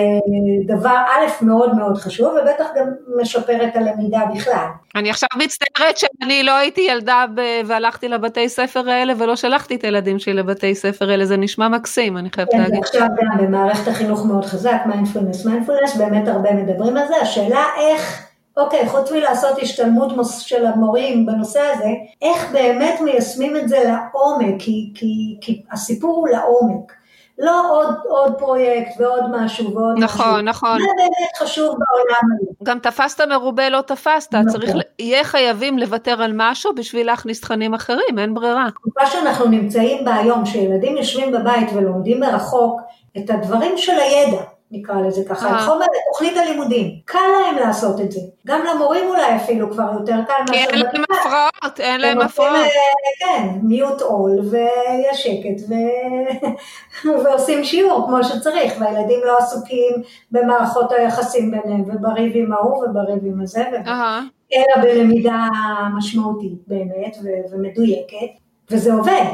דבר 0.67 0.95
א' 0.95 1.43
מאוד 1.45 1.75
מאוד 1.75 1.97
חשוב, 1.97 2.33
ובטח 2.41 2.65
גם 2.75 2.87
משפר 3.21 3.63
את 3.63 3.75
הלמידה 3.75 4.19
בכלל. 4.35 4.65
אני 4.95 5.09
עכשיו 5.09 5.29
מצטערת 5.37 5.97
שאני 5.97 6.43
לא 6.43 6.51
הייתי 6.51 6.81
ילדה 6.81 7.25
ב- 7.35 7.61
והלכתי 7.65 8.07
לבתי 8.07 8.49
ספר 8.49 8.89
האלה 8.89 9.13
ולא 9.17 9.35
שלחתי 9.35 9.75
את 9.75 9.83
הילדים 9.83 10.19
שלי 10.19 10.33
לבתי 10.33 10.75
ספר 10.75 11.09
האלה, 11.09 11.25
זה 11.25 11.37
נשמע 11.37 11.67
מקסים, 11.67 12.17
אני 12.17 12.29
חייבת 12.29 12.51
כן, 12.51 12.57
להגיד. 12.57 12.75
כן, 12.75 12.81
עכשיו 12.81 13.07
גם 13.17 13.45
במערכת 13.45 13.87
החינוך 13.87 14.25
מאוד 14.25 14.45
חזק, 14.45 14.81
מיינדפולנס, 14.85 15.45
מיינדפולנס, 15.45 15.95
באמת 15.95 16.27
הרבה 16.27 16.53
מדברים 16.53 16.97
על 16.97 17.07
זה, 17.07 17.15
השאלה 17.21 17.63
איך... 17.77 18.27
אוקיי, 18.57 18.87
חוץ 18.89 19.11
מלעשות 19.11 19.57
השתלמות 19.61 20.13
של 20.39 20.65
המורים 20.65 21.25
בנושא 21.25 21.59
הזה, 21.73 21.89
איך 22.21 22.51
באמת 22.51 23.01
מיישמים 23.01 23.57
את 23.57 23.69
זה 23.69 23.77
לעומק, 23.83 24.55
כי, 24.59 24.91
כי, 24.95 25.37
כי 25.41 25.61
הסיפור 25.71 26.15
הוא 26.15 26.27
לעומק. 26.27 26.91
לא 27.39 27.71
עוד, 27.71 27.95
עוד 28.07 28.33
פרויקט 28.39 28.91
ועוד 28.99 29.23
משהו 29.31 29.75
ועוד 29.75 29.97
נכון, 29.97 30.25
משהו. 30.25 30.41
נכון. 30.41 30.79
זה 30.79 30.87
באמת 30.97 31.37
חשוב 31.37 31.67
בעולם 31.67 32.37
הזה. 32.39 32.51
גם 32.63 32.79
תפסת 32.79 33.21
מרובה 33.21 33.69
לא 33.69 33.81
תפסת, 33.81 34.35
נכון. 34.35 34.51
צריך, 34.51 34.75
יהיה 34.99 35.23
חייבים 35.23 35.79
לוותר 35.79 36.23
על 36.23 36.31
משהו 36.35 36.75
בשביל 36.75 37.07
להכניס 37.07 37.41
תכנים 37.41 37.73
אחרים, 37.73 38.19
אין 38.19 38.33
ברירה. 38.33 38.67
התקופה 38.67 39.05
שאנחנו 39.05 39.45
נמצאים 39.45 40.05
בה 40.05 40.15
היום, 40.15 40.45
שילדים 40.45 40.97
יושבים 40.97 41.31
בבית 41.31 41.69
ולומדים 41.73 42.19
מרחוק 42.19 42.81
את 43.17 43.29
הדברים 43.29 43.77
של 43.77 43.99
הידע, 43.99 44.41
נקרא 44.71 44.95
לזה 44.95 45.21
ככה, 45.29 45.49
את 45.49 45.53
אה. 45.53 45.65
חומר 45.65 45.85
תוכנית 46.11 46.37
הלימודים. 46.37 46.91
קל 47.05 47.19
להם 47.19 47.55
לעשות 47.55 48.01
את 48.01 48.11
זה. 48.11 48.19
גם 48.47 48.61
למורים 48.65 49.09
אולי 49.09 49.35
אפילו 49.35 49.71
כבר 49.71 49.89
יותר 49.93 50.15
קל 50.27 50.33
מאשר... 50.49 50.71
כי 50.71 50.77
אין 50.77 50.79
להם 50.79 51.03
הפרעות, 51.03 51.79
אין 51.79 52.01
להם 52.01 52.21
הפרעות. 52.21 52.55
אה, 52.55 52.69
כן, 53.19 53.47
מיוט 53.63 54.01
עול, 54.01 54.39
ויש 54.39 55.23
שקט, 55.23 55.69
ו... 55.69 55.73
ועושים 57.23 57.63
שיעור 57.63 58.07
כמו 58.07 58.23
שצריך, 58.23 58.73
והילדים 58.79 59.19
לא 59.25 59.37
עסוקים 59.37 59.93
במערכות 60.31 60.91
היחסים 60.91 61.51
ביניהם, 61.51 61.81
ובריב 61.81 62.31
עם 62.35 62.53
ההוא 62.53 62.85
ובריב 62.85 63.25
עם 63.25 63.41
הזה, 63.41 63.63
ו... 63.71 63.89
אלא 64.53 64.83
בלמידה 64.83 65.47
משמעותית 65.97 66.67
באמת 66.67 67.17
ומדויקת, 67.51 68.31
וזה 68.71 68.93
עובד. 68.93 69.25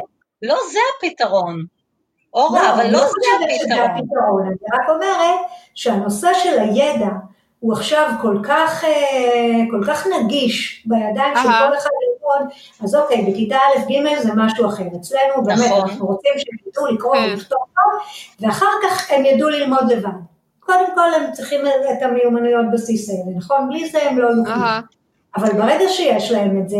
לא 0.41 0.55
זה 0.71 0.79
הפתרון. 0.97 1.76
אורה, 2.37 2.63
לא, 2.63 2.73
אבל 2.73 2.85
לא, 2.85 2.99
לא 2.99 3.07
זה 3.67 3.83
הפתרון. 3.83 4.45
אני 4.47 4.55
רק 4.73 4.89
אומרת 4.89 5.39
שהנושא 5.75 6.27
של 6.43 6.59
הידע 6.59 7.09
הוא 7.59 7.73
עכשיו 7.73 8.11
כל 8.21 8.37
כך, 8.43 8.83
אה, 8.83 9.63
כל 9.71 9.81
כך 9.87 10.07
נגיש 10.07 10.83
בידיים 10.85 11.35
של 11.35 11.41
כל 11.43 11.77
אחד 11.77 11.89
ללמוד, 12.03 12.53
אז 12.83 12.95
אוקיי, 12.95 13.31
בכיתה 13.31 13.55
א' 13.57 13.91
ג' 13.91 14.21
זה 14.21 14.29
משהו 14.35 14.67
אחר. 14.67 14.83
אצלנו 14.99 15.43
באמת 15.43 15.59
נכון. 15.59 15.81
אנחנו 15.81 16.05
רוצים 16.05 16.31
שהם 16.37 16.57
ידעו 16.67 16.87
לקרוא 16.87 17.15
כן. 17.15 17.23
ולכתוב 17.23 17.59
טוב, 17.59 18.01
ואחר 18.39 18.65
כך 18.83 19.11
הם 19.11 19.25
ידעו 19.25 19.49
ללמוד 19.49 19.91
לבד. 19.91 20.09
קודם 20.59 20.95
כל 20.95 21.13
הם 21.13 21.31
צריכים 21.31 21.61
את 21.67 22.01
המיומנויות 22.01 22.65
בסיס 22.73 23.09
האלה, 23.09 23.37
נכון? 23.37 23.69
בלי 23.69 23.89
זה 23.89 24.09
הם 24.09 24.19
לא 24.19 24.27
יוכלו. 24.27 24.55
אבל 25.37 25.53
ברגע 25.53 25.89
שיש 25.89 26.31
להם 26.31 26.61
את 26.61 26.69
זה, 26.69 26.77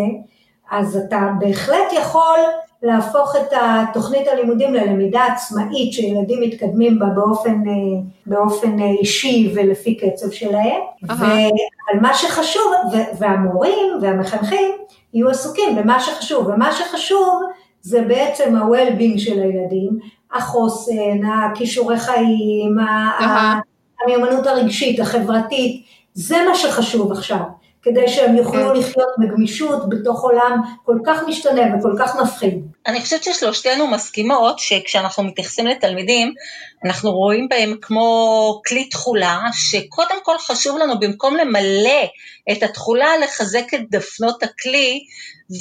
אז 0.72 0.98
אתה 0.98 1.20
בהחלט 1.40 1.94
יכול 1.94 2.40
להפוך 2.84 3.36
את 3.36 3.54
התוכנית 3.62 4.28
הלימודים 4.28 4.74
ללמידה 4.74 5.26
עצמאית 5.26 5.94
שילדים 5.94 6.42
מתקדמים 6.42 7.00
בה 7.00 7.06
באופן, 7.06 7.64
אה, 7.68 8.02
באופן 8.26 8.80
אה, 8.82 8.90
אישי 8.90 9.54
ולפי 9.56 9.96
קצב 9.96 10.32
שלהם, 10.32 10.82
uh-huh. 11.06 11.14
אבל 11.14 12.00
מה 12.02 12.14
שחשוב, 12.14 12.74
והמורים 13.20 14.00
והמחנכים 14.02 14.72
יהיו 15.14 15.30
עסוקים 15.30 15.76
במה 15.76 16.00
שחשוב, 16.00 16.48
ומה 16.48 16.72
שחשוב 16.72 17.42
זה 17.82 18.02
בעצם 18.02 18.56
ה-well-being 18.56 19.20
של 19.20 19.42
הילדים, 19.42 20.00
החוסן, 20.34 21.26
הכישורי 21.26 22.00
חיים, 22.00 22.78
uh-huh. 22.80 23.24
המיומנות 24.04 24.48
הרגשית, 24.48 25.00
החברתית, 25.00 25.86
זה 26.14 26.38
מה 26.50 26.56
שחשוב 26.56 27.12
עכשיו. 27.12 27.40
כדי 27.88 28.08
שהם 28.08 28.36
יוכלו 28.36 28.74
כן. 28.74 28.80
לחיות 28.80 29.10
בגמישות 29.20 29.90
בתוך 29.90 30.24
עולם 30.24 30.62
כל 30.86 30.98
כך 31.06 31.24
משתנה 31.28 31.62
וכל 31.80 31.94
כך 32.00 32.16
מפחיד. 32.16 32.54
אני 32.88 33.02
חושבת 33.02 33.24
ששלושתנו 33.24 33.88
מסכימות 33.88 34.60
שכשאנחנו 34.60 35.24
מתייחסים 35.24 35.68
לתלמידים, 35.68 36.34
אנחנו 36.86 37.12
רואים 37.12 37.48
בהם 37.50 37.76
כמו 37.82 38.62
כלי 38.68 38.90
תכולה, 38.90 39.40
שקודם 39.54 40.24
כל 40.24 40.38
חשוב 40.38 40.78
לנו 40.78 41.00
במקום 41.00 41.36
למלא 41.36 42.04
את 42.52 42.64
התכולה, 42.64 43.18
לחזק 43.24 43.74
את 43.74 43.82
דפנות 43.90 44.44
הכלי 44.44 45.00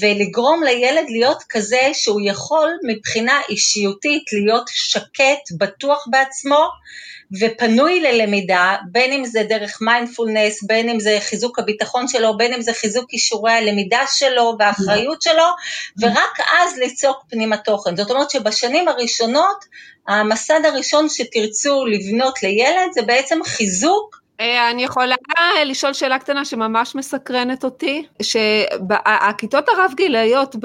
ולגרום 0.00 0.62
לילד 0.62 1.04
להיות 1.08 1.42
כזה 1.50 1.90
שהוא 1.92 2.20
יכול 2.24 2.70
מבחינה 2.86 3.40
אישיותית 3.48 4.24
להיות 4.32 4.64
שקט, 4.68 5.58
בטוח 5.58 6.06
בעצמו, 6.10 6.68
ופנוי 7.40 8.00
ללמידה, 8.00 8.76
בין 8.90 9.12
אם 9.12 9.24
זה 9.24 9.42
דרך 9.48 9.78
מיינדפולנס, 9.80 10.62
בין 10.62 10.88
אם 10.88 11.00
זה 11.00 11.18
חיזוק 11.20 11.58
הביטחון 11.58 12.08
שלו, 12.08 12.36
בין 12.36 12.54
אם 12.54 12.62
זה 12.62 12.72
חיזוק 12.72 13.10
כישורי 13.10 13.52
הלמידה 13.52 14.00
שלו 14.12 14.56
והאחריות 14.58 15.22
שלו, 15.22 15.44
ורק 16.00 16.40
אז 16.40 16.76
ליצוק 16.78 17.24
פנימה 17.30 17.56
תוכן. 17.56 17.96
זאת 17.96 18.10
אומרת 18.10 18.30
שבשנים 18.30 18.88
הראשונות, 18.88 19.64
המסד 20.08 20.60
הראשון 20.64 21.08
שתרצו 21.08 21.86
לבנות 21.86 22.42
לילד 22.42 22.92
זה 22.94 23.02
בעצם 23.02 23.38
חיזוק 23.44 24.25
אני 24.40 24.84
יכולה 24.84 25.14
לשאול 25.64 25.92
שאלה 25.92 26.18
קטנה 26.18 26.44
שממש 26.44 26.94
מסקרנת 26.94 27.64
אותי, 27.64 28.06
שהכיתות 28.22 29.68
הרב 29.68 29.92
גילאיות 29.96 30.56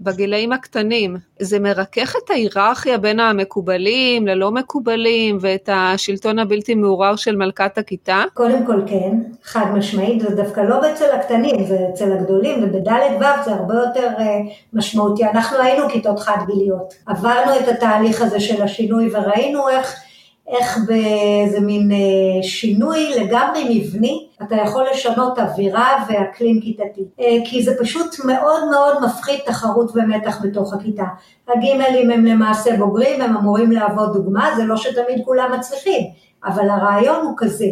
בגילאים 0.00 0.52
הקטנים, 0.52 1.16
זה 1.38 1.58
מרכך 1.58 2.14
את 2.24 2.30
ההיררכיה 2.30 2.98
בין 2.98 3.20
המקובלים 3.20 4.26
ללא 4.26 4.50
מקובלים 4.50 5.38
ואת 5.40 5.68
השלטון 5.72 6.38
הבלתי 6.38 6.74
מעורר 6.74 7.16
של 7.16 7.36
מלכת 7.36 7.78
הכיתה? 7.78 8.22
קודם 8.34 8.66
כל 8.66 8.80
כן, 8.86 9.18
חד 9.42 9.66
משמעית, 9.74 10.20
זה 10.20 10.34
דווקא 10.34 10.60
לא 10.60 10.92
אצל 10.92 11.10
הקטנים, 11.14 11.64
זה 11.64 11.78
אצל 11.94 12.12
הגדולים, 12.12 12.64
ובדלת 12.64 13.10
ו' 13.20 13.44
זה 13.44 13.52
הרבה 13.52 13.74
יותר 13.74 14.08
אה, 14.18 14.38
משמעותי. 14.72 15.24
אנחנו 15.24 15.58
היינו 15.58 15.88
כיתות 15.88 16.20
חד 16.20 16.38
גיליות, 16.46 16.94
עברנו 17.06 17.56
את 17.60 17.68
התהליך 17.68 18.22
הזה 18.22 18.40
של 18.40 18.62
השינוי 18.62 19.10
וראינו 19.12 19.68
איך 19.68 20.03
איך 20.48 20.78
באיזה 20.86 21.60
מין 21.60 21.90
אה, 21.92 22.42
שינוי 22.42 23.14
לגמרי 23.20 23.64
מבני, 23.70 24.28
אתה 24.42 24.56
יכול 24.56 24.86
לשנות 24.90 25.38
אווירה 25.38 26.04
ואקלים 26.08 26.60
כיתתי. 26.60 27.04
אה, 27.20 27.36
כי 27.44 27.62
זה 27.62 27.74
פשוט 27.80 28.24
מאוד 28.24 28.68
מאוד 28.70 29.04
מפחית 29.04 29.46
תחרות 29.46 29.90
ומתח 29.94 30.40
בתוך 30.42 30.74
הכיתה. 30.74 31.04
הגימלים 31.48 32.10
הם 32.10 32.24
למעשה 32.24 32.76
בוגרים, 32.76 33.20
הם 33.20 33.36
אמורים 33.36 33.72
להוות 33.72 34.12
דוגמה, 34.12 34.50
זה 34.56 34.64
לא 34.64 34.76
שתמיד 34.76 35.24
כולם 35.24 35.52
מצליחים, 35.58 36.02
אבל 36.44 36.70
הרעיון 36.70 37.26
הוא 37.26 37.34
כזה, 37.36 37.66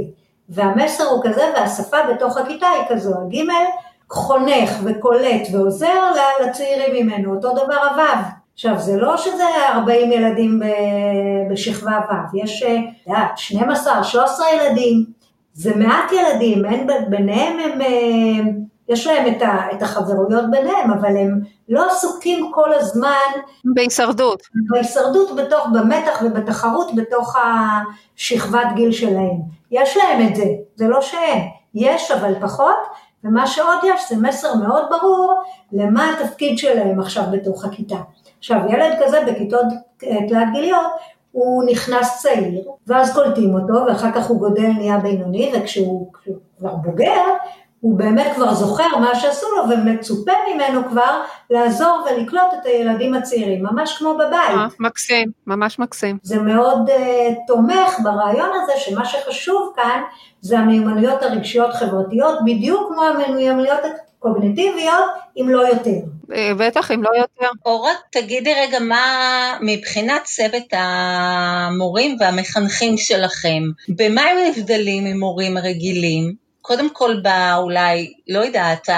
והמסר 0.49 1.05
הוא 1.05 1.25
כזה, 1.25 1.43
והשפה 1.57 1.97
בתוך 2.15 2.37
הכיתה 2.37 2.67
היא 2.69 2.85
כזו. 2.89 3.15
הגימל 3.27 3.65
חונך 4.11 4.71
וקולט 4.85 5.49
ועוזר 5.53 6.13
לצעירים 6.45 7.07
ממנו, 7.07 7.35
אותו 7.35 7.53
דבר 7.53 7.79
הוו. 7.91 8.42
עכשיו, 8.55 8.79
זה 8.79 8.97
לא 8.97 9.17
שזה 9.17 9.45
40 9.69 10.13
ילדים 10.13 10.61
בשכבה 11.51 12.01
ו', 12.11 12.37
יש, 12.39 12.63
את 12.63 13.07
יודעת, 13.07 13.39
12, 13.39 14.05
13 14.05 14.47
ילדים, 14.55 15.05
זה 15.55 15.77
מעט 15.77 16.13
ילדים, 16.13 16.65
אין 16.65 16.87
ביניהם 17.09 17.59
הם, 17.59 17.81
אה, 17.81 18.53
יש 18.89 19.07
להם 19.07 19.37
את, 19.37 19.43
ה, 19.43 19.73
את 19.73 19.83
החברויות 19.83 20.51
ביניהם, 20.51 20.91
אבל 20.91 21.17
הם 21.17 21.41
לא 21.69 21.91
עסוקים 21.91 22.51
כל 22.55 22.75
הזמן 22.75 23.31
בהישרדות. 23.75 24.43
בהישרדות 24.71 25.37
בתוך, 25.37 25.67
במתח 25.73 26.23
ובתחרות 26.25 26.95
בתוך 26.95 27.37
השכבת 27.37 28.67
גיל 28.75 28.93
שלהם. 28.93 29.41
יש 29.71 29.97
להם 29.97 30.29
את 30.29 30.37
זה, 30.37 30.45
זה 30.77 30.89
לא 30.89 31.01
שאין, 31.01 31.43
יש 31.75 32.11
אבל 32.11 32.35
פחות, 32.41 32.77
ומה 33.25 33.47
שעוד 33.47 33.79
יש 33.85 34.03
זה 34.11 34.17
מסר 34.17 34.55
מאוד 34.55 34.85
ברור 34.91 35.43
למה 35.73 36.11
התפקיד 36.11 36.59
שלהם 36.59 37.01
עכשיו 37.01 37.25
בתוך 37.33 37.65
הכיתה. 37.65 37.99
עכשיו, 38.43 38.61
ילד 38.69 38.93
כזה 39.05 39.19
בכיתות 39.27 39.67
אה, 40.05 40.29
תלת 40.29 40.49
גיליות, 40.53 40.87
הוא 41.33 41.65
נכנס 41.71 42.23
צעיר, 42.23 42.63
ואז 42.87 43.15
קולטים 43.15 43.55
אותו, 43.55 43.87
ואחר 43.87 44.13
כך 44.13 44.27
הוא 44.27 44.39
גודל 44.39 44.67
נהיה 44.67 44.99
בינוני, 44.99 45.53
וכשהוא 45.55 46.13
כבר 46.59 46.75
בוגר, 46.75 47.23
הוא 47.81 47.99
באמת 47.99 48.33
כבר 48.35 48.55
זוכר 48.55 48.99
מה 49.01 49.15
שעשו 49.15 49.47
לו, 49.57 49.63
ומצופה 49.75 50.33
ממנו 50.55 50.89
כבר 50.89 51.23
לעזור 51.51 52.07
ולקלוט 52.07 52.55
את 52.61 52.67
הילדים 52.67 53.15
הצעירים, 53.15 53.63
ממש 53.63 53.99
כמו 53.99 54.15
בבית. 54.15 54.81
מקסים, 54.81 55.31
ממש 55.47 55.79
מקסים. 55.79 56.19
זה 56.23 56.39
מאוד 56.39 56.91
uh, 56.91 56.93
תומך 57.47 57.99
ברעיון 58.03 58.51
הזה, 58.63 58.73
שמה 58.77 59.05
שחשוב 59.05 59.73
כאן 59.77 60.03
זה 60.41 60.59
המיומנויות 60.59 61.23
הרגשיות 61.23 61.75
חברתיות, 61.75 62.39
בדיוק 62.45 62.93
כמו 62.93 63.03
המיומנויות 63.03 63.81
קוגניטיביות, 64.19 65.11
אם 65.37 65.47
לא 65.49 65.69
יותר. 65.69 65.99
אה, 66.35 66.55
בטח, 66.59 66.91
אם 66.91 67.03
לא 67.03 67.11
יותר. 67.17 67.53
אורה, 67.67 67.93
תגידי 68.11 68.55
רגע 68.55 68.79
מה 68.79 69.59
מבחינת 69.61 70.25
צוות 70.25 70.67
המורים 70.73 72.17
והמחנכים 72.21 72.97
שלכם, 72.97 73.63
במה 73.89 74.23
הם 74.23 74.37
נבדלים 74.49 75.05
ממורים 75.05 75.59
רגילים? 75.59 76.35
קודם 76.63 76.91
כל, 76.95 77.15
אולי, 77.57 78.13
לא 78.29 78.39
יודעת, 78.39 78.89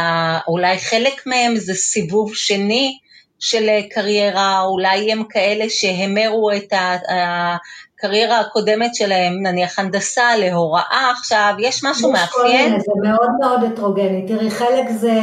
אולי 0.48 0.78
חלק 0.78 1.26
מהם 1.26 1.56
זה 1.56 1.74
סיבוב 1.74 2.34
שני 2.34 2.98
של 3.38 3.68
קריירה, 3.90 4.60
אולי 4.60 5.12
הם 5.12 5.22
כאלה 5.28 5.64
שהמרו 5.68 6.50
את 6.56 6.72
הקריירה 7.08 8.40
הקודמת 8.40 8.94
שלהם, 8.94 9.42
נניח 9.42 9.78
הנדסה, 9.78 10.36
להוראה 10.36 11.12
עכשיו, 11.18 11.54
יש 11.58 11.84
משהו 11.84 12.12
מאפיין? 12.12 12.80
זה 12.80 12.92
מאוד 13.08 13.30
מאוד 13.40 13.64
הטרוגני. 13.64 14.24
תראי, 14.28 14.50
חלק 14.50 14.90
זה, 14.90 15.20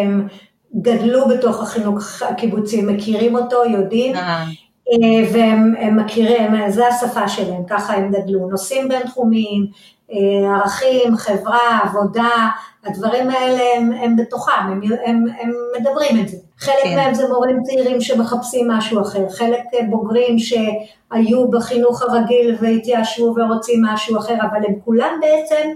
הם 0.00 0.28
גדלו 0.74 1.28
בתוך 1.28 1.62
החינוך 1.62 2.22
הקיבוצי, 2.22 2.82
מכירים 2.82 3.34
אותו, 3.34 3.64
יודעים. 3.64 4.16
אה. 4.16 4.44
אה, 4.88 5.30
והם 5.32 5.96
מכירים, 5.96 6.70
זה 6.70 6.88
השפה 6.88 7.28
שלהם, 7.28 7.64
ככה 7.68 7.94
הם 7.94 8.12
גדלו, 8.12 8.48
נושאים 8.48 8.88
בינתחומיים, 8.88 9.66
אה, 10.12 10.56
ערכים, 10.56 11.16
חברה, 11.16 11.78
עבודה, 11.82 12.48
הדברים 12.84 13.30
האלה 13.30 13.62
הם, 13.76 13.92
הם 13.92 14.16
בתוכם, 14.16 14.52
הם, 14.66 14.80
הם, 15.06 15.24
הם 15.40 15.52
מדברים 15.80 16.20
את 16.20 16.28
זה. 16.28 16.36
חלק 16.58 16.74
כן. 16.82 16.96
מהם 16.96 17.14
זה 17.14 17.28
מורים 17.28 17.62
צעירים 17.62 18.00
שמחפשים 18.00 18.70
משהו 18.70 19.02
אחר, 19.02 19.28
חלק 19.28 19.60
בוגרים 19.90 20.36
שהיו 20.38 21.50
בחינוך 21.50 22.02
הרגיל 22.02 22.56
והתייאשו 22.60 23.34
ורוצים 23.36 23.84
משהו 23.84 24.18
אחר, 24.18 24.34
אבל 24.34 24.60
הם 24.68 24.74
כולם 24.84 25.20
בעצם 25.20 25.68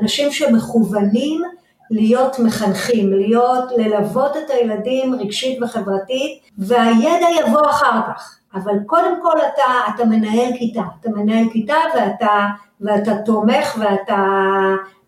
אנשים 0.00 0.32
שמכוונים 0.32 1.42
להיות 1.90 2.38
מחנכים, 2.38 3.12
להיות, 3.12 3.72
ללוות 3.76 4.36
את 4.36 4.50
הילדים 4.50 5.14
רגשית 5.14 5.62
וחברתית, 5.62 6.42
והידע 6.58 7.26
יבוא 7.40 7.70
אחר 7.70 8.00
כך. 8.06 8.36
אבל 8.54 8.72
קודם 8.86 9.22
כל 9.22 9.38
אתה, 9.38 9.94
אתה 9.94 10.04
מנהל 10.04 10.52
כיתה, 10.58 10.82
אתה 11.00 11.10
מנהל 11.10 11.44
כיתה 11.52 11.76
ואתה, 11.94 12.46
ואתה 12.80 13.12
תומך 13.24 13.78
ואתה, 13.80 14.24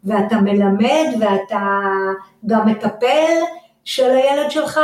ואתה 0.04 0.36
מלמד 0.36 1.06
ואתה 1.20 1.60
גם 2.46 2.66
מטפל 2.66 3.32
של 3.84 4.10
הילד 4.10 4.50
שלך, 4.50 4.80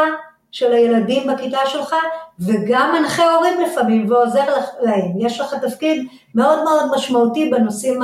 של 0.52 0.72
הילדים 0.72 1.26
בכיתה 1.26 1.58
שלך, 1.66 1.94
וגם 2.40 2.94
מנחה 2.98 3.34
הורים 3.34 3.60
לפעמים 3.60 4.10
ועוזר 4.10 4.44
להם. 4.80 5.12
יש 5.18 5.40
לך 5.40 5.54
תפקיד 5.54 6.06
מאוד 6.34 6.64
מאוד 6.64 6.90
משמעותי 6.94 7.50
בנושאים 7.50 8.00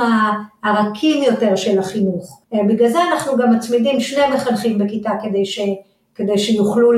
הרכים 0.63 1.23
יותר 1.23 1.55
של 1.55 1.79
החינוך. 1.79 2.41
אה, 2.53 2.59
בגלל 2.67 2.89
זה 2.89 2.99
אנחנו 3.03 3.37
גם 3.37 3.51
מצמידים 3.51 3.99
שני 3.99 4.27
מחנכים 4.27 4.77
בכיתה 4.77 5.11
כדי, 5.23 5.45
ש, 5.45 5.59
כדי 6.15 6.37
שיוכלו 6.37 6.91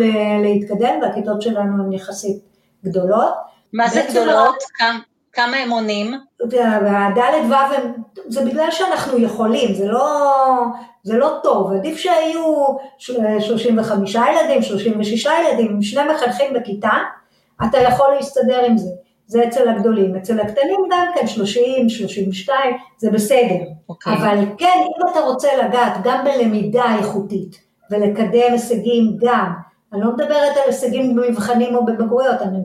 להתקדם, 0.44 1.00
והכיתות 1.02 1.42
שלנו 1.42 1.84
הן 1.84 1.94
יחסית 1.94 2.38
גדולות. 2.86 3.34
מה 3.74 3.90
זה 3.90 4.06
גדולות? 4.10 4.64
כמה, 5.38 5.58
הם 5.58 5.70
עונים? 5.70 6.14
והדלת 6.52 7.46
ו' 7.50 7.54
זה 8.28 8.46
בגלל 8.46 8.72
שאנחנו 8.72 9.18
יכולים, 9.18 9.74
זה 9.74 9.86
לא, 9.88 10.36
זה 11.04 11.18
לא 11.18 11.40
טוב, 11.44 11.74
עדיף 11.74 11.98
שהיו 11.98 12.66
35 12.98 14.16
ילדים, 14.16 14.62
36 14.62 15.26
ילדים, 15.26 15.72
עם 15.72 15.82
שני 15.82 16.02
מחנכים 16.14 16.54
בכיתה, 16.54 16.92
אתה 17.66 17.78
יכול 17.78 18.08
להסתדר 18.16 18.66
עם 18.66 18.78
זה. 18.78 18.90
זה 19.28 19.44
אצל 19.48 19.70
הגדולים, 19.70 20.16
אצל 20.16 20.40
הקטנים 20.40 20.80
גם 20.92 21.06
כן 21.16 21.28
30, 21.28 21.90
32, 21.90 22.78
זה 22.98 23.12
בסדר. 23.12 23.38
Okay. 23.40 23.90
אוקיי. 23.90 24.14
אבל 24.14 24.38
כן, 24.58 24.80
אם 24.82 25.12
אתה 25.12 25.20
רוצה 25.20 25.48
לגעת 25.64 25.94
גם 26.04 26.26
בלמידה 26.26 26.96
איכותית 27.00 27.60
ולקדם 27.92 28.52
הישגים 28.52 29.18
גם 29.22 29.52
אני 29.94 30.02
לא 30.02 30.12
מדברת 30.14 30.58
על 30.58 30.64
הישגים 30.66 31.16
במבחנים 31.16 31.76
או 31.76 31.86
בבגרויות, 31.86 32.42
אני 32.42 32.58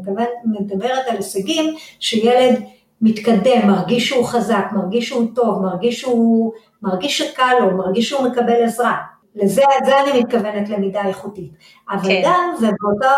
מדברת 0.45 1.07
על 1.09 1.17
הישגים 1.17 1.75
שילד 2.01 2.63
מתקדם, 3.01 3.67
מרגיש 3.67 4.09
שהוא 4.09 4.25
חזק, 4.25 4.65
מרגיש 4.73 5.09
שהוא 5.09 5.27
טוב, 5.35 5.63
מרגיש 5.63 6.01
שהוא, 6.01 6.53
מרגיש 6.83 7.19
שקל 7.19 7.55
לו, 7.61 7.77
מרגיש 7.77 8.09
שהוא 8.09 8.29
מקבל 8.29 8.65
עזרה. 8.65 8.97
לזה 9.35 9.63
אני 10.03 10.21
מתכוונת 10.21 10.69
למידה 10.69 11.07
איכותית. 11.07 11.53
אבל 11.91 12.03
כן. 12.03 12.23
גם, 12.25 12.55
ובאותה, 12.59 13.13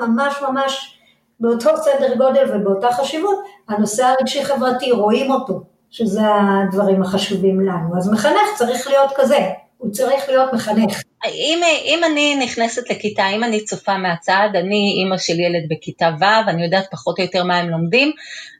ממש 0.00 0.42
ממש, 0.48 0.98
באותו 1.40 1.70
סדר 1.76 2.14
גודל 2.16 2.44
ובאותה 2.54 2.92
חשיבות, 2.92 3.38
הנושא 3.68 4.04
הרגשי 4.04 4.44
חברתי, 4.44 4.92
רואים 4.92 5.30
אותו, 5.30 5.62
שזה 5.90 6.22
הדברים 6.34 7.02
החשובים 7.02 7.60
לנו. 7.60 7.96
אז 7.96 8.12
מחנך 8.12 8.48
צריך 8.56 8.88
להיות 8.88 9.10
כזה, 9.16 9.50
הוא 9.78 9.92
צריך 9.92 10.28
להיות 10.28 10.52
מחנך. 10.52 11.02
אם, 11.26 11.60
אם 11.84 12.00
אני 12.04 12.36
נכנסת 12.36 12.90
לכיתה, 12.90 13.28
אם 13.28 13.44
אני 13.44 13.64
צופה 13.64 13.98
מהצד, 13.98 14.48
אני 14.54 14.94
אימא 14.98 15.18
של 15.18 15.40
ילד 15.40 15.62
בכיתה 15.70 16.10
ו', 16.20 16.48
אני 16.48 16.64
יודעת 16.64 16.84
פחות 16.90 17.18
או 17.18 17.24
יותר 17.24 17.44
מה 17.44 17.56
הם 17.56 17.68
לומדים, 17.68 18.12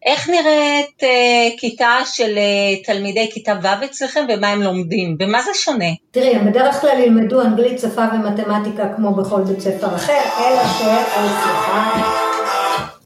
איך 0.07 0.29
נראית 0.29 1.03
אה, 1.03 1.48
כיתה 1.59 1.96
של 2.05 2.38
אה, 2.38 2.83
תלמידי 2.85 3.31
כיתה 3.33 3.55
ו' 3.62 3.85
אצלכם 3.85 4.24
ומה 4.29 4.48
הם 4.48 4.62
לומדים, 4.62 5.16
ומה 5.20 5.42
זה 5.42 5.50
שונה? 5.55 5.90
תראי, 6.11 6.35
הם 6.37 6.50
בדרך 6.50 6.81
כלל 6.81 6.98
ילמדו 6.98 7.42
אנגלית, 7.42 7.81
שפה 7.81 8.03
ומתמטיקה 8.12 8.88
כמו 8.96 9.14
בכל 9.14 9.42
בית 9.42 9.61
ספר 9.61 9.94
אחר, 9.94 10.20
אלא 10.38 10.62
סליחה, 10.64 12.34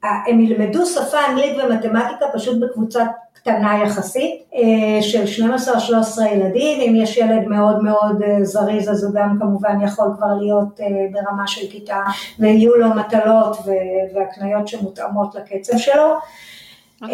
הם 0.03 0.41
ילמדו 0.41 0.87
שפה 0.87 1.17
אנגלית 1.29 1.57
ומתמטיקה 1.57 2.27
פשוט 2.33 2.61
בקבוצת 2.61 3.07
קטנה 3.35 3.79
יחסית, 3.85 4.43
אה, 4.55 5.03
של 5.03 5.45
12-13 5.45 6.23
ילדים, 6.33 6.81
אם 6.81 7.03
יש 7.03 7.17
ילד 7.17 7.49
מאוד 7.49 7.83
מאוד 7.83 8.23
אה, 8.23 8.45
זריז 8.45 8.91
אז 8.91 9.05
הוא 9.05 9.15
גם 9.15 9.37
כמובן 9.41 9.81
יכול 9.85 10.07
כבר 10.17 10.35
להיות 10.41 10.81
אה, 10.81 10.87
ברמה 11.13 11.47
של 11.47 11.67
כיתה 11.71 12.03
ויהיו 12.39 12.77
לו 12.77 12.89
מטלות 12.89 13.57
והקניות 14.15 14.69
שמותאמות 14.69 15.35
לקצב 15.35 15.79
שלו. 15.79 16.17
Uh-huh. 17.03 17.07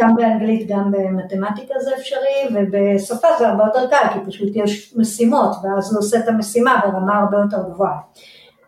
גם 0.00 0.14
באנגלית, 0.14 0.68
גם 0.68 0.90
במתמטיקה 0.90 1.74
זה 1.80 1.90
אפשרי, 1.96 2.54
ובשפה 2.54 3.28
זה 3.38 3.48
הרבה 3.48 3.64
יותר 3.64 3.86
קל, 3.90 4.06
כי 4.12 4.18
פשוט 4.26 4.48
יש 4.54 4.94
משימות, 4.96 5.56
ואז 5.62 5.92
הוא 5.92 5.98
עושה 5.98 6.18
את 6.18 6.28
המשימה 6.28 6.80
ברמה 6.84 7.18
הרבה 7.18 7.38
יותר 7.38 7.70
גבוהה. 7.70 7.98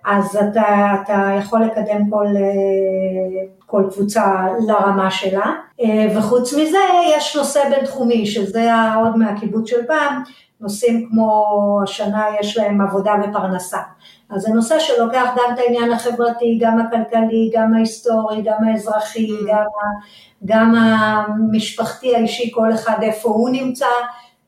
אז 0.05 0.37
אתה, 0.37 0.95
אתה 1.03 1.31
יכול 1.39 1.63
לקדם 1.63 2.11
כל, 2.11 2.27
אה, 2.27 3.45
כל 3.67 3.83
קבוצה 3.93 4.47
לרמה 4.67 5.11
שלה. 5.11 5.53
אה, 5.81 6.07
וחוץ 6.17 6.55
מזה 6.55 6.79
יש 7.17 7.37
נושא 7.37 7.61
בינתחומי, 7.71 8.27
שזה 8.27 8.71
עוד 8.97 9.17
מהקיבוץ 9.17 9.71
של 9.71 9.87
פעם, 9.87 10.23
נושאים 10.61 11.09
כמו 11.11 11.81
השנה 11.83 12.25
יש 12.41 12.57
להם 12.57 12.81
עבודה 12.81 13.13
ופרנסה. 13.25 13.79
אז 14.31 14.43
זה 14.43 14.53
נושא 14.53 14.79
שלוקח 14.79 15.27
גם 15.37 15.55
את 15.55 15.59
העניין 15.59 15.93
החברתי, 15.93 16.59
גם 16.61 16.79
הכלכלי, 16.81 17.51
גם 17.55 17.75
ההיסטורי, 17.75 18.43
גם 18.43 18.65
האזרחי, 18.69 19.29
mm. 19.29 19.49
גם, 19.49 19.65
גם 20.45 20.75
המשפחתי 20.75 22.17
האישי, 22.17 22.51
כל 22.55 22.73
אחד 22.75 22.99
איפה 23.03 23.29
הוא 23.29 23.51
נמצא. 23.51 23.87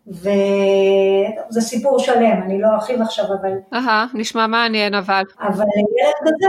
וזה 0.07 1.61
סיפור 1.61 1.99
שלם, 1.99 2.43
אני 2.45 2.61
לא 2.61 2.69
ארחיב 2.69 3.03
עכשיו, 3.03 3.25
אבל... 3.25 3.53
אהה, 3.73 4.07
נשמע 4.15 4.47
מעניין 4.47 4.95
אבל. 4.95 5.23
אבל 5.41 5.65
ילד 6.01 6.15
כזה, 6.21 6.47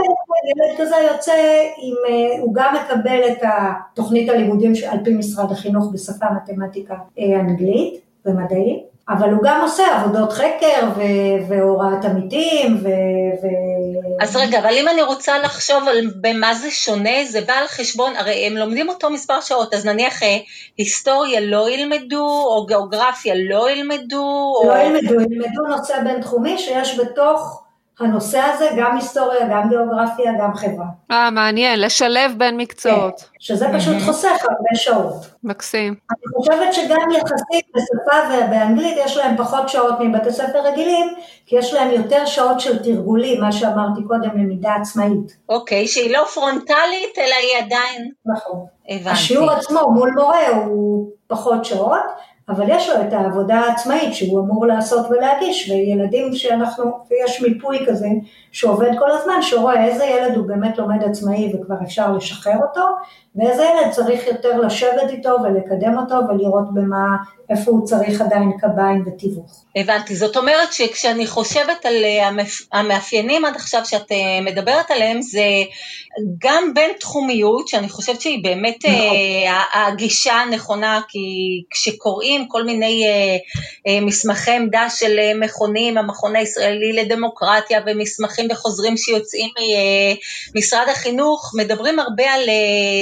ילד 0.56 0.78
כזה 0.78 0.96
יוצא 1.12 1.32
עם, 1.78 1.94
אה, 2.08 2.40
הוא 2.40 2.54
גם 2.54 2.74
מקבל 2.74 3.20
את 3.32 3.42
התוכנית 3.42 4.28
הלימודים 4.28 4.72
על 4.90 4.98
פי 5.04 5.14
משרד 5.14 5.52
החינוך 5.52 5.92
בשפה 5.92 6.26
מתמטיקה 6.30 6.94
אה, 7.18 7.40
אנגלית 7.40 8.00
ומדעית, 8.26 8.84
אבל 9.08 9.30
הוא 9.30 9.40
גם 9.44 9.60
עושה 9.62 9.82
עבודות 9.96 10.32
חקר 10.32 10.88
ו- 10.96 11.48
והוראת 11.48 12.04
עמיתים 12.04 12.76
ו... 12.82 12.88
ו... 13.42 13.46
אז 14.20 14.36
רגע, 14.36 14.58
אבל 14.58 14.72
אם 14.72 14.88
אני 14.88 15.02
רוצה 15.02 15.38
לחשוב 15.38 15.88
על 15.88 16.10
במה 16.20 16.54
זה 16.54 16.70
שונה, 16.70 17.24
זה 17.28 17.40
בא 17.40 17.52
על 17.52 17.66
חשבון, 17.66 18.16
הרי 18.16 18.46
הם 18.46 18.56
לומדים 18.56 18.88
אותו 18.88 19.10
מספר 19.10 19.40
שעות, 19.40 19.74
אז 19.74 19.86
נניח 19.86 20.22
אה, 20.22 20.38
היסטוריה 20.78 21.40
לא 21.40 21.70
ילמדו, 21.70 22.26
או 22.26 22.66
גיאוגרפיה 22.66 23.34
לא 23.48 23.70
ילמדו, 23.70 24.54
לא 24.66 24.72
או... 24.72 24.80
ילמדו, 24.80 25.20
ילמדו 25.20 25.62
נושא 25.68 25.94
בינתחומי 26.04 26.58
שיש 26.58 26.98
בתוך 26.98 27.63
הנושא 28.00 28.38
הזה, 28.38 28.68
גם 28.76 28.96
היסטוריה, 28.96 29.48
גם 29.50 29.68
גיאוגרפיה, 29.68 30.32
גם 30.40 30.54
חברה. 30.54 30.86
אה, 31.10 31.30
מעניין, 31.30 31.80
לשלב 31.80 32.34
בין 32.38 32.56
מקצועות. 32.56 33.20
כן, 33.20 33.26
שזה 33.38 33.66
פשוט 33.74 33.96
חוסך 34.06 34.42
הרבה 34.42 34.74
שעות. 34.74 35.26
מקסים. 35.44 35.94
אני 36.10 36.32
חושבת 36.36 36.74
שגם 36.74 37.10
יחסית 37.10 37.64
בשפה 37.74 38.16
ובאנגלית 38.28 38.94
יש 39.04 39.16
להם 39.16 39.36
פחות 39.36 39.68
שעות 39.68 39.94
מבתי 40.00 40.32
ספר 40.32 40.60
רגילים, 40.64 41.14
כי 41.46 41.56
יש 41.56 41.74
להם 41.74 41.90
יותר 41.90 42.26
שעות 42.26 42.60
של 42.60 42.82
תרגולים, 42.82 43.40
מה 43.40 43.52
שאמרתי 43.52 44.00
קודם, 44.08 44.30
למידה 44.38 44.74
עצמאית. 44.74 45.36
אוקיי, 45.48 45.86
שהיא 45.86 46.12
לא 46.12 46.24
פרונטלית, 46.34 47.18
אלא 47.18 47.34
היא 47.34 47.64
עדיין... 47.64 48.10
נכון. 48.26 48.66
הבנתי. 48.88 49.10
השיעור 49.10 49.50
עצמו 49.50 49.90
מול 49.90 50.10
מורה 50.10 50.48
הוא 50.48 51.08
פחות 51.26 51.64
שעות, 51.64 52.02
אבל 52.48 52.64
יש 52.68 52.88
לו 52.88 52.94
את 52.94 53.12
העבודה 53.12 53.54
העצמאית 53.54 54.14
שהוא 54.14 54.40
אמור 54.40 54.66
לעשות 54.66 55.06
ולהגיש, 55.10 55.70
וילדים 55.70 56.34
שאנחנו, 56.34 56.84
יש 57.24 57.42
מיפוי 57.42 57.86
כזה 57.86 58.08
שעובד 58.52 58.90
כל 58.98 59.10
הזמן, 59.10 59.42
שרואה 59.42 59.86
איזה 59.86 60.04
ילד 60.04 60.36
הוא 60.36 60.46
באמת 60.46 60.78
לומד 60.78 61.04
עצמאי 61.04 61.52
וכבר 61.54 61.74
אפשר 61.84 62.12
לשחרר 62.12 62.56
אותו, 62.68 62.82
ואיזה 63.36 63.62
ילד 63.62 63.90
צריך 63.90 64.26
יותר 64.26 64.60
לשבת 64.60 65.10
איתו 65.10 65.30
ולקדם 65.44 65.98
אותו 65.98 66.14
ולראות 66.28 66.74
במה, 66.74 67.06
איפה 67.50 67.70
הוא 67.70 67.86
צריך 67.86 68.20
עדיין 68.20 68.52
קביים 68.60 69.04
ותיווך. 69.06 69.64
הבנתי, 69.76 70.16
זאת 70.16 70.36
אומרת 70.36 70.72
שכשאני 70.72 71.26
חושבת 71.26 71.86
על 71.86 72.04
אה, 72.04 72.44
המאפיינים 72.72 73.44
עד 73.44 73.56
עכשיו 73.56 73.80
שאת 73.84 74.12
אה, 74.12 74.40
מדברת 74.40 74.90
עליהם, 74.90 75.22
זה 75.22 75.44
גם 76.38 76.74
בין 76.74 76.90
תחומיות, 77.00 77.68
שאני 77.68 77.88
חושבת 77.88 78.20
שהיא 78.20 78.44
באמת 78.44 78.78
נכון. 78.84 78.94
אה, 78.94 79.86
הגישה 79.88 80.32
הנכונה, 80.32 81.00
כי 81.08 81.18
כשקוראים 81.70 82.33
כל 82.48 82.64
מיני 82.64 83.04
מסמכי 84.02 84.50
עמדה 84.50 84.86
של 84.90 85.18
מכונים, 85.40 85.98
המכון 85.98 86.36
הישראלי 86.36 86.92
לדמוקרטיה 86.92 87.80
ומסמכים 87.86 88.48
וחוזרים 88.50 88.96
שיוצאים 88.96 89.48
ממשרד 90.54 90.88
החינוך, 90.88 91.52
מדברים 91.56 91.98
הרבה 91.98 92.32
על 92.32 92.42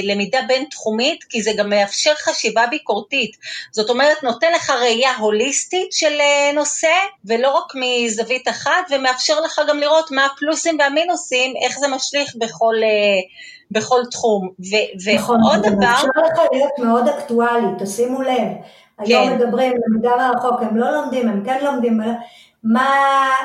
למידה 0.03 0.33
למידה 0.33 0.47
בין-תחומית, 0.47 1.23
כי 1.23 1.41
זה 1.41 1.51
גם 1.57 1.69
מאפשר 1.69 2.13
חשיבה 2.15 2.67
ביקורתית. 2.67 3.37
זאת 3.71 3.89
אומרת, 3.89 4.23
נותן 4.23 4.53
לך 4.53 4.69
ראייה 4.69 5.17
הוליסטית 5.17 5.93
של 5.93 6.21
אה, 6.21 6.51
נושא, 6.53 6.93
ולא 7.25 7.57
רק 7.57 7.73
מזווית 7.75 8.47
אחת, 8.47 8.91
ומאפשר 8.91 9.39
לך 9.39 9.61
גם 9.67 9.79
לראות 9.79 10.11
מה 10.11 10.25
הפלוסים 10.25 10.77
והמינוסים, 10.79 11.53
איך 11.65 11.79
זה 11.79 11.87
משליך 11.87 12.35
בכל... 12.35 12.75
אה, 12.83 13.43
בכל 13.71 14.01
תחום. 14.11 14.49
ו- 14.59 15.15
נכון, 15.15 15.43
ועוד 15.43 15.59
דבר... 15.59 15.69
נכון, 15.69 15.79
זה 15.79 15.81
מאפשר 15.81 16.07
לך 16.33 16.51
להיות 16.51 16.79
מאוד 16.79 17.07
אקטואלי, 17.07 17.67
תשימו 17.79 18.21
לב. 18.21 18.47
היום 19.05 19.29
כן. 19.29 19.35
מדברים 19.35 19.73
למידה 19.87 20.11
מרחוק, 20.17 20.61
הם 20.61 20.77
לא 20.77 20.91
לומדים, 20.91 21.29
הם 21.29 21.43
כן 21.45 21.59
לומדים, 21.63 22.01
מה, 22.63 22.89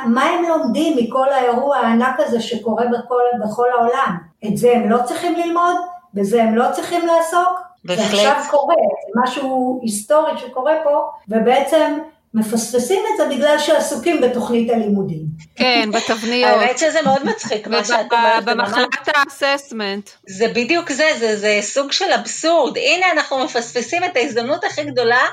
מה 0.07 0.23
הם 0.23 0.45
לומדים 0.49 0.97
מכל 0.97 1.29
האירוע 1.33 1.77
הענק 1.77 2.21
הזה 2.21 2.41
שקורה 2.41 2.85
בכל, 2.87 3.23
בכל 3.45 3.67
העולם? 3.79 4.17
את 4.47 4.57
זה 4.57 4.73
הם 4.73 4.91
לא 4.91 4.99
צריכים 5.05 5.35
ללמוד? 5.35 5.77
בזה 6.15 6.43
הם 6.43 6.57
לא 6.57 6.65
צריכים 6.73 7.07
לעסוק, 7.07 7.61
בהחלט. 7.85 8.11
זה 8.11 8.33
עכשיו 8.33 8.51
קורה, 8.51 8.75
זה 8.75 9.21
משהו 9.23 9.79
היסטורי 9.83 10.39
שקורה 10.39 10.75
פה, 10.85 11.11
ובעצם 11.29 11.99
מפספסים 12.39 13.03
את 13.13 13.17
זה 13.17 13.37
בגלל 13.37 13.59
שעסוקים 13.59 14.21
בתוכנית 14.21 14.71
הלימודים. 14.71 15.23
כן, 15.57 15.91
בתבניות. 15.95 16.51
האמת 16.51 16.79
שזה 16.79 17.03
מאוד 17.03 17.25
מצחיק 17.25 17.67
מה 17.67 17.85
שאת 17.85 18.13
אומרת. 18.13 18.45
במחלקת 18.45 19.09
האססמנט. 19.15 20.11
זה 20.27 20.49
בדיוק 20.49 20.93
זה, 20.93 21.11
זה, 21.19 21.37
זה 21.37 21.59
סוג 21.63 21.93
של 21.93 22.13
אבסורד. 22.15 22.77
הנה 22.77 23.11
אנחנו 23.13 23.45
מפספסים 23.45 24.05
את 24.05 24.17
ההזדמנות 24.17 24.65
הכי 24.65 24.85
גדולה 24.85 25.27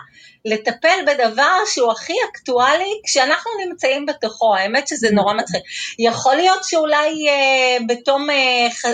לטפל 0.46 1.00
בדבר 1.08 1.66
שהוא 1.66 1.92
הכי 1.92 2.14
אקטואלי 2.32 3.00
כשאנחנו 3.06 3.52
נמצאים 3.66 4.06
בתוכו, 4.06 4.56
האמת 4.56 4.88
שזה 4.88 5.08
נורא 5.12 5.34
מצחיק. 5.34 5.62
יכול 6.00 6.36
להיות 6.36 6.64
שאולי 6.64 7.30
אה, 7.30 7.78
בתום 7.88 8.30
אה, 8.30 8.68
ח, 8.72 8.86
אה, 8.86 8.92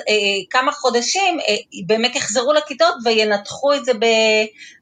כמה 0.49 0.71
חודשים 0.71 1.39
אה, 1.39 1.55
באמת 1.85 2.15
יחזרו 2.15 2.53
לכיתות 2.53 2.95
וינתחו 3.03 3.73
את 3.73 3.85
זה 3.85 3.93
ב, 3.93 4.05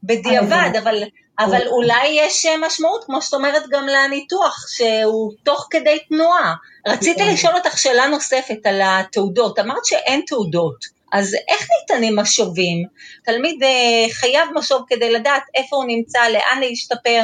בדיעבד, 0.03 0.69
אבל... 0.83 1.03
אבל 1.39 1.67
אולי 1.67 2.07
יש 2.07 2.45
אה, 2.45 2.67
משמעות, 2.67 3.03
כמו 3.03 3.21
שאת 3.21 3.33
אומרת, 3.33 3.63
גם 3.69 3.87
לניתוח, 3.87 4.65
שהוא 4.67 5.31
תוך 5.43 5.67
כדי 5.69 5.99
תנועה. 6.09 6.55
רציתי 6.87 7.23
כן. 7.23 7.33
לשאול 7.33 7.55
אותך 7.55 7.77
שאלה 7.77 8.07
נוספת 8.07 8.65
על 8.65 8.81
התעודות. 8.83 9.59
אמרת 9.59 9.85
שאין 9.85 10.21
תעודות. 10.27 10.99
אז 11.11 11.35
איך 11.47 11.67
ניתנים 11.81 12.19
משובים? 12.19 12.85
תלמיד 13.25 13.63
אה, 13.63 14.13
חייב 14.13 14.49
משוב 14.55 14.83
כדי 14.87 15.13
לדעת 15.13 15.43
איפה 15.55 15.75
הוא 15.75 15.85
נמצא, 15.87 16.19
לאן 16.27 16.59
להשתפר, 16.61 17.21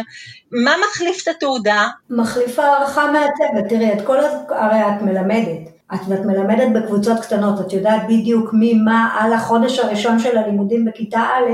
מה 0.51 0.75
מחליף 0.88 1.23
את 1.23 1.28
התעודה? 1.28 1.88
מחליף 2.10 2.60
הערכה 2.60 3.12
מהצוות, 3.12 3.69
תראי, 3.69 3.93
את 3.93 4.06
כל, 4.06 4.17
הרי 4.49 4.82
את 4.82 5.01
מלמדת, 5.01 5.75
את, 5.93 6.00
ואת 6.08 6.26
מלמדת 6.26 6.84
בקבוצות 6.84 7.19
קטנות, 7.19 7.62
את 7.62 7.74
יודעת 7.74 8.02
בדיוק 8.08 8.54
מי 8.54 8.74
מה 8.74 9.17
על 9.19 9.34
החודש 9.34 9.80
הראשון 9.80 10.19
של 10.19 10.38
הלימודים 10.38 10.86
בכיתה 10.86 11.19
א', 11.19 11.52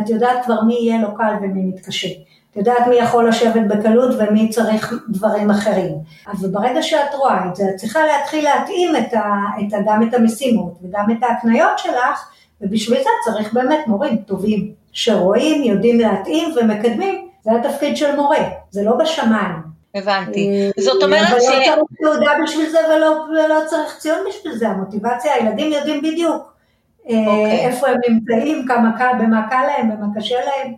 את 0.00 0.08
יודעת 0.08 0.44
כבר 0.44 0.62
מי 0.62 0.74
יהיה 0.74 1.02
לו 1.02 1.14
קל 1.14 1.32
ומי 1.42 1.62
מתקשה. 1.62 2.08
את 2.50 2.56
יודעת 2.56 2.86
מי 2.86 2.94
יכול 2.96 3.28
לשבת 3.28 3.62
בקלות 3.68 4.14
ומי 4.18 4.48
צריך 4.48 4.94
דברים 5.08 5.50
אחרים. 5.50 5.94
אז 6.26 6.52
ברגע 6.52 6.82
שאת 6.82 7.14
רואה 7.14 7.48
את 7.48 7.56
זה, 7.56 7.64
את 7.70 7.76
צריכה 7.76 8.00
להתחיל 8.06 8.44
להתאים 8.44 8.96
את 8.96 9.14
ה, 9.14 9.24
את 9.60 9.72
ה, 9.72 9.76
גם 9.86 10.08
את 10.08 10.14
המשימות 10.14 10.78
וגם 10.82 11.10
את 11.10 11.22
ההקניות 11.22 11.78
שלך, 11.78 12.30
ובשביל 12.60 12.98
זה 12.98 13.10
צריך 13.24 13.52
באמת 13.52 13.78
מורים 13.86 14.16
טובים, 14.16 14.72
שרואים, 14.92 15.62
יודעים 15.62 16.00
להתאים 16.00 16.54
ומקדמים, 16.56 17.28
זה 17.42 17.50
התפקיד 17.52 17.96
של 17.96 18.16
מורה, 18.16 18.38
זה 18.70 18.82
לא 18.82 18.96
בשמיים. 18.96 19.77
הבנתי. 19.98 20.48
אה, 20.50 20.82
זאת 20.82 21.02
אומרת 21.02 21.26
ש... 21.28 21.30
אבל 21.30 21.34
לא 21.34 21.40
צריך 21.40 21.72
תעודה 22.02 22.32
בשביל 22.44 22.70
זה 22.70 22.78
ולא, 23.30 23.60
צריך 23.66 23.96
ציון 23.98 24.18
בשביל 24.28 24.54
זה, 24.54 24.68
המוטיבציה, 24.68 25.34
הילדים 25.34 25.72
יודעים 25.72 26.02
בדיוק. 26.02 26.52
אה, 27.10 27.26
אוקיי. 27.26 27.66
איפה 27.66 27.88
הם 27.88 27.96
נמצאים, 28.08 28.66
כמה 28.68 28.98
קל, 28.98 29.10
במה 29.20 29.48
קל 29.50 29.64
להם, 29.66 29.90
במה 29.90 30.06
קשה 30.16 30.36
להם. 30.44 30.74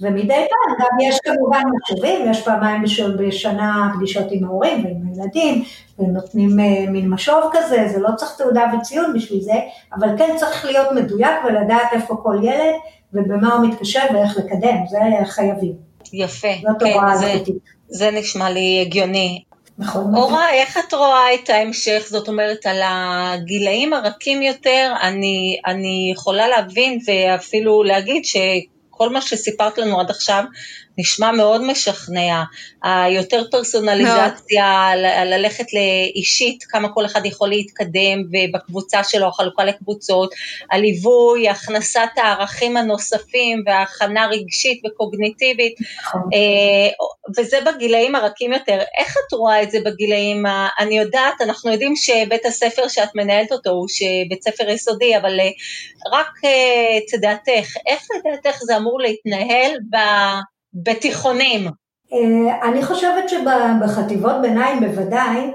ומדי 0.00 0.46
פעם 0.50 0.76
גם 0.78 1.00
יש 1.08 1.18
כמובן 1.24 1.62
משובים, 1.76 2.30
יש 2.30 2.42
פעמיים 2.42 2.82
בשנה 3.18 3.92
פגישות 3.96 4.26
עם 4.30 4.44
ההורים 4.44 4.84
ועם 4.84 4.96
הילדים, 5.08 5.64
ונותנים 5.98 6.60
אה, 6.60 6.90
מין 6.90 7.10
משוב 7.10 7.50
כזה, 7.52 7.88
זה 7.92 8.00
לא 8.00 8.08
צריך 8.16 8.36
תעודה 8.36 8.64
וציון 8.74 9.12
בשביל 9.14 9.40
זה, 9.40 9.54
אבל 9.94 10.08
כן 10.18 10.34
צריך 10.36 10.64
להיות 10.64 10.92
מדויק 10.92 11.34
ולדעת 11.44 11.92
איפה 11.92 12.16
כל 12.22 12.36
ילד 12.42 12.74
ובמה 13.12 13.54
הוא 13.54 13.66
מתקשר 13.68 14.02
ואיך 14.14 14.38
לקדם, 14.38 14.76
זה 14.88 14.98
חייבים. 15.24 15.72
יפה, 16.12 16.48
כן, 16.80 17.16
זה, 17.16 17.34
זה 17.88 18.10
נשמע 18.10 18.50
לי 18.50 18.78
הגיוני. 18.80 19.42
נכון. 19.78 20.16
אורה, 20.16 20.52
איך 20.52 20.78
את 20.78 20.94
רואה 20.94 21.34
את 21.34 21.50
ההמשך? 21.50 22.06
זאת 22.10 22.28
אומרת, 22.28 22.66
על 22.66 22.80
הגילאים 22.84 23.92
הרכים 23.92 24.42
יותר, 24.42 24.92
אני, 25.02 25.56
אני 25.66 26.10
יכולה 26.12 26.48
להבין 26.48 26.98
ואפילו 27.06 27.82
להגיד 27.82 28.24
ש... 28.24 28.36
כל 28.96 29.10
מה 29.10 29.20
שסיפרת 29.20 29.78
לנו 29.78 30.00
עד 30.00 30.10
עכשיו 30.10 30.44
נשמע 30.98 31.32
מאוד 31.32 31.60
משכנע. 31.60 32.42
היותר 32.82 33.42
פרסונליזציה, 33.50 34.90
ללכת 35.26 35.66
לאישית, 35.72 36.64
כמה 36.64 36.88
כל 36.88 37.06
אחד 37.06 37.26
יכול 37.26 37.48
להתקדם, 37.48 38.22
ובקבוצה 38.32 39.04
שלו, 39.04 39.28
החלוקה 39.28 39.64
לקבוצות, 39.64 40.30
הליווי, 40.70 41.48
הכנסת 41.48 42.08
הערכים 42.16 42.76
הנוספים, 42.76 43.62
וההכנה 43.66 44.26
רגשית 44.26 44.82
וקוגניטיבית, 44.86 45.74
נכון. 46.00 46.20
אה, 46.34 46.88
וזה 47.36 47.58
בגילאים 47.60 48.14
הרכים 48.14 48.52
יותר. 48.52 48.78
איך 48.98 49.16
את 49.28 49.32
רואה 49.32 49.62
את 49.62 49.70
זה 49.70 49.78
בגילאים, 49.84 50.46
ה... 50.46 50.68
אני 50.78 50.98
יודעת, 50.98 51.40
אנחנו 51.40 51.72
יודעים 51.72 51.96
שבית 51.96 52.46
הספר 52.46 52.88
שאת 52.88 53.14
מנהלת 53.14 53.52
אותו 53.52 53.70
הוא 53.70 53.86
בית 54.28 54.42
ספר 54.42 54.68
יסודי, 54.68 55.16
אבל 55.16 55.40
אה, 55.40 55.48
רק 56.12 56.30
את 56.38 57.14
אה, 57.14 57.18
דעתך, 57.20 57.76
איך 57.86 58.02
לדעתך 58.16 58.58
זה 58.60 58.76
אמור 58.76 59.00
להתנהל 59.00 59.78
ב... 59.90 59.96
בתיכונים? 60.82 61.66
אה, 62.12 62.68
אני 62.68 62.82
חושבת 62.82 63.28
שבחטיבות 63.28 64.34
ביניים 64.42 64.80
בוודאי, 64.80 65.50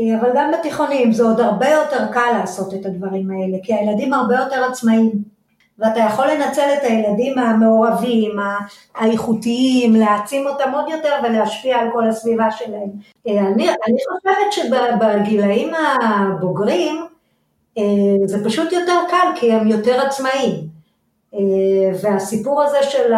אה, 0.00 0.20
אבל 0.20 0.30
גם 0.34 0.50
בתיכונים 0.58 1.12
זה 1.12 1.22
עוד 1.22 1.40
הרבה 1.40 1.68
יותר 1.68 2.06
קל 2.12 2.32
לעשות 2.38 2.74
את 2.74 2.86
הדברים 2.86 3.30
האלה, 3.30 3.58
כי 3.62 3.74
הילדים 3.74 4.12
הרבה 4.12 4.36
יותר 4.36 4.64
עצמאיים. 4.64 5.34
ואתה 5.78 6.00
יכול 6.00 6.26
לנצל 6.26 6.68
את 6.78 6.82
הילדים 6.82 7.38
המעורבים, 7.38 8.36
האיכותיים, 8.94 9.94
להעצים 9.94 10.46
אותם 10.46 10.70
עוד 10.74 10.84
יותר 10.88 11.12
ולהשפיע 11.24 11.78
על 11.78 11.88
כל 11.92 12.08
הסביבה 12.08 12.50
שלהם. 12.50 12.90
אה, 13.28 13.40
אני, 13.40 13.68
אני 13.68 13.98
חושבת 14.10 14.52
שבגילאים 14.52 15.72
הבוגרים 16.02 17.04
זה 18.24 18.44
פשוט 18.44 18.72
יותר 18.72 19.00
קל 19.10 19.26
כי 19.34 19.52
הם 19.52 19.68
יותר 19.68 20.00
עצמאיים. 20.06 20.73
אה, 21.34 21.98
והסיפור 22.02 22.62
הזה 22.62 22.82
של 22.82 23.12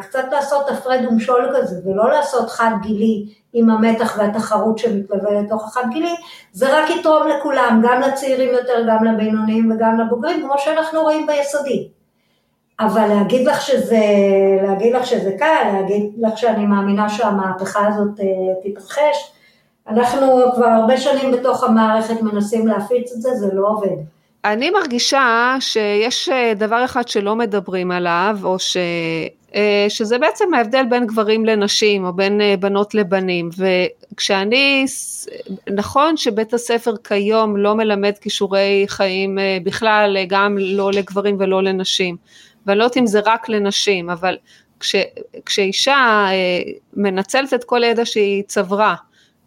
קצת 0.00 0.24
לעשות 0.32 0.68
הפרד 0.68 1.00
ומשול 1.10 1.52
כזה, 1.56 1.76
ולא 1.84 2.10
לעשות 2.10 2.50
חד 2.50 2.70
גילי 2.82 3.26
עם 3.52 3.70
המתח 3.70 4.18
והתחרות 4.18 4.78
שמתלווה 4.78 5.42
לתוך 5.42 5.64
החד 5.64 5.84
גילי, 5.90 6.14
זה 6.52 6.78
רק 6.78 6.90
יתרום 6.90 7.28
לכולם, 7.28 7.82
גם 7.84 8.00
לצעירים 8.00 8.48
יותר, 8.48 8.84
גם 8.88 9.04
לבינוניים 9.04 9.72
וגם 9.72 10.00
לבוגרים, 10.00 10.42
כמו 10.42 10.54
שאנחנו 10.58 11.02
רואים 11.02 11.26
ביסודי. 11.26 11.88
אבל 12.80 13.06
להגיד 13.08 13.46
לך 13.46 13.60
שזה, 13.60 14.04
להגיד 14.62 14.94
לך 14.94 15.06
שזה 15.06 15.32
קל, 15.38 15.70
להגיד 15.72 16.10
לך 16.18 16.38
שאני 16.38 16.66
מאמינה 16.66 17.08
שהמהפכה 17.08 17.86
הזאת 17.86 18.20
אה, 18.20 18.26
תתרחש, 18.62 19.32
אנחנו 19.88 20.26
כבר 20.54 20.66
הרבה 20.66 20.96
שנים 20.96 21.32
בתוך 21.32 21.64
המערכת 21.64 22.22
מנסים 22.22 22.66
להפיץ 22.66 23.12
את 23.12 23.22
זה, 23.22 23.34
זה 23.34 23.54
לא 23.54 23.68
עובד. 23.68 23.96
אני 24.44 24.70
מרגישה 24.70 25.56
שיש 25.60 26.28
אה, 26.28 26.52
דבר 26.54 26.84
אחד 26.84 27.08
שלא 27.08 27.36
מדברים 27.36 27.90
עליו, 27.90 28.38
או 28.42 28.58
ש... 28.58 28.76
אה, 29.54 29.86
שזה 29.88 30.18
בעצם 30.18 30.54
ההבדל 30.54 30.84
בין 30.90 31.06
גברים 31.06 31.44
לנשים, 31.44 32.04
או 32.04 32.12
בין 32.12 32.40
אה, 32.40 32.54
בנות 32.60 32.94
לבנים, 32.94 33.50
וכשאני, 34.12 34.84
נכון 35.70 36.16
שבית 36.16 36.54
הספר 36.54 36.94
כיום 37.04 37.56
לא 37.56 37.74
מלמד 37.74 38.12
כישורי 38.20 38.84
חיים 38.88 39.38
בכלל, 39.64 40.16
גם 40.28 40.58
לא 40.60 40.92
לגברים 40.92 41.36
ולא 41.38 41.62
לנשים, 41.62 42.16
ואני 42.66 42.78
לא 42.78 42.84
יודעת 42.84 42.96
אם 42.96 43.06
זה 43.06 43.20
רק 43.24 43.48
לנשים, 43.48 44.10
אבל 44.10 44.36
כש, 44.80 44.96
כשאישה 45.46 46.26
מנצלת 46.96 47.54
את 47.54 47.64
כל 47.64 47.82
הידע 47.82 48.04
שהיא 48.04 48.42
צברה, 48.46 48.94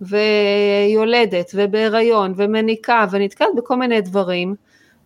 ויולדת, 0.02 1.52
ובהיריון, 1.54 2.34
ומניקה, 2.36 3.06
ונתקעת 3.12 3.50
בכל 3.58 3.76
מיני 3.76 4.02
דברים, 4.02 4.56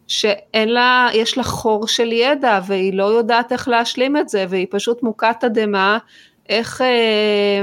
שאין 0.07 0.69
לה, 0.69 1.09
יש 1.13 1.37
לה 1.37 1.43
חור 1.43 1.87
של 1.87 2.11
ידע 2.11 2.59
והיא 2.65 2.93
לא 2.93 3.03
יודעת 3.03 3.51
איך 3.51 3.67
להשלים 3.67 4.17
את 4.17 4.29
זה 4.29 4.45
והיא 4.49 4.67
פשוט 4.69 5.03
מוכת 5.03 5.35
תדהמה, 5.39 5.97
איך, 6.49 6.81
אה, 6.81 7.61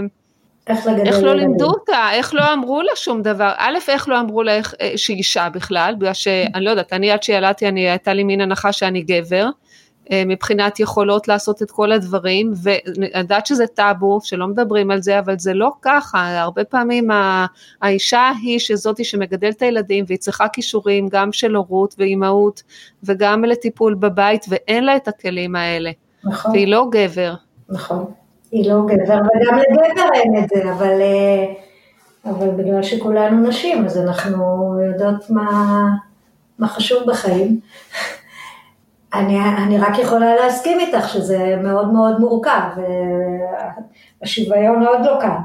איך, 0.66 0.86
איך 1.06 1.22
לא 1.22 1.34
לימדו 1.34 1.66
אותה, 1.66 2.08
איך 2.12 2.34
לא 2.34 2.52
אמרו 2.52 2.82
לה 2.82 2.92
שום 2.96 3.22
דבר, 3.22 3.52
א', 3.56 3.78
איך 3.88 4.08
לא 4.08 4.20
אמרו 4.20 4.42
לה 4.42 4.56
איך, 4.56 4.74
אה, 4.80 4.92
שהיא 4.96 5.16
אישה 5.16 5.48
בכלל, 5.48 5.94
בגלל 5.98 6.14
שאני 6.14 6.64
לא 6.64 6.70
יודעת, 6.70 6.92
אני 6.92 7.10
עד 7.10 7.22
שילדתי, 7.22 7.68
אני, 7.68 7.90
הייתה 7.90 8.12
לי 8.12 8.24
מין 8.24 8.40
הנחה 8.40 8.72
שאני 8.72 9.02
גבר, 9.02 9.46
מבחינת 10.12 10.80
יכולות 10.80 11.28
לעשות 11.28 11.62
את 11.62 11.70
כל 11.70 11.92
הדברים, 11.92 12.52
ואני 12.62 13.08
יודעת 13.14 13.46
שזה 13.46 13.66
טאבו, 13.66 14.20
שלא 14.22 14.46
מדברים 14.46 14.90
על 14.90 15.02
זה, 15.02 15.18
אבל 15.18 15.38
זה 15.38 15.54
לא 15.54 15.72
ככה, 15.82 16.40
הרבה 16.40 16.64
פעמים 16.64 17.10
האישה 17.82 18.30
היא 18.42 18.58
שזאתי 18.58 19.04
שמגדלת 19.04 19.56
את 19.56 19.62
הילדים, 19.62 20.04
והיא 20.08 20.18
צריכה 20.18 20.48
כישורים 20.48 21.08
גם 21.08 21.32
של 21.32 21.54
הורות 21.54 21.94
ואימהות, 21.98 22.62
וגם 23.04 23.44
לטיפול 23.44 23.94
בבית, 23.94 24.46
ואין 24.48 24.84
לה 24.84 24.96
את 24.96 25.08
הכלים 25.08 25.56
האלה. 25.56 25.90
נכון. 26.24 26.50
והיא 26.50 26.68
לא 26.68 26.86
גבר. 26.90 27.34
נכון, 27.68 28.04
היא 28.52 28.70
לא 28.70 28.80
גבר, 28.86 29.14
וגם 29.14 29.58
לגבר 29.58 30.08
אין 30.14 30.44
את 30.44 30.48
זה, 30.48 30.72
אבל, 30.72 31.00
אה, 31.00 31.44
אבל 32.30 32.50
בגלל 32.50 32.82
שכולנו 32.82 33.48
נשים, 33.48 33.84
אז 33.84 33.98
אנחנו 33.98 34.74
יודעות 34.90 35.30
מה, 35.30 35.50
מה 36.58 36.68
חשוב 36.68 37.10
בחיים. 37.10 37.60
אני, 39.14 39.38
אני 39.66 39.78
רק 39.78 39.98
יכולה 39.98 40.34
להסכים 40.34 40.80
איתך 40.80 41.08
שזה 41.08 41.56
מאוד 41.62 41.92
מאוד 41.92 42.20
מורכב, 42.20 42.68
והשוויון 44.20 44.86
עוד 44.86 45.00
לא 45.04 45.18
כאן, 45.20 45.40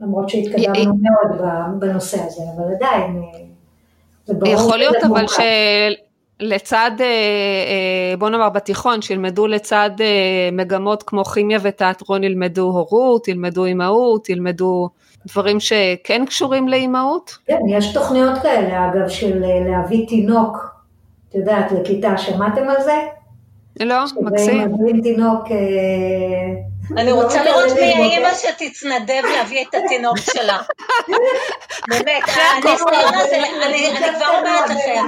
למרות 0.00 0.28
שהתקדמנו 0.28 0.94
מאוד 0.94 1.42
בנושא 1.80 2.18
הזה, 2.26 2.42
אבל 2.56 2.74
עדיין, 2.74 3.22
זה 4.24 4.34
ברור 4.34 4.54
יכול 4.54 4.78
להיות 4.78 4.96
אבל 5.04 5.24
שלצד, 6.40 6.90
אה, 7.00 7.06
אה, 7.06 8.16
בוא 8.18 8.30
נאמר 8.30 8.48
בתיכון, 8.48 9.02
שילמדו 9.02 9.46
לצד 9.46 9.90
אה, 10.00 10.48
מגמות 10.52 11.02
כמו 11.02 11.24
כימיה 11.24 11.58
ותיאטרון, 11.62 12.24
ילמדו 12.24 12.62
הורות, 12.62 13.28
ילמדו 13.28 13.64
אימהות, 13.64 14.28
ילמדו 14.28 14.88
דברים 15.26 15.60
שכן 15.60 16.24
קשורים 16.26 16.68
לאימהות? 16.68 17.38
כן, 17.46 17.58
יש 17.68 17.92
תוכניות 17.92 18.38
כאלה, 18.42 18.88
אגב, 18.88 19.08
של 19.08 19.44
להביא 19.68 20.08
תינוק 20.08 20.73
את 21.34 21.38
יודעת, 21.38 21.72
לכיתה, 21.72 22.18
שמעתם 22.18 22.68
על 22.68 22.82
זה? 22.82 22.94
לא, 23.80 24.04
מקסים. 24.20 24.60
שמדברים 24.60 25.00
תינוק... 25.02 25.50
אה, 25.50 25.56
אני 26.96 27.10
לא 27.10 27.22
רוצה 27.22 27.44
לראות 27.44 27.72
מי 27.80 27.92
האימא 27.92 28.28
שתתנדב 28.34 29.22
להביא 29.36 29.64
את 29.68 29.74
התינוק 29.74 30.18
שלה. 30.18 30.58
באמת, 31.90 32.22
הניסיון 32.56 33.14
הזה, 33.14 33.42
אני 33.66 33.90
כבר 34.16 34.26
אומרת 34.38 34.70
לכם, 34.70 35.04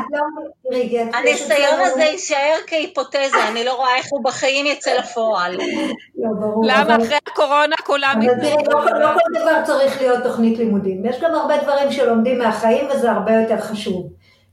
הניסיון 1.15 1.81
הזה 1.81 2.03
יישאר 2.03 2.57
כהיפותזה, 2.67 3.49
אני 3.49 3.65
לא 3.65 3.75
רואה 3.75 3.97
איך 3.97 4.07
הוא 4.11 4.25
בחיים 4.25 4.67
יצא 4.67 4.95
לפועל. 4.95 5.57
לא, 6.23 6.31
למה 6.63 6.97
אחרי 6.97 7.19
הקורונה 7.27 7.77
כולם... 7.85 8.21
אבל 8.25 8.41
תראי, 8.41 8.65
לא, 8.73 9.01
לא 9.01 9.09
כל 9.15 9.41
דבר 9.41 9.65
צריך 9.65 10.01
להיות 10.01 10.23
תוכנית 10.23 10.59
לימודים. 10.59 11.07
יש 11.07 11.21
גם 11.21 11.35
הרבה 11.35 11.57
דברים 11.57 11.93
שלומדים 11.93 12.39
מהחיים 12.39 12.87
וזה 12.91 13.11
הרבה 13.11 13.33
יותר 13.33 13.61
חשוב. 13.61 14.07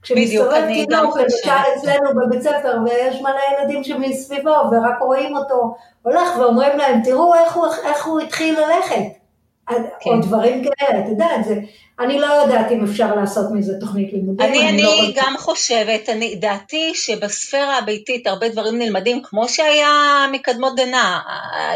כשמסתובב 0.04 0.66
תינוק 0.68 1.18
למשל 1.18 1.52
אצלנו 1.76 2.10
בבית 2.16 2.42
ספר 2.42 2.78
ויש 2.86 3.22
מלא 3.22 3.40
ילדים 3.60 3.84
שמסביבו 3.84 4.50
ורק 4.50 5.00
רואים 5.02 5.38
אותו 5.38 5.76
הולך 6.02 6.38
ואומרים 6.40 6.78
להם 6.78 7.02
תראו 7.04 7.36
איך 7.36 7.54
הוא, 7.54 7.66
איך 7.86 8.06
הוא 8.06 8.20
התחיל 8.20 8.60
ללכת. 8.60 9.24
כן. 9.68 10.10
או 10.10 10.22
דברים 10.22 10.64
כאלה, 10.64 11.00
את 11.00 11.10
יודעת, 11.10 11.46
זה, 11.46 11.56
אני 12.00 12.20
לא 12.20 12.26
יודעת 12.26 12.72
אם 12.72 12.84
אפשר 12.84 13.16
לעשות 13.16 13.46
מזה 13.52 13.74
תוכנית 13.80 14.14
לימודים. 14.14 14.48
אני, 14.50 14.60
אני, 14.60 14.70
אני 14.70 15.14
לא 15.16 15.22
גם 15.22 15.34
חושבת, 15.38 16.10
אני, 16.10 16.36
דעתי 16.36 16.92
שבספירה 16.94 17.78
הביתית 17.78 18.28
הרבה 18.28 18.50
דברים 18.50 18.78
נלמדים 18.78 19.22
כמו 19.24 19.50
שהיה 19.50 20.26
מקדמות 20.32 20.76
דנא, 20.76 21.18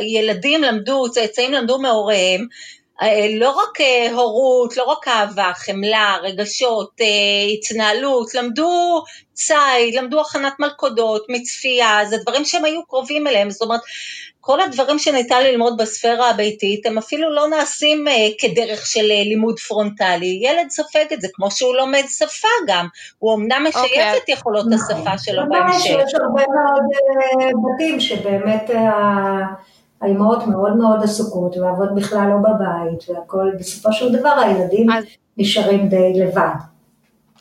ילדים 0.02 0.64
למדו, 0.64 1.10
צאצאים 1.12 1.52
למדו 1.52 1.80
מהוריהם, 1.80 2.48
לא 3.40 3.50
רק 3.50 3.82
אה, 3.82 4.12
הורות, 4.12 4.78
לא 4.78 4.84
רק 4.84 5.08
אהבה, 5.08 5.52
חמלה, 5.56 6.18
רגשות, 6.24 6.92
אה, 7.02 7.06
התנהלות, 7.54 8.34
למדו 8.34 9.04
ציד, 9.34 9.96
למדו 9.96 10.22
הכנת 10.22 10.54
מלכודות, 10.60 11.26
מצפייה, 11.30 12.00
זה 12.10 12.18
דברים 12.18 12.46
שהם 12.46 12.66
היו 12.66 12.86
קרובים 12.86 13.28
אליהם, 13.28 13.50
זאת 13.50 13.62
אומרת, 13.62 13.82
כל 14.42 14.62
הדברים 14.62 15.00
שניתן 15.00 15.44
ללמוד 15.44 15.78
בספירה 15.82 16.30
הביתית, 16.30 16.86
הם 16.86 16.98
אפילו 16.98 17.36
לא 17.36 17.48
נעשים 17.48 18.06
כדרך 18.40 18.86
של 18.86 19.06
לימוד 19.06 19.60
פרונטלי. 19.60 20.40
ילד 20.44 20.70
סופג 20.70 21.06
את 21.14 21.22
זה, 21.22 21.28
כמו 21.34 21.52
שהוא 21.52 21.76
לומד 21.76 22.04
שפה 22.08 22.48
גם. 22.68 22.88
הוא 23.20 23.36
אמנם 23.36 23.66
משייף 23.70 23.88
אוקיי. 23.88 24.03
אוקיי. 24.03 24.18
את 24.18 24.30
יכולות 24.30 24.66
השפה 24.74 25.18
שלו 25.18 25.44
בהמשך. 25.50 25.86
יש 25.86 26.14
הרבה 26.14 26.44
מאוד 26.54 26.84
בתים 27.76 28.00
שבאמת... 28.00 28.70
האימהות 30.02 30.48
מאוד 30.48 30.78
מאוד 30.78 31.04
עסוקות, 31.04 31.58
והאבות 31.58 31.96
בכלל 31.96 32.28
לא 32.30 32.38
בבית, 32.38 33.10
והכל, 33.10 33.52
בסופו 33.60 33.94
של 33.94 34.20
דבר 34.20 34.30
הילדים 34.30 34.92
אז... 34.92 35.04
נשארים 35.38 35.90
די 35.90 36.14
לבד. 36.20 36.56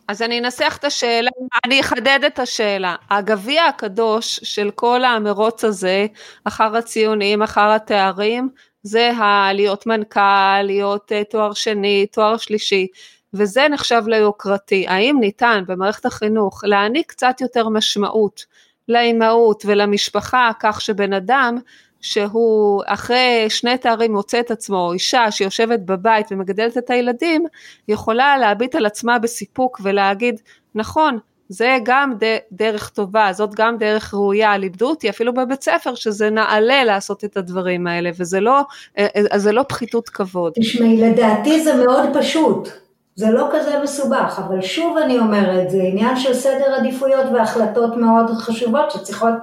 אז 0.09 0.23
אני 0.23 0.39
אנסח 0.39 0.77
את 0.81 0.85
השאלה, 0.85 1.31
אני 1.65 1.81
אחדד 1.81 2.19
את 2.27 2.39
השאלה. 2.39 2.97
הגביע 3.11 3.65
הקדוש 3.65 4.41
של 4.43 4.71
כל 4.75 5.05
המרוץ 5.05 5.65
הזה, 5.65 6.07
אחר 6.45 6.77
הציונים, 6.77 7.43
אחר 7.43 7.71
התארים, 7.71 8.49
זה 8.83 9.11
הלהיות 9.17 9.87
מנכ"ל, 9.87 10.63
להיות 10.63 11.13
uh, 11.13 11.31
תואר 11.31 11.53
שני, 11.53 12.07
תואר 12.13 12.37
שלישי, 12.37 12.87
וזה 13.35 13.67
נחשב 13.71 14.03
ליוקרתי. 14.07 14.87
האם 14.89 15.17
ניתן 15.21 15.65
במערכת 15.67 16.07
החינוך 16.07 16.65
להעניק 16.65 17.11
קצת 17.11 17.41
יותר 17.41 17.69
משמעות 17.69 18.45
לאימהות 18.89 19.63
ולמשפחה, 19.67 20.51
כך 20.61 20.81
שבן 20.81 21.13
אדם 21.13 21.59
שהוא 22.01 22.83
אחרי 22.87 23.47
שני 23.49 23.79
תארים 23.79 24.13
מוצא 24.13 24.41
את 24.41 24.51
עצמו, 24.51 24.93
אישה 24.93 25.31
שיושבת 25.31 25.81
בבית 25.81 26.27
ומגדלת 26.31 26.79
את 26.79 26.91
הילדים, 26.91 27.47
יכולה 27.89 28.39
להביט 28.39 28.75
על 28.75 28.87
עצמה 28.87 29.19
בסיפוק 29.19 29.81
ולהגיד, 29.85 30.41
נכון, 30.75 31.19
זה 31.49 31.77
גם 31.83 32.13
דרך 32.53 32.89
טובה, 32.89 33.29
זאת 33.33 33.55
גם 33.55 33.79
דרך 33.79 34.15
ראויה, 34.15 34.59
לימדו 34.59 34.89
אותי 34.89 35.11
אפילו 35.11 35.35
בבית 35.35 35.63
ספר 35.63 35.95
שזה 35.95 36.31
נעלה 36.31 36.85
לעשות 36.85 37.25
את 37.25 37.37
הדברים 37.37 37.87
האלה, 37.87 38.11
וזה 38.19 38.41
לא, 38.41 38.61
אה, 38.99 39.07
אה, 39.47 39.53
לא 39.53 39.63
פחיתות 39.69 40.09
כבוד. 40.09 40.53
תשמעי, 40.61 40.97
לדעתי 40.97 41.65
זה 41.65 41.75
מאוד 41.75 42.09
פשוט. 42.15 42.69
זה 43.15 43.31
לא 43.31 43.49
כזה 43.53 43.79
מסובך, 43.83 44.41
אבל 44.47 44.63
שוב 44.63 44.97
אני 44.97 45.19
אומרת, 45.19 45.71
זה 45.71 45.83
עניין 45.83 46.17
של 46.17 46.35
סדר 46.35 46.75
עדיפויות 46.75 47.27
והחלטות 47.35 47.97
מאוד 47.97 48.31
חשובות 48.31 48.91
שצריכות, 48.91 49.35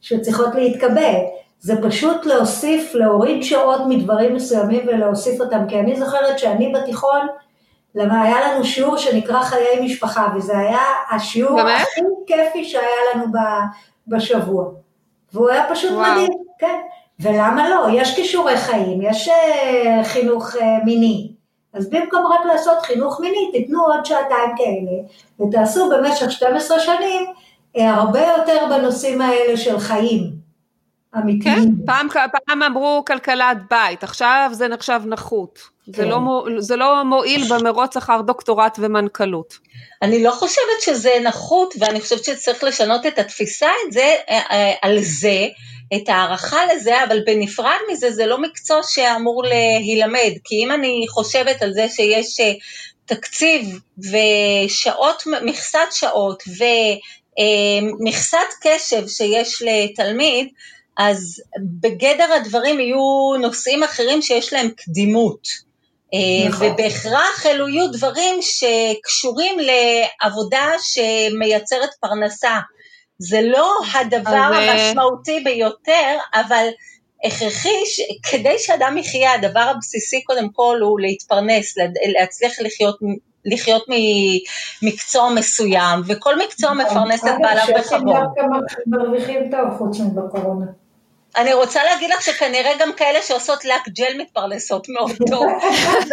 שצריכות 0.00 0.54
להתקבל. 0.54 1.14
זה 1.60 1.82
פשוט 1.82 2.26
להוסיף, 2.26 2.94
להוריד 2.94 3.42
שעות 3.42 3.80
מדברים 3.88 4.34
מסוימים 4.34 4.80
ולהוסיף 4.88 5.40
אותם, 5.40 5.68
כי 5.68 5.80
אני 5.80 5.96
זוכרת 5.96 6.38
שאני 6.38 6.72
בתיכון, 6.72 7.26
למה 7.94 8.22
היה 8.22 8.36
לנו 8.40 8.64
שיעור 8.64 8.96
שנקרא 8.96 9.42
חיי 9.42 9.80
משפחה, 9.80 10.28
וזה 10.36 10.58
היה 10.58 10.78
השיעור 11.10 11.56
באמת? 11.56 11.80
הכי 11.80 12.00
כיפי 12.26 12.64
שהיה 12.64 13.14
לנו 13.14 13.24
בשבוע. 14.06 14.64
והוא 15.32 15.50
היה 15.50 15.66
פשוט 15.70 15.90
וואו. 15.90 16.12
מדהים, 16.12 16.32
כן. 16.58 16.80
ולמה 17.20 17.68
לא? 17.68 17.86
יש 17.92 18.16
כישורי 18.16 18.56
חיים, 18.56 19.02
יש 19.02 19.28
uh, 19.28 20.04
חינוך 20.04 20.54
uh, 20.54 20.84
מיני. 20.84 21.32
אז 21.72 21.90
במקום 21.90 22.26
רק 22.26 22.46
לעשות 22.46 22.78
חינוך 22.82 23.20
מיני, 23.20 23.50
תיתנו 23.52 23.82
עוד 23.84 24.04
שעתיים 24.04 24.50
כאלה, 24.56 24.92
ותעשו 25.40 25.90
במשך 25.90 26.30
12 26.30 26.80
שנים 26.80 27.26
uh, 27.76 27.80
הרבה 27.82 28.20
יותר 28.20 28.66
בנושאים 28.70 29.20
האלה 29.20 29.56
של 29.56 29.78
חיים. 29.78 30.35
אמיתיים. 31.16 31.54
כן, 31.56 31.86
פעם, 31.86 32.08
פעם 32.46 32.62
אמרו 32.62 33.04
כלכלת 33.06 33.56
בית, 33.70 34.04
עכשיו 34.04 34.50
זה 34.52 34.68
נחשב 34.68 35.00
נחות. 35.06 35.76
כן. 35.86 35.92
זה, 35.92 36.04
לא, 36.04 36.20
זה 36.58 36.76
לא 36.76 37.04
מועיל 37.04 37.44
במרוץ 37.48 37.96
אחר 37.96 38.20
דוקטורט 38.20 38.78
ומנכ"לות. 38.80 39.58
אני 40.02 40.22
לא 40.22 40.30
חושבת 40.30 40.80
שזה 40.80 41.10
נחות, 41.24 41.74
ואני 41.78 42.00
חושבת 42.00 42.24
שצריך 42.24 42.64
לשנות 42.64 43.06
את 43.06 43.18
התפיסה 43.18 43.68
את 43.86 43.92
זה, 43.92 44.14
אה, 44.30 44.40
אה, 44.50 44.72
על 44.82 44.98
זה, 45.00 45.46
את 45.96 46.08
הערכה 46.08 46.58
לזה, 46.74 47.04
אבל 47.04 47.20
בנפרד 47.26 47.78
מזה 47.92 48.10
זה 48.10 48.26
לא 48.26 48.38
מקצוע 48.38 48.80
שאמור 48.82 49.44
להילמד, 49.44 50.32
כי 50.44 50.64
אם 50.64 50.72
אני 50.72 51.06
חושבת 51.08 51.62
על 51.62 51.72
זה 51.72 51.86
שיש 51.88 52.40
אה, 52.40 52.52
תקציב 53.06 53.80
ושעות, 53.98 55.22
מכסת 55.42 55.88
שעות 55.90 56.42
ומכסת 57.38 58.38
קשב 58.62 59.08
שיש 59.08 59.62
לתלמיד, 59.66 60.48
אז 60.98 61.42
בגדר 61.80 62.32
הדברים 62.32 62.80
יהיו 62.80 63.36
נושאים 63.40 63.82
אחרים 63.82 64.22
שיש 64.22 64.52
להם 64.52 64.68
קדימות. 64.76 65.66
אה, 66.14 66.48
נכון. 66.48 66.66
ובהכרח 66.66 67.46
אלו 67.46 67.68
יהיו 67.68 67.88
דברים 67.92 68.38
שקשורים 68.42 69.58
לעבודה 69.58 70.66
שמייצרת 70.80 71.90
פרנסה. 72.00 72.58
זה 73.18 73.40
לא 73.42 73.78
הדבר 73.94 74.30
אז... 74.30 74.68
אה, 74.68 74.72
המשמעותי 74.72 75.40
ביותר, 75.40 76.16
אבל 76.34 76.66
הכרחי, 77.24 77.78
כדי 78.30 78.58
שאדם 78.58 78.96
יחיה, 78.98 79.32
הדבר 79.32 79.60
הבסיסי 79.60 80.24
קודם 80.24 80.48
כל 80.52 80.78
הוא 80.82 81.00
להתפרנס, 81.00 81.74
להצליח 82.18 82.60
לחיות 82.60 82.98
לחיות 83.48 83.84
ממקצוע 84.82 85.30
מסוים, 85.34 86.00
וכל 86.06 86.38
מקצוע 86.38 86.74
נכון. 86.74 86.86
מפרנס 86.86 87.24
את 87.24 87.30
בעליו 87.42 87.64
בכבוד. 87.78 87.78
אגב, 87.78 87.84
שפים 87.84 88.04
דווקא 88.06 88.42
מרוויחים 88.86 89.50
טוב 89.50 89.78
חוץ 89.78 90.00
מבקורונה. 90.00 90.66
אני 91.36 91.54
רוצה 91.54 91.84
להגיד 91.84 92.10
לך 92.10 92.22
שכנראה 92.22 92.72
גם 92.78 92.92
כאלה 92.92 93.22
שעושות 93.22 93.64
לק 93.64 93.88
ג'ל 93.88 94.18
מתפרנסות 94.18 94.88
מאוד 94.88 95.16
טוב, 95.30 95.46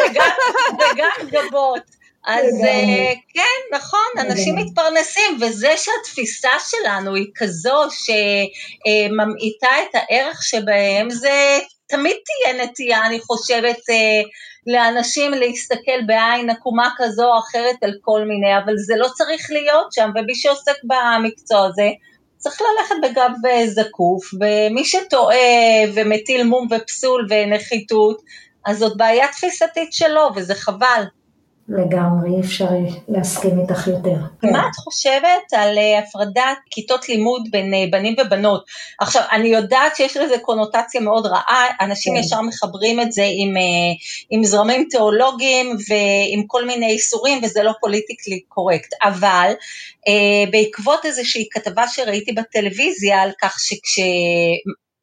וגם 0.76 1.28
גבות. 1.28 2.04
אז 2.26 2.46
uh, 2.46 3.16
כן, 3.34 3.76
נכון, 3.76 4.00
אנשים 4.20 4.56
מתפרנסים, 4.56 5.38
וזה 5.42 5.74
שהתפיסה 5.78 6.50
שלנו 6.70 7.16
היא 7.16 7.28
כזו 7.36 7.84
שממעיטה 7.90 9.68
את 9.84 9.96
הערך 9.96 10.44
שבהם, 10.44 11.10
זה 11.10 11.60
תמיד 11.88 12.16
תהיה 12.26 12.64
נטייה, 12.64 13.06
אני 13.06 13.20
חושבת, 13.20 13.78
uh, 13.78 14.28
לאנשים 14.68 15.32
להסתכל 15.32 16.02
בעין 16.06 16.50
עקומה 16.50 16.90
כזו 16.98 17.24
או 17.34 17.40
אחרת 17.40 17.84
על 17.84 17.94
כל 18.02 18.22
מיני, 18.26 18.58
אבל 18.58 18.74
זה 18.78 18.94
לא 18.98 19.08
צריך 19.14 19.52
להיות 19.52 19.94
שם, 19.94 20.10
ומי 20.16 20.36
שעוסק 20.36 20.76
במקצוע 20.84 21.66
הזה, 21.66 21.90
צריך 22.44 22.62
ללכת 22.62 22.96
בגב 23.04 23.32
זקוף, 23.68 24.26
ומי 24.34 24.86
שטועה 24.86 25.38
ומטיל 25.96 26.44
מום 26.44 26.68
ופסול 26.72 27.28
ונחיתות, 27.30 28.22
אז 28.66 28.78
זאת 28.78 28.98
בעיה 28.98 29.28
תפיסתית 29.28 29.94
שלו, 29.94 30.30
וזה 30.36 30.56
חבל. 30.56 31.04
לגמרי, 31.70 32.36
אי 32.36 32.42
אפשר 32.42 32.68
להסכים 33.08 33.60
איתך 33.60 33.88
יותר. 33.88 34.16
כן. 34.42 34.52
מה 34.52 34.68
את 34.68 34.76
חושבת 34.76 35.54
על 35.54 35.78
אה, 35.78 36.00
הפרדת 36.00 36.58
כיתות 36.72 37.10
לימוד 37.10 37.48
בין 37.52 37.74
אה, 37.74 37.86
בנים 37.92 38.16
ובנות? 38.20 38.66
עכשיו, 39.00 39.24
אני 39.32 39.48
יודעת 39.48 39.96
שיש 39.96 40.18
לזה 40.18 40.36
קונוטציה 40.42 41.02
מאוד 41.02 41.26
רעה, 41.26 41.66
אנשים 41.82 42.14
כן. 42.14 42.20
ישר 42.20 42.42
מחברים 42.42 43.00
את 43.00 43.12
זה 43.12 43.24
עם, 43.26 43.58
אה, 43.58 43.62
עם 44.30 44.44
זרמים 44.44 44.88
תיאולוגיים 44.90 45.76
ועם 45.90 46.44
כל 46.48 46.66
מיני 46.66 46.88
איסורים, 46.88 47.44
וזה 47.44 47.64
לא 47.64 47.72
פוליטיקלי 47.82 48.40
קורקט, 48.48 48.94
אבל 49.04 49.52
בעקבות 50.52 51.06
איזושהי 51.06 51.48
כתבה 51.52 51.88
שראיתי 51.88 52.32
בטלוויזיה 52.32 53.22
על 53.22 53.32
כך 53.42 53.60
שכש... 53.60 54.00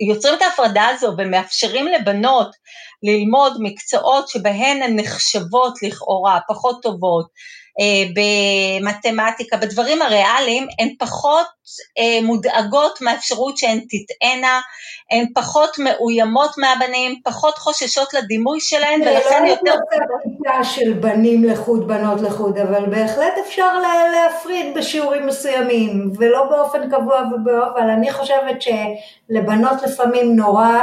יוצרים 0.09 0.35
את 0.35 0.43
ההפרדה 0.43 0.89
הזו 0.89 1.13
ומאפשרים 1.19 1.87
לבנות 1.87 2.49
ללמוד 3.03 3.53
מקצועות 3.61 4.29
שבהן 4.29 4.83
הן 4.83 5.01
נחשבות 5.01 5.83
לכאורה 5.83 6.39
פחות 6.49 6.83
טובות, 6.83 7.27
במתמטיקה, 8.15 9.57
בדברים 9.57 10.03
הריאליים, 10.03 10.67
הן 10.79 10.89
פחות 10.99 11.47
אה, 11.99 12.27
מודאגות 12.27 13.01
מהאפשרות 13.01 13.57
שהן 13.57 13.81
תטענה, 13.81 14.61
הן 15.11 15.27
פחות 15.35 15.79
מאוימות 15.79 16.51
מהבנים, 16.59 17.21
פחות 17.25 17.59
חוששות 17.59 18.15
לדימוי 18.15 18.61
שלהן, 18.61 19.01
ולכן 19.03 19.45
יותר... 19.47 19.73
זה 19.91 19.97
לא 20.01 20.19
כיתה 20.23 20.65
של 20.65 20.93
בנים 20.93 21.45
לחוד, 21.45 21.89
בנות 21.89 22.21
לחוד, 22.21 22.59
אבל 22.59 22.87
בהחלט 22.87 23.35
אפשר 23.47 23.73
להפריד 24.13 24.75
בשיעורים 24.75 25.27
מסוימים, 25.27 26.11
ולא 26.19 26.45
באופן 26.51 26.91
קבוע 26.91 27.23
אבל 27.75 27.91
אני 27.91 28.13
חושבת 28.13 28.63
שלבנות 28.63 29.83
לפעמים 29.83 30.37
נורא 30.37 30.81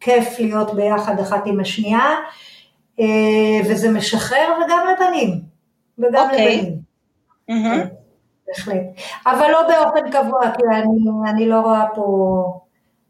כיף 0.00 0.38
להיות 0.38 0.74
ביחד 0.74 1.20
אחת 1.20 1.46
עם 1.46 1.60
השנייה, 1.60 2.14
אה, 3.00 3.60
וזה 3.68 3.90
משחרר 3.90 4.52
וגם 4.64 4.86
לבנים. 4.92 5.55
וגם 5.98 6.28
okay. 6.28 6.32
אוקיי. 6.32 6.56
לבנים. 6.56 6.78
Mm-hmm. 7.50 7.86
בהחלט. 8.48 8.82
אבל 9.26 9.50
לא 9.50 9.68
באופן 9.68 10.10
קבוע, 10.10 10.40
כי 10.56 10.62
אני, 10.72 11.30
אני 11.30 11.48
לא 11.48 11.60
רואה 11.60 11.84
פה, 11.94 12.60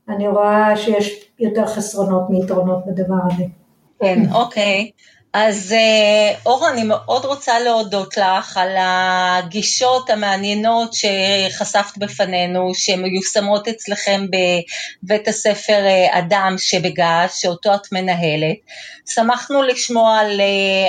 אני 0.08 0.28
רואה 0.28 0.76
שיש 0.76 1.30
יותר 1.38 1.66
חסרונות 1.66 2.30
מיתרונות 2.30 2.86
בדבר 2.86 3.18
הזה. 3.24 3.44
כן, 4.00 4.18
אוקיי. 4.32 4.90
Okay. 4.94 5.15
אז 5.38 5.72
אה, 5.72 6.34
אורה, 6.46 6.70
אני 6.70 6.82
מאוד 6.84 7.24
רוצה 7.24 7.60
להודות 7.60 8.16
לך 8.16 8.56
על 8.56 8.76
הגישות 8.78 10.10
המעניינות 10.10 10.90
שחשפת 10.92 11.98
בפנינו, 11.98 12.74
שמיושמות 12.74 13.68
אצלכם 13.68 14.26
בבית 15.02 15.28
הספר 15.28 15.86
אה, 15.86 16.18
אדם 16.18 16.54
שבגז, 16.58 17.34
שאותו 17.34 17.74
את 17.74 17.92
מנהלת. 17.92 18.56
שמחנו 19.08 19.62
לשמוע 19.62 20.18
על 20.18 20.40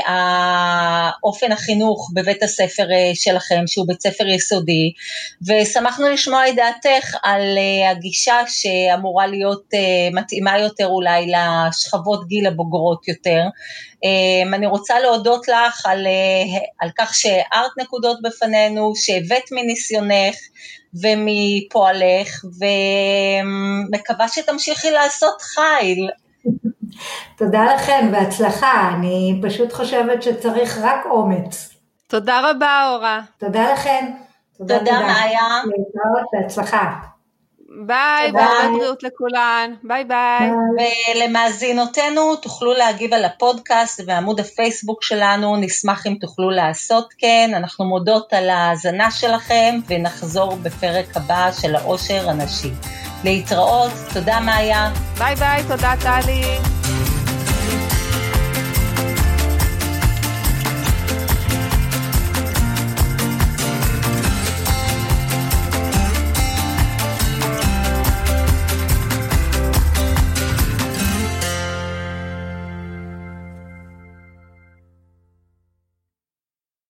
אה, 0.08 1.10
אופן 1.24 1.52
החינוך 1.52 2.12
בבית 2.14 2.44
הספר 2.44 2.88
שלכם, 3.14 3.64
שהוא 3.68 3.88
בית 3.88 4.02
ספר 4.02 4.28
יסודי, 4.28 4.92
ושמחנו 5.48 6.10
לשמוע 6.10 6.50
את 6.50 6.56
דעתך 6.56 7.16
על 7.24 7.58
הגישה 7.92 8.38
שאמורה 8.48 9.28
להיות 9.28 9.64
מתאימה 10.14 10.60
יותר 10.60 10.86
אולי 10.86 11.32
לשכבות 11.32 12.28
גיל 12.28 12.48
הבוגרות 12.48 13.08
יותר. 13.08 13.42
אמ, 14.04 14.54
אני 14.54 14.68
רוצה 14.68 15.00
להודות 15.00 15.48
לך 15.48 15.86
על, 15.86 16.08
אה, 16.08 16.60
על 16.80 16.90
כך 16.98 17.14
שהארת 17.14 17.72
נקודות 17.80 18.18
בפנינו, 18.22 18.94
שהבאת 18.96 19.52
מניסיונך 19.52 20.36
ומפועלך, 21.02 22.46
ומקווה 23.94 24.28
שתמשיכי 24.28 24.92
לעשות 24.92 25.42
חיל. 25.42 26.10
תודה 27.38 27.76
לכם, 27.76 28.10
בהצלחה. 28.12 28.92
אני 28.96 29.42
פשוט 29.44 29.74
חושבת 29.74 30.24
שצריך 30.24 30.78
רק 30.82 31.06
אומץ. 31.06 31.70
תודה 32.08 32.52
רבה, 32.52 32.90
אורה. 32.96 33.22
תודה 33.38 33.74
לכם. 33.74 34.06
תודה, 34.58 34.80
תודה. 34.80 34.92
מאיה. 34.92 35.48
להתראות, 35.66 36.26
בהצלחה. 36.34 37.17
ביי, 37.70 38.32
והרבה 38.34 38.78
בריאות 38.78 39.04
לכולן, 39.04 39.74
ביי 39.84 40.04
ביי. 40.04 40.50
ולמאזינותינו 41.16 42.36
תוכלו 42.36 42.74
להגיב 42.74 43.14
על 43.14 43.26
הפודקאסט 43.26 44.02
בעמוד 44.08 44.40
הפייסבוק 44.40 45.04
שלנו, 45.04 45.56
נשמח 45.56 46.08
אם 46.08 46.16
תוכלו 46.22 46.50
לעשות 46.50 47.14
כן, 47.18 47.52
אנחנו 47.56 47.86
מודות 47.86 48.34
על 48.34 48.50
ההאזנה 48.50 49.12
שלכם 49.12 49.80
ונחזור 49.88 50.56
בפרק 50.56 51.06
הבא 51.16 51.50
של 51.62 51.76
העושר 51.76 52.30
הנשי. 52.30 52.72
להתראות, 53.24 53.92
תודה 54.14 54.40
מאיה. 54.40 54.92
ביי 55.18 55.36
ביי, 55.36 55.64
תודה 55.68 55.94
טלי. 56.02 56.77